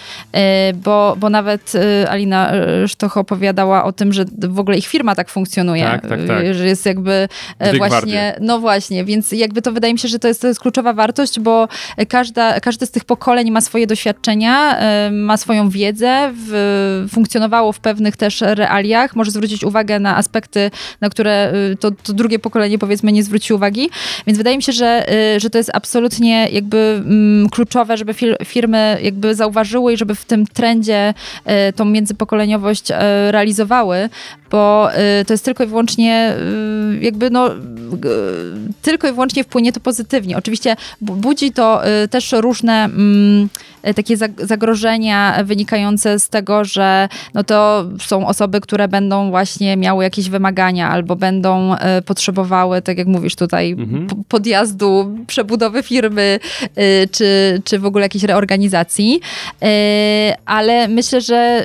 [0.74, 1.72] bo, bo nawet
[2.08, 2.52] Alina
[2.86, 6.54] Sztoch opowiadała o tym, że w ogóle ich firma tak funkcjonuje, tak, tak, tak.
[6.54, 7.28] że jest jakby
[7.76, 10.92] właśnie, no właśnie, więc jakby to wydaje mi się, że to jest, to jest kluczowa
[10.92, 11.68] wartość, bo
[12.08, 13.86] każda, każde z tych pokoleń ma swoje
[14.34, 14.80] doświadczenia,
[15.12, 20.70] ma swoją wiedzę, w, funkcjonowało w pewnych też realiach, może zwrócić uwagę na aspekty,
[21.00, 23.90] na które to, to drugie pokolenie powiedzmy nie zwróci uwagi,
[24.26, 28.44] Więc wydaje mi się, że, y, że to jest absolutnie jakby mm, kluczowe, żeby fir-
[28.44, 31.14] firmy jakby zauważyły i żeby w tym trendzie
[31.68, 32.94] y, tą międzypokoleniowość y,
[33.30, 34.08] realizowały,
[34.54, 34.88] bo
[35.20, 36.34] y, to jest tylko i wyłącznie
[36.94, 37.50] y, jakby no
[38.82, 40.36] tylko i wyłącznie wpłynie to pozytywnie.
[40.38, 43.48] Oczywiście bu- budzi to y, też różne mm,
[43.96, 50.04] takie zag- zagrożenia wynikające z tego, że no to są osoby, które będą właśnie miały
[50.04, 51.74] jakieś wymagania albo będą
[52.06, 54.06] potrzebowały, tak jak mówisz tutaj, Mhm.
[54.28, 56.38] podjazdu, przebudowy firmy,
[57.10, 59.20] czy, czy w ogóle jakiejś reorganizacji.
[60.46, 61.62] Ale myślę, że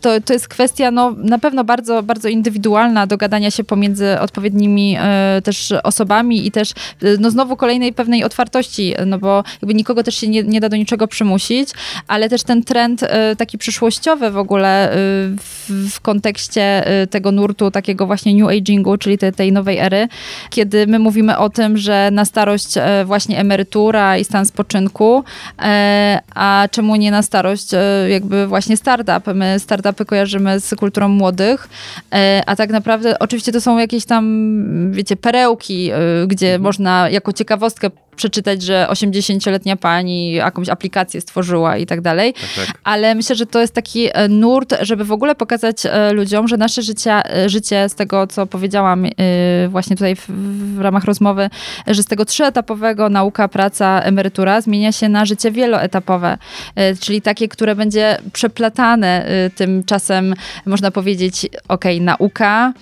[0.00, 4.96] to, to jest kwestia no, na pewno bardzo, bardzo indywidualna do gadania się pomiędzy odpowiednimi
[5.38, 10.02] y, też osobami i też y, no, znowu kolejnej pewnej otwartości, no bo jakby nikogo
[10.02, 11.68] też się nie, nie da do niczego przymusić,
[12.08, 13.06] ale też ten trend y,
[13.36, 14.90] taki przyszłościowy w ogóle
[15.38, 20.08] w, w kontekście tego nurtu takiego właśnie new agingu, czyli te, tej nowej ery,
[20.50, 25.24] kiedy my mówimy o tym, że na starość e, właśnie emerytura i stan spoczynku,
[25.62, 29.34] e, a czemu nie na starość e, jakby właśnie startup.
[29.34, 31.97] My startupy kojarzymy z kulturą młodych, e,
[32.46, 37.90] a tak naprawdę oczywiście to są jakieś tam, wiecie, perełki, e, gdzie można jako ciekawostkę
[38.18, 42.78] przeczytać, że 80-letnia pani jakąś aplikację stworzyła i tak dalej Tak, tak.
[42.84, 46.56] ale myślę, że to jest taki e, nurt, żeby w ogóle pokazać e, ludziom, że
[46.56, 49.10] nasze życie, życie z tego, co powiedziałam e,
[49.68, 50.26] właśnie tutaj w,
[50.76, 51.50] w ramach rozmowy,
[51.86, 56.38] że z tego trzyetapowego nauka, praca, emerytura zmienia się na życie wieloetapowe,
[57.00, 60.34] czyli takie, które będzie przeplatane tym czasem,
[60.66, 62.72] można powiedzieć, ok, nauka,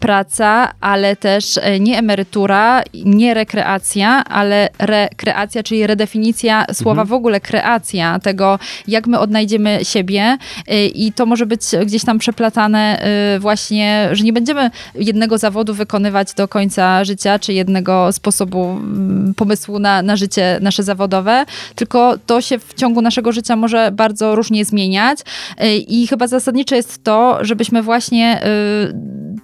[0.00, 8.18] praca, ale też nie emerytura, nie rekreacja, ale rekreacja, czyli redefinicja słowa w ogóle kreacja
[8.18, 8.58] tego,
[8.88, 10.38] jak my odnajdziemy siebie.
[10.72, 13.06] Y, i to może być gdzieś tam przeplatane
[13.36, 19.34] y, właśnie, że nie będziemy jednego zawodu wykonywać do końca życia, czy jednego sposobu mm,
[19.36, 21.44] pomysłu na, na życie nasze zawodowe,
[21.74, 25.18] tylko to się w ciągu naszego życia może bardzo różnie zmieniać.
[25.20, 28.40] Y, i chyba zasadnicze jest to, żebyśmy właśnie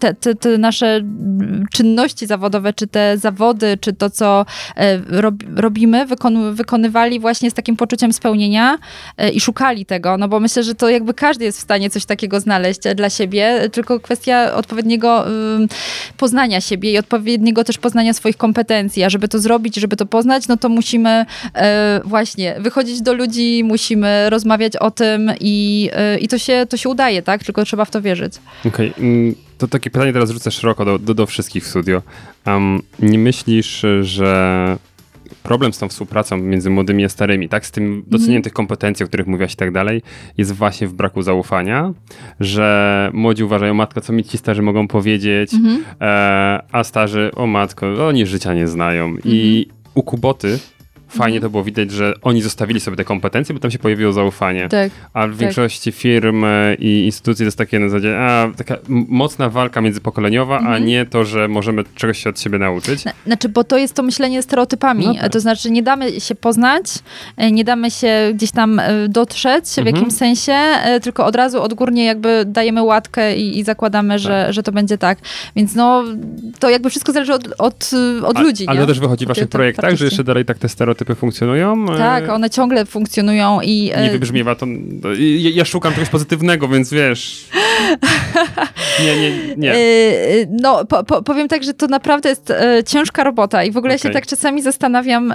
[0.00, 1.00] te, te, te nasze
[1.72, 4.46] czynności zawodowe, czy te zawody, czy to, co
[4.76, 8.78] e, rob, robimy, wykon, wykonywali właśnie z takim poczuciem spełnienia
[9.16, 12.04] e, i szukali tego, no bo myślę, że to jakby każdy jest w stanie coś
[12.04, 15.24] takiego znaleźć e, dla siebie, tylko kwestia odpowiedniego
[16.16, 20.48] poznania siebie i odpowiedniego też poznania swoich kompetencji, a żeby to zrobić, żeby to poznać,
[20.48, 21.26] no to musimy
[22.04, 25.90] właśnie wychodzić do ludzi, musimy rozmawiać o tym i,
[26.20, 27.44] i to, się, to się udaje, tak?
[27.44, 28.32] Tylko trzeba w to wierzyć.
[28.66, 32.02] Okej, mm, to takie pytanie teraz rzucę szeroko do, do, do wszystkich w studio.
[32.46, 34.76] Um, nie myślisz, że
[35.42, 39.08] problem z tą współpracą między młodymi a starymi, tak, z tym docenieniem tych kompetencji, o
[39.08, 40.02] których mówiłaś i tak dalej,
[40.38, 41.92] jest właśnie w braku zaufania,
[42.40, 45.52] że młodzi uważają, matko, co mi ci starzy mogą powiedzieć,
[46.00, 49.16] e, a starzy, o matko, oni życia nie znają.
[49.24, 50.58] I u Kuboty
[51.10, 54.68] fajnie to było widać, że oni zostawili sobie te kompetencje, bo tam się pojawiło zaufanie.
[54.68, 54.92] Tak.
[55.14, 59.48] A w większości firm e, i instytucji to jest takie na zasadzie, a, taka mocna
[59.48, 63.04] walka międzypokoleniowa, a nie to, że możemy czegoś się od siebie nauczyć.
[63.04, 65.06] Na- Znaczy, bo to jest to myślenie stereotypami.
[65.06, 65.32] No tak.
[65.32, 66.84] To znaczy, nie damy się poznać,
[67.36, 69.96] e, nie damy się gdzieś tam e, dotrzeć w Mhm.
[69.96, 74.52] jakimś sensie, e, tylko od razu odgórnie jakby dajemy łatkę i, i zakładamy, że, Tak.
[74.54, 75.18] że to będzie tak.
[75.56, 76.04] Więc no,
[76.58, 77.90] to jakby wszystko zależy od, od,
[78.24, 78.66] od A- ludzi.
[78.66, 78.80] Ale nie?
[78.80, 81.86] to też wychodzi w waszych te projektach, że jeszcze dalej tak te stereotypy funkcjonują?
[81.94, 83.90] E, Tak, one ciągle funkcjonują i...
[83.94, 84.66] e, Nie wybrzmiewa to.
[85.18, 87.48] Ja, ja szukam czegoś pozytywnego, więc wiesz.
[89.04, 89.72] Nie, nie, nie.
[89.74, 89.76] E,
[90.50, 92.52] No, po, po, powiem tak, że to naprawdę jest
[92.86, 95.34] ciężka robota i w ogóle ja się tak czasami zastanawiam,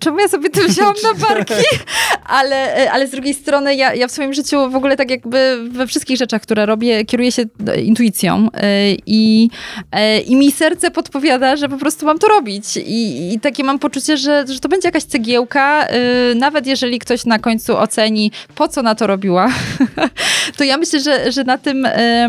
[0.00, 1.54] czemu ja sobie to wzięłam na barki,
[2.24, 5.68] ale, e, ale z drugiej strony ja, ja w swoim życiu w ogóle tak jakby
[5.70, 7.42] we wszystkich rzeczach, które robię, kieruję się
[7.84, 8.48] intuicją
[9.06, 9.50] i,
[10.26, 14.16] i mi serce podpowiada, że po prostu mam to robić i, i takie mam poczucie,
[14.16, 18.82] że, że to będzie jakaś cegiełka, e, nawet jeżeli ktoś na końcu oceni, po co
[18.82, 19.48] na to robiła,
[20.56, 22.28] to ja myślę, że, że na tym, e,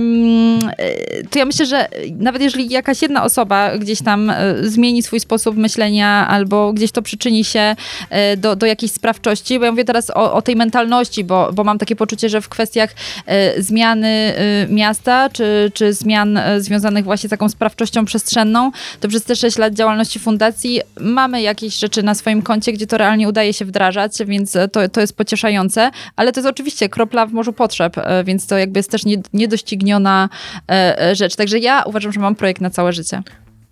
[1.30, 1.88] to ja myślę, że
[2.19, 7.02] nawet jeżeli jakaś jedna osoba gdzieś tam e, zmieni swój sposób myślenia albo gdzieś to
[7.02, 7.76] przyczyni się
[8.10, 11.64] e, do, do jakiejś sprawczości, bo ja mówię teraz o, o tej mentalności, bo, bo
[11.64, 12.89] mam takie poczucie, że w kwestiach
[13.26, 19.23] e, zmiany e, miasta, czy, czy zmian związanych właśnie z taką sprawczością przestrzenną, to przez
[19.23, 23.54] te 6 lat działalności fundacji mamy jakieś rzeczy na swoim koncie, gdzie to realnie udaje
[23.54, 27.98] się wdrażać, więc to, to jest pocieszające, ale to jest oczywiście kropla w morzu potrzeb,
[27.98, 30.30] e, więc to jakby jest też nie, niedościgniona
[30.70, 31.36] e, e, rzecz.
[31.36, 33.24] Także ja uważam, że mam projekt na całe życie.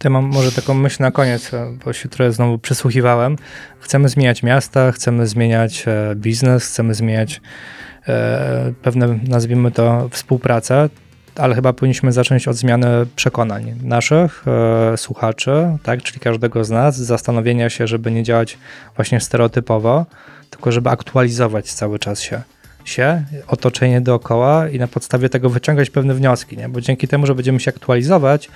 [0.03, 1.51] Ja mam może taką myśl na koniec,
[1.85, 3.35] bo się trochę znowu przysłuchiwałem.
[3.79, 5.85] Chcemy zmieniać miasta, chcemy zmieniać
[6.15, 7.41] biznes, chcemy zmieniać
[8.81, 10.89] pewne, nazwijmy to, współpracę.
[11.35, 16.97] Ale chyba powinniśmy zacząć od zmiany przekonań naszych e, słuchaczy, tak, czyli każdego z nas,
[16.97, 18.57] zastanowienia się, żeby nie działać
[18.95, 20.05] właśnie stereotypowo,
[20.49, 22.41] tylko żeby aktualizować cały czas się
[22.85, 26.69] się, otoczenie dookoła i na podstawie tego wyciągać pewne wnioski, nie?
[26.69, 28.49] bo dzięki temu, że będziemy się aktualizować,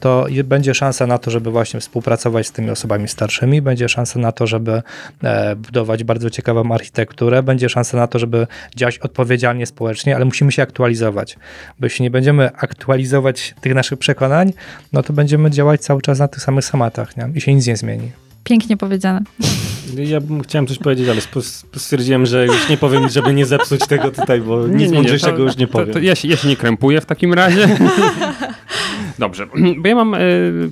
[0.00, 4.32] to będzie szansa na to, żeby właśnie współpracować z tymi osobami starszymi, będzie szansa na
[4.32, 4.82] to, żeby
[5.22, 8.46] e, budować bardzo ciekawą architekturę, będzie szansa na to, żeby
[8.76, 11.36] działać odpowiedzialnie społecznie, ale musimy się aktualizować,
[11.80, 14.52] bo jeśli nie będziemy aktualizować tych naszych przekonań,
[14.92, 17.28] no to będziemy działać cały czas na tych samych schematach nie?
[17.34, 18.25] i się nic nie zmieni.
[18.46, 19.20] Pięknie powiedziane.
[19.96, 21.20] Ja bym chciałem coś powiedzieć, ale
[21.76, 25.56] stwierdziłem, że już nie powiem, żeby nie zepsuć tego tutaj, bo nic mądrzejszego to- już
[25.56, 25.92] nie to- powiem.
[25.92, 27.68] To, ja, się, ja się nie krępuję w takim razie.
[29.18, 29.46] Dobrze,
[29.78, 30.18] bo ja mam e,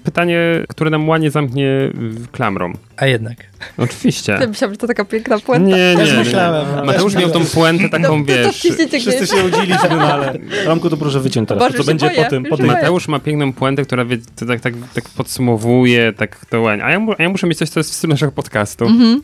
[0.05, 1.91] pytanie, które nam ładnie zamknie
[2.33, 2.73] klamrą.
[2.97, 3.37] A jednak.
[3.79, 4.33] Oczywiście.
[4.41, 5.69] Ja myślałam, że to taka piękna puenta.
[5.69, 6.19] Nie, nie, nie.
[6.19, 6.87] myślałem.
[6.87, 8.57] Mateusz miał tą puentę taką, No, to, to wiesz...
[8.57, 12.07] wciśnijcie Wszyscy się udzieliśmy, no ale Ramku to proszę wyciąć teraz, Boże, to, to będzie
[12.07, 12.45] boję, po tym.
[12.45, 12.67] Po tym.
[12.67, 16.71] Mateusz ma piękną puentę, która wie, to tak, tak, tak podsumowuje, tak to.
[16.71, 18.85] A ja, a ja muszę mieć coś, co jest w stylu naszego podcastu.
[18.85, 19.21] Mhm.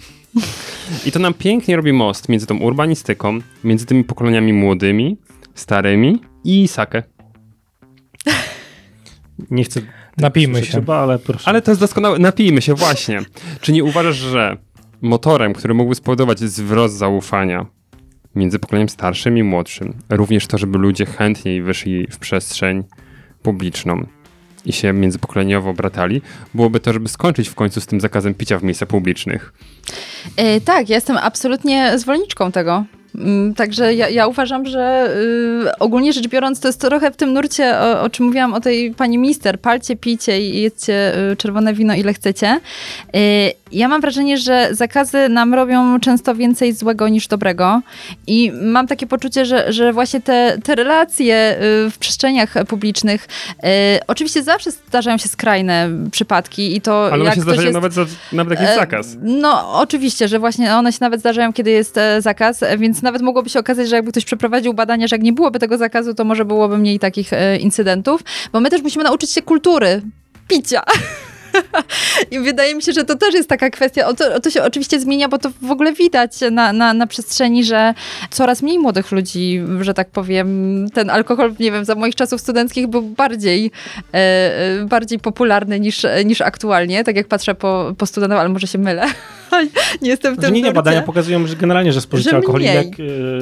[1.07, 5.17] I to nam pięknie robi most między tą urbanistyką, między tymi pokoleniami młodymi,
[5.55, 7.03] starymi i sakę.
[9.51, 9.81] Nie chcę
[10.21, 10.73] Napijmy się.
[10.73, 11.49] Chyba, ale proszę.
[11.49, 12.19] Ale to jest doskonałe.
[12.19, 13.21] Napijmy się, właśnie.
[13.61, 14.57] Czy nie uważasz, że
[15.01, 17.67] motorem, który mógłby spowodować wzrost zaufania
[18.35, 22.85] między pokoleniem starszym i młodszym, również to, żeby ludzie chętniej wyszli w przestrzeń
[23.43, 24.07] publiczną
[24.65, 26.23] i się międzypokoleniowo bratali,
[26.55, 29.53] byłoby to, żeby skończyć w końcu z tym zakazem picia w miejscach publicznych.
[30.37, 32.85] E, tak, ja jestem absolutnie zwolenniczką tego.
[33.15, 35.15] Mm, Także ja, ja uważam, że
[35.67, 38.61] y, ogólnie rzecz biorąc, to jest trochę w tym nurcie, o, o czym mówiłam o
[38.61, 39.61] tej pani mister.
[39.61, 42.61] Palcie, pijcie i jedzcie y, czerwone wino ile chcecie.
[43.17, 43.21] Y,
[43.73, 47.81] ja mam wrażenie, że zakazy nam robią często więcej złego niż dobrego
[48.27, 51.57] i mam takie poczucie, że, że właśnie te, te relacje
[51.87, 53.29] y, w przestrzeniach publicznych,
[53.59, 53.67] y,
[54.07, 57.75] oczywiście zawsze zdarzają się skrajne przypadki i to Ale one się zdarzają jest...
[57.75, 57.93] nawet,
[58.33, 59.17] nawet jak jest E, zakaz.
[59.23, 63.51] No, oczywiście, że właśnie one się nawet zdarzają, kiedy jest e, zakaz, e, nawet mogłoby
[63.51, 66.45] się okazać, że jakby ktoś przeprowadził badania, że jak nie byłoby tego zakazu, to może
[66.45, 68.21] byłoby mniej takich e, incydentów,
[68.53, 70.03] bo my też musimy nauczyć się kultury
[70.49, 70.83] picia.
[72.31, 74.07] I wydaje mi się, że to też jest taka kwestia.
[74.07, 77.07] O to, o to się oczywiście zmienia, bo to w ogóle widać na, na, na
[77.07, 77.95] przestrzeni, że
[78.31, 82.87] coraz mniej młodych ludzi, że tak powiem, ten alkohol, nie wiem, za moich czasów studenckich
[82.87, 83.71] był bardziej,
[84.15, 87.05] e, e, bardziej popularny niż, niż aktualnie.
[87.05, 89.07] Tak jak patrzę po, po studentach, ale może się mylę.
[90.03, 90.75] nie jestem w Znaczy, tym nie, nie, nurcie.
[90.75, 92.87] badania pokazują, że generalnie, że spożycie Że alkoholi lek,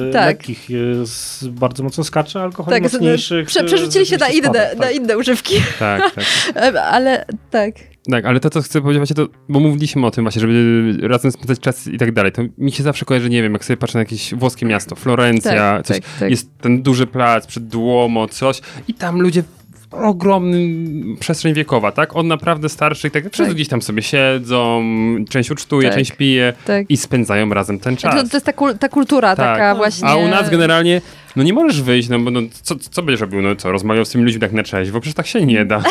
[0.07, 0.25] e, Tak.
[0.27, 0.67] lekkich
[1.03, 4.81] z, bardzo mocno skacze, alkoholi Tak, mocniejszych prze, e, przerzucili się na inne, spada, na
[4.81, 4.95] tak.
[4.95, 5.55] inne używki.
[5.79, 6.25] Tak, tak.
[6.55, 7.75] E, Ale tak.
[8.11, 11.31] Tak, ale to, co chcę powiedzieć właśnie, to, bo mówiliśmy o tym właśnie, żeby razem
[11.31, 13.97] spędzać czas i tak dalej, to mi się zawsze kojarzy, nie wiem, jak sobie patrzę
[13.97, 16.29] na jakieś włoskie miasto, Florencja, Tak, coś, tak, tak.
[16.29, 19.43] jest ten duży plac przed Duomo, coś i tam ludzie
[19.91, 22.15] ogromnym przestrzeń wiekowa, tak?
[22.15, 23.53] Od naprawdę starszych, tak, wszyscy Tak.
[23.53, 24.83] gdzieś tam sobie siedzą,
[25.29, 25.97] część ucztuje, Tak.
[25.97, 26.85] część pije tak.
[26.89, 28.15] i spędzają razem ten czas.
[28.15, 29.57] To, to jest ta, kul, ta kultura Tak.
[29.57, 30.07] taka właśnie.
[30.07, 31.01] A u nas generalnie,
[31.35, 34.09] no nie możesz wyjść, no bo no, co, co będziesz robił, no co, rozmawiał z
[34.09, 35.83] tymi ludźmi tak na trzeźwo, przecież tak się nie da.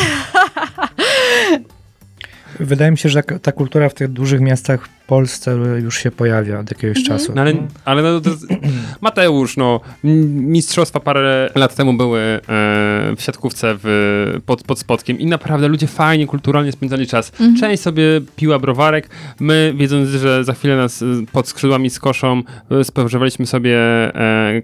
[2.59, 6.59] Wydaje mi się, że ta kultura w tych dużych miastach w Polsce już się pojawia
[6.59, 7.31] od jakiegoś czasu.
[7.35, 7.53] No ale,
[7.85, 8.29] ale no, to,
[9.01, 15.25] Mateusz, no, mistrzostwa parę lat temu były e, w siatkówce w, pod, pod Spodkiem i
[15.25, 17.31] naprawdę ludzie fajnie, kulturalnie spędzali czas.
[17.59, 18.03] Część sobie
[18.35, 19.09] piła browarek,
[19.39, 23.77] my wiedząc, że za chwilę nas e, pod skrzydłami skoszą, e, spożywaliśmy sobie
[24.15, 24.61] e,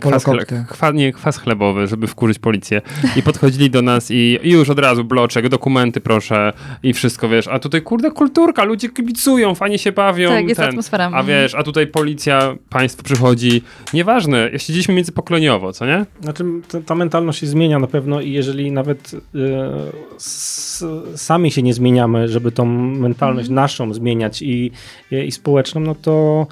[0.00, 2.82] kwas, chle, kwa, nie, kwas chlebowy, żeby wkurzyć policję.
[3.16, 7.48] I podchodzili do nas i, i już od razu bloczek, dokumenty proszę i wszystko, wiesz,
[7.48, 10.28] a tutaj kurde kulturka, ludzie kibicują, fajnie się bawią.
[10.28, 11.10] Tak, jest ten, atmosfera.
[11.14, 13.62] a wiesz, a tutaj policja, państwo przychodzi.
[13.94, 16.06] Nieważne, siedzieliśmy międzypokoleniowo, co nie?
[16.22, 19.18] Znaczy, ta, ta mentalność się zmienia na pewno i jeżeli nawet e,
[20.16, 20.84] s,
[21.16, 23.54] sami się nie zmieniamy, żeby tą mentalność Mhm.
[23.54, 24.72] naszą zmieniać i,
[25.10, 26.46] i, i społeczną, no to,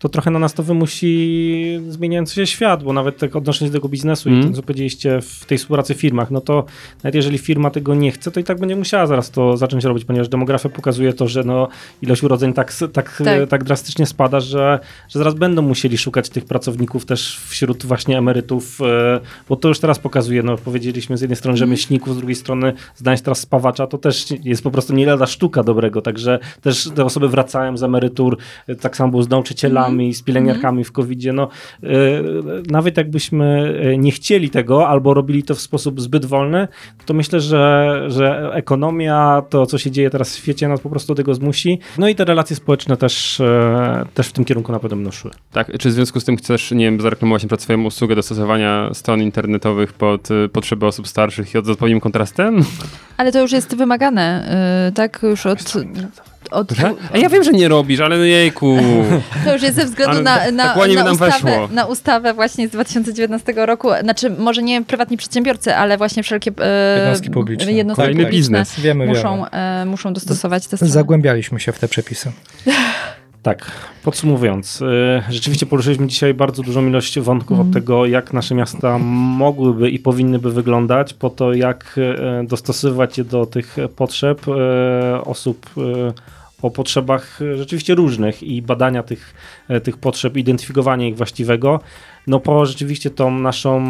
[0.00, 3.78] to trochę na nas to wymusi zmieniający się świat, bo nawet tak odnosząc się do
[3.78, 4.40] tego biznesu Mm.
[4.40, 6.64] i tym, co powiedzieliście w tej współpracy w firmach, no to
[7.02, 10.04] nawet jeżeli firma tego nie chce, to i tak będzie musiała zaraz to zacząć robić,
[10.04, 11.68] ponieważ demografia pokazuje to, że no,
[12.02, 13.22] ilość urodzeń tak, tak, tak.
[13.24, 13.48] Tak.
[13.48, 14.78] tak drastycznie spada, że,
[15.08, 19.78] że zaraz będą musieli szukać tych pracowników też wśród właśnie emerytów, e, bo to już
[19.78, 23.98] teraz pokazuje, no powiedzieliśmy z jednej strony rzemieślników, z drugiej strony znaleźć teraz spawacza, to
[23.98, 28.36] też jest po prostu nie lada sztuka dobrego, także też te osoby wracają z emerytur,
[28.66, 31.32] e, tak samo było z nauczycielami, lekarzami, z pielęgniarkami w COVID-zie.
[31.32, 31.48] No,
[31.82, 31.88] e,
[32.70, 36.68] nawet jakbyśmy e, nie chcieli tego albo robili to w sposób zbyt wolny,
[37.06, 41.14] to myślę, że, że ekonomia, to co się dzieje teraz w świecie, nas po prostu
[41.14, 41.78] do tego zmusi.
[41.98, 45.30] No i te relacje społeczne też, e, też w tym kierunku na pewno będą szły.
[45.52, 48.90] Tak, czy w związku z tym chcesz, nie wiem, zareklamować na przykład swoją usługę dostosowania
[48.94, 52.64] stron internetowych pod y, potrzeby osób starszych i od- z odpowiednim kontrastem?
[53.16, 54.48] Ale to już jest wymagane,
[54.88, 55.20] y, tak?
[55.22, 55.74] Już od...
[56.50, 56.94] od Że?
[57.12, 58.78] A ja wiem, że nie robisz, ale no jejku.
[59.44, 60.74] To już jest ze względu Ale na, tak na,
[61.04, 63.88] na, ustawę, na ustawę właśnie z 2019 roku.
[64.02, 67.72] Znaczy, może nie prywatni przedsiębiorcy, ale właśnie wszelkie e, Jednostki publiczne.
[67.72, 68.80] jednostki Kolejny biznes.
[68.80, 70.92] Wiemy, muszą, e, muszą dostosować te strony.
[70.92, 72.32] Zagłębialiśmy się w te przepisy.
[73.42, 73.70] Tak,
[74.04, 79.90] podsumowując, y, rzeczywiście poruszyliśmy dzisiaj bardzo dużą ilość wątków od tego, jak nasze miasta mogłyby
[79.90, 81.98] i powinnyby wyglądać, po to, jak
[82.42, 84.52] y, dostosowywać je do tych potrzeb y,
[85.24, 85.70] osób
[86.62, 89.34] o potrzebach y, rzeczywiście różnych i badania tych,
[89.70, 91.80] y, tych potrzeb, identyfikowania ich właściwego.
[92.26, 93.80] No po rzeczywiście tą naszą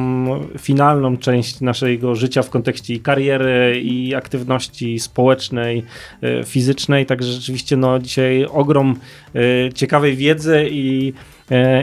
[0.59, 5.83] finalną część naszego życia w kontekście i kariery i aktywności społecznej,
[6.25, 8.97] y, fizycznej, także rzeczywiście no dzisiaj ogrom
[9.75, 11.13] ciekawej wiedzy i,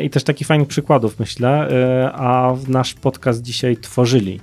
[0.03, 1.67] i też takich fajnych przykładów myślę,
[2.13, 4.39] a nasz podcast dzisiaj tworzyli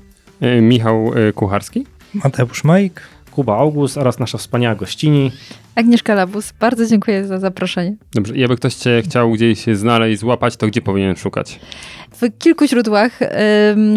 [0.60, 1.86] Michał Kucharski?
[2.14, 3.13] Mateusz Majk.
[3.34, 5.32] Kuba August oraz nasza wspaniała gościni.
[5.74, 7.96] Agnieszka Labus, bardzo dziękuję za zaproszenie.
[8.14, 11.60] Dobrze, i jakby ktoś cię chciał gdzieś się znaleźć, złapać, to gdzie powinien szukać?
[12.12, 13.18] W kilku źródłach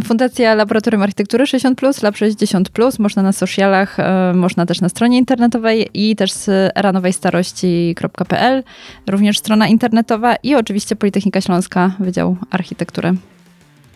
[0.04, 4.04] Fundacja Laboratorium Architektury 60+, Lab 60+, można na socialach, y,
[4.34, 8.64] można też na stronie internetowej i też z eranowejstarości.pl,
[9.08, 13.14] również strona internetowa i oczywiście Politechnika Śląska, Wydział Architektury.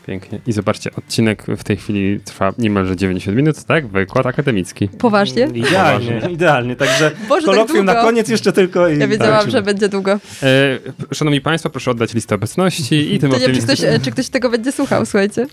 [0.08, 0.40] Pięknie.
[0.48, 3.88] I zobaczcie, odcinek w tej chwili trwa niemalże 90 minut, tak?
[3.88, 4.88] Wykład akademicki.
[4.88, 5.48] Poważnie?
[5.54, 6.76] Idealnie, idealnie.
[6.76, 8.08] Także Boże, tak kolokwium na długo.
[8.08, 9.52] koniec jeszcze tylko i Ja wiedziałam, tak.
[9.52, 10.20] że będzie długo.
[10.44, 10.80] E,
[11.14, 14.30] szanowni Państwo, proszę oddać listę obecności i tym nie wiem, czy ktoś, e, czy ktoś
[14.30, 15.48] tego będzie słuchał, słuchajcie.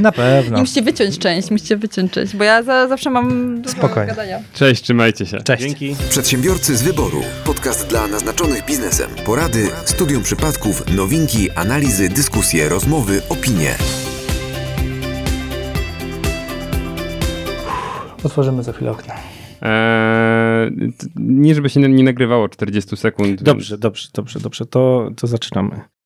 [0.00, 0.56] Na pewno.
[0.58, 4.08] I musicie wyciąć część, musicie wyciąć część, bo ja za, zawsze mam dużo Spokojnie.
[4.08, 4.38] gadania.
[4.54, 5.40] Cześć, trzymajcie się.
[5.42, 5.62] Cześć.
[5.62, 5.96] Dzięki.
[6.10, 7.22] Przedsiębiorcy z wyboru.
[7.44, 9.10] Podcast dla naznaczonych biznesem.
[9.24, 13.74] Porady, studium przypadków, nowinki, analizy, dyskusje, rozmowy, opinie.
[18.24, 19.14] Otworzymy za chwilę okno.
[19.62, 23.42] Eee, nie, żeby się nie, nie nagrywało 40 sekund.
[23.42, 24.66] Dobrze, dobrze, dobrze, dobrze.
[24.66, 25.80] To, to zaczynamy.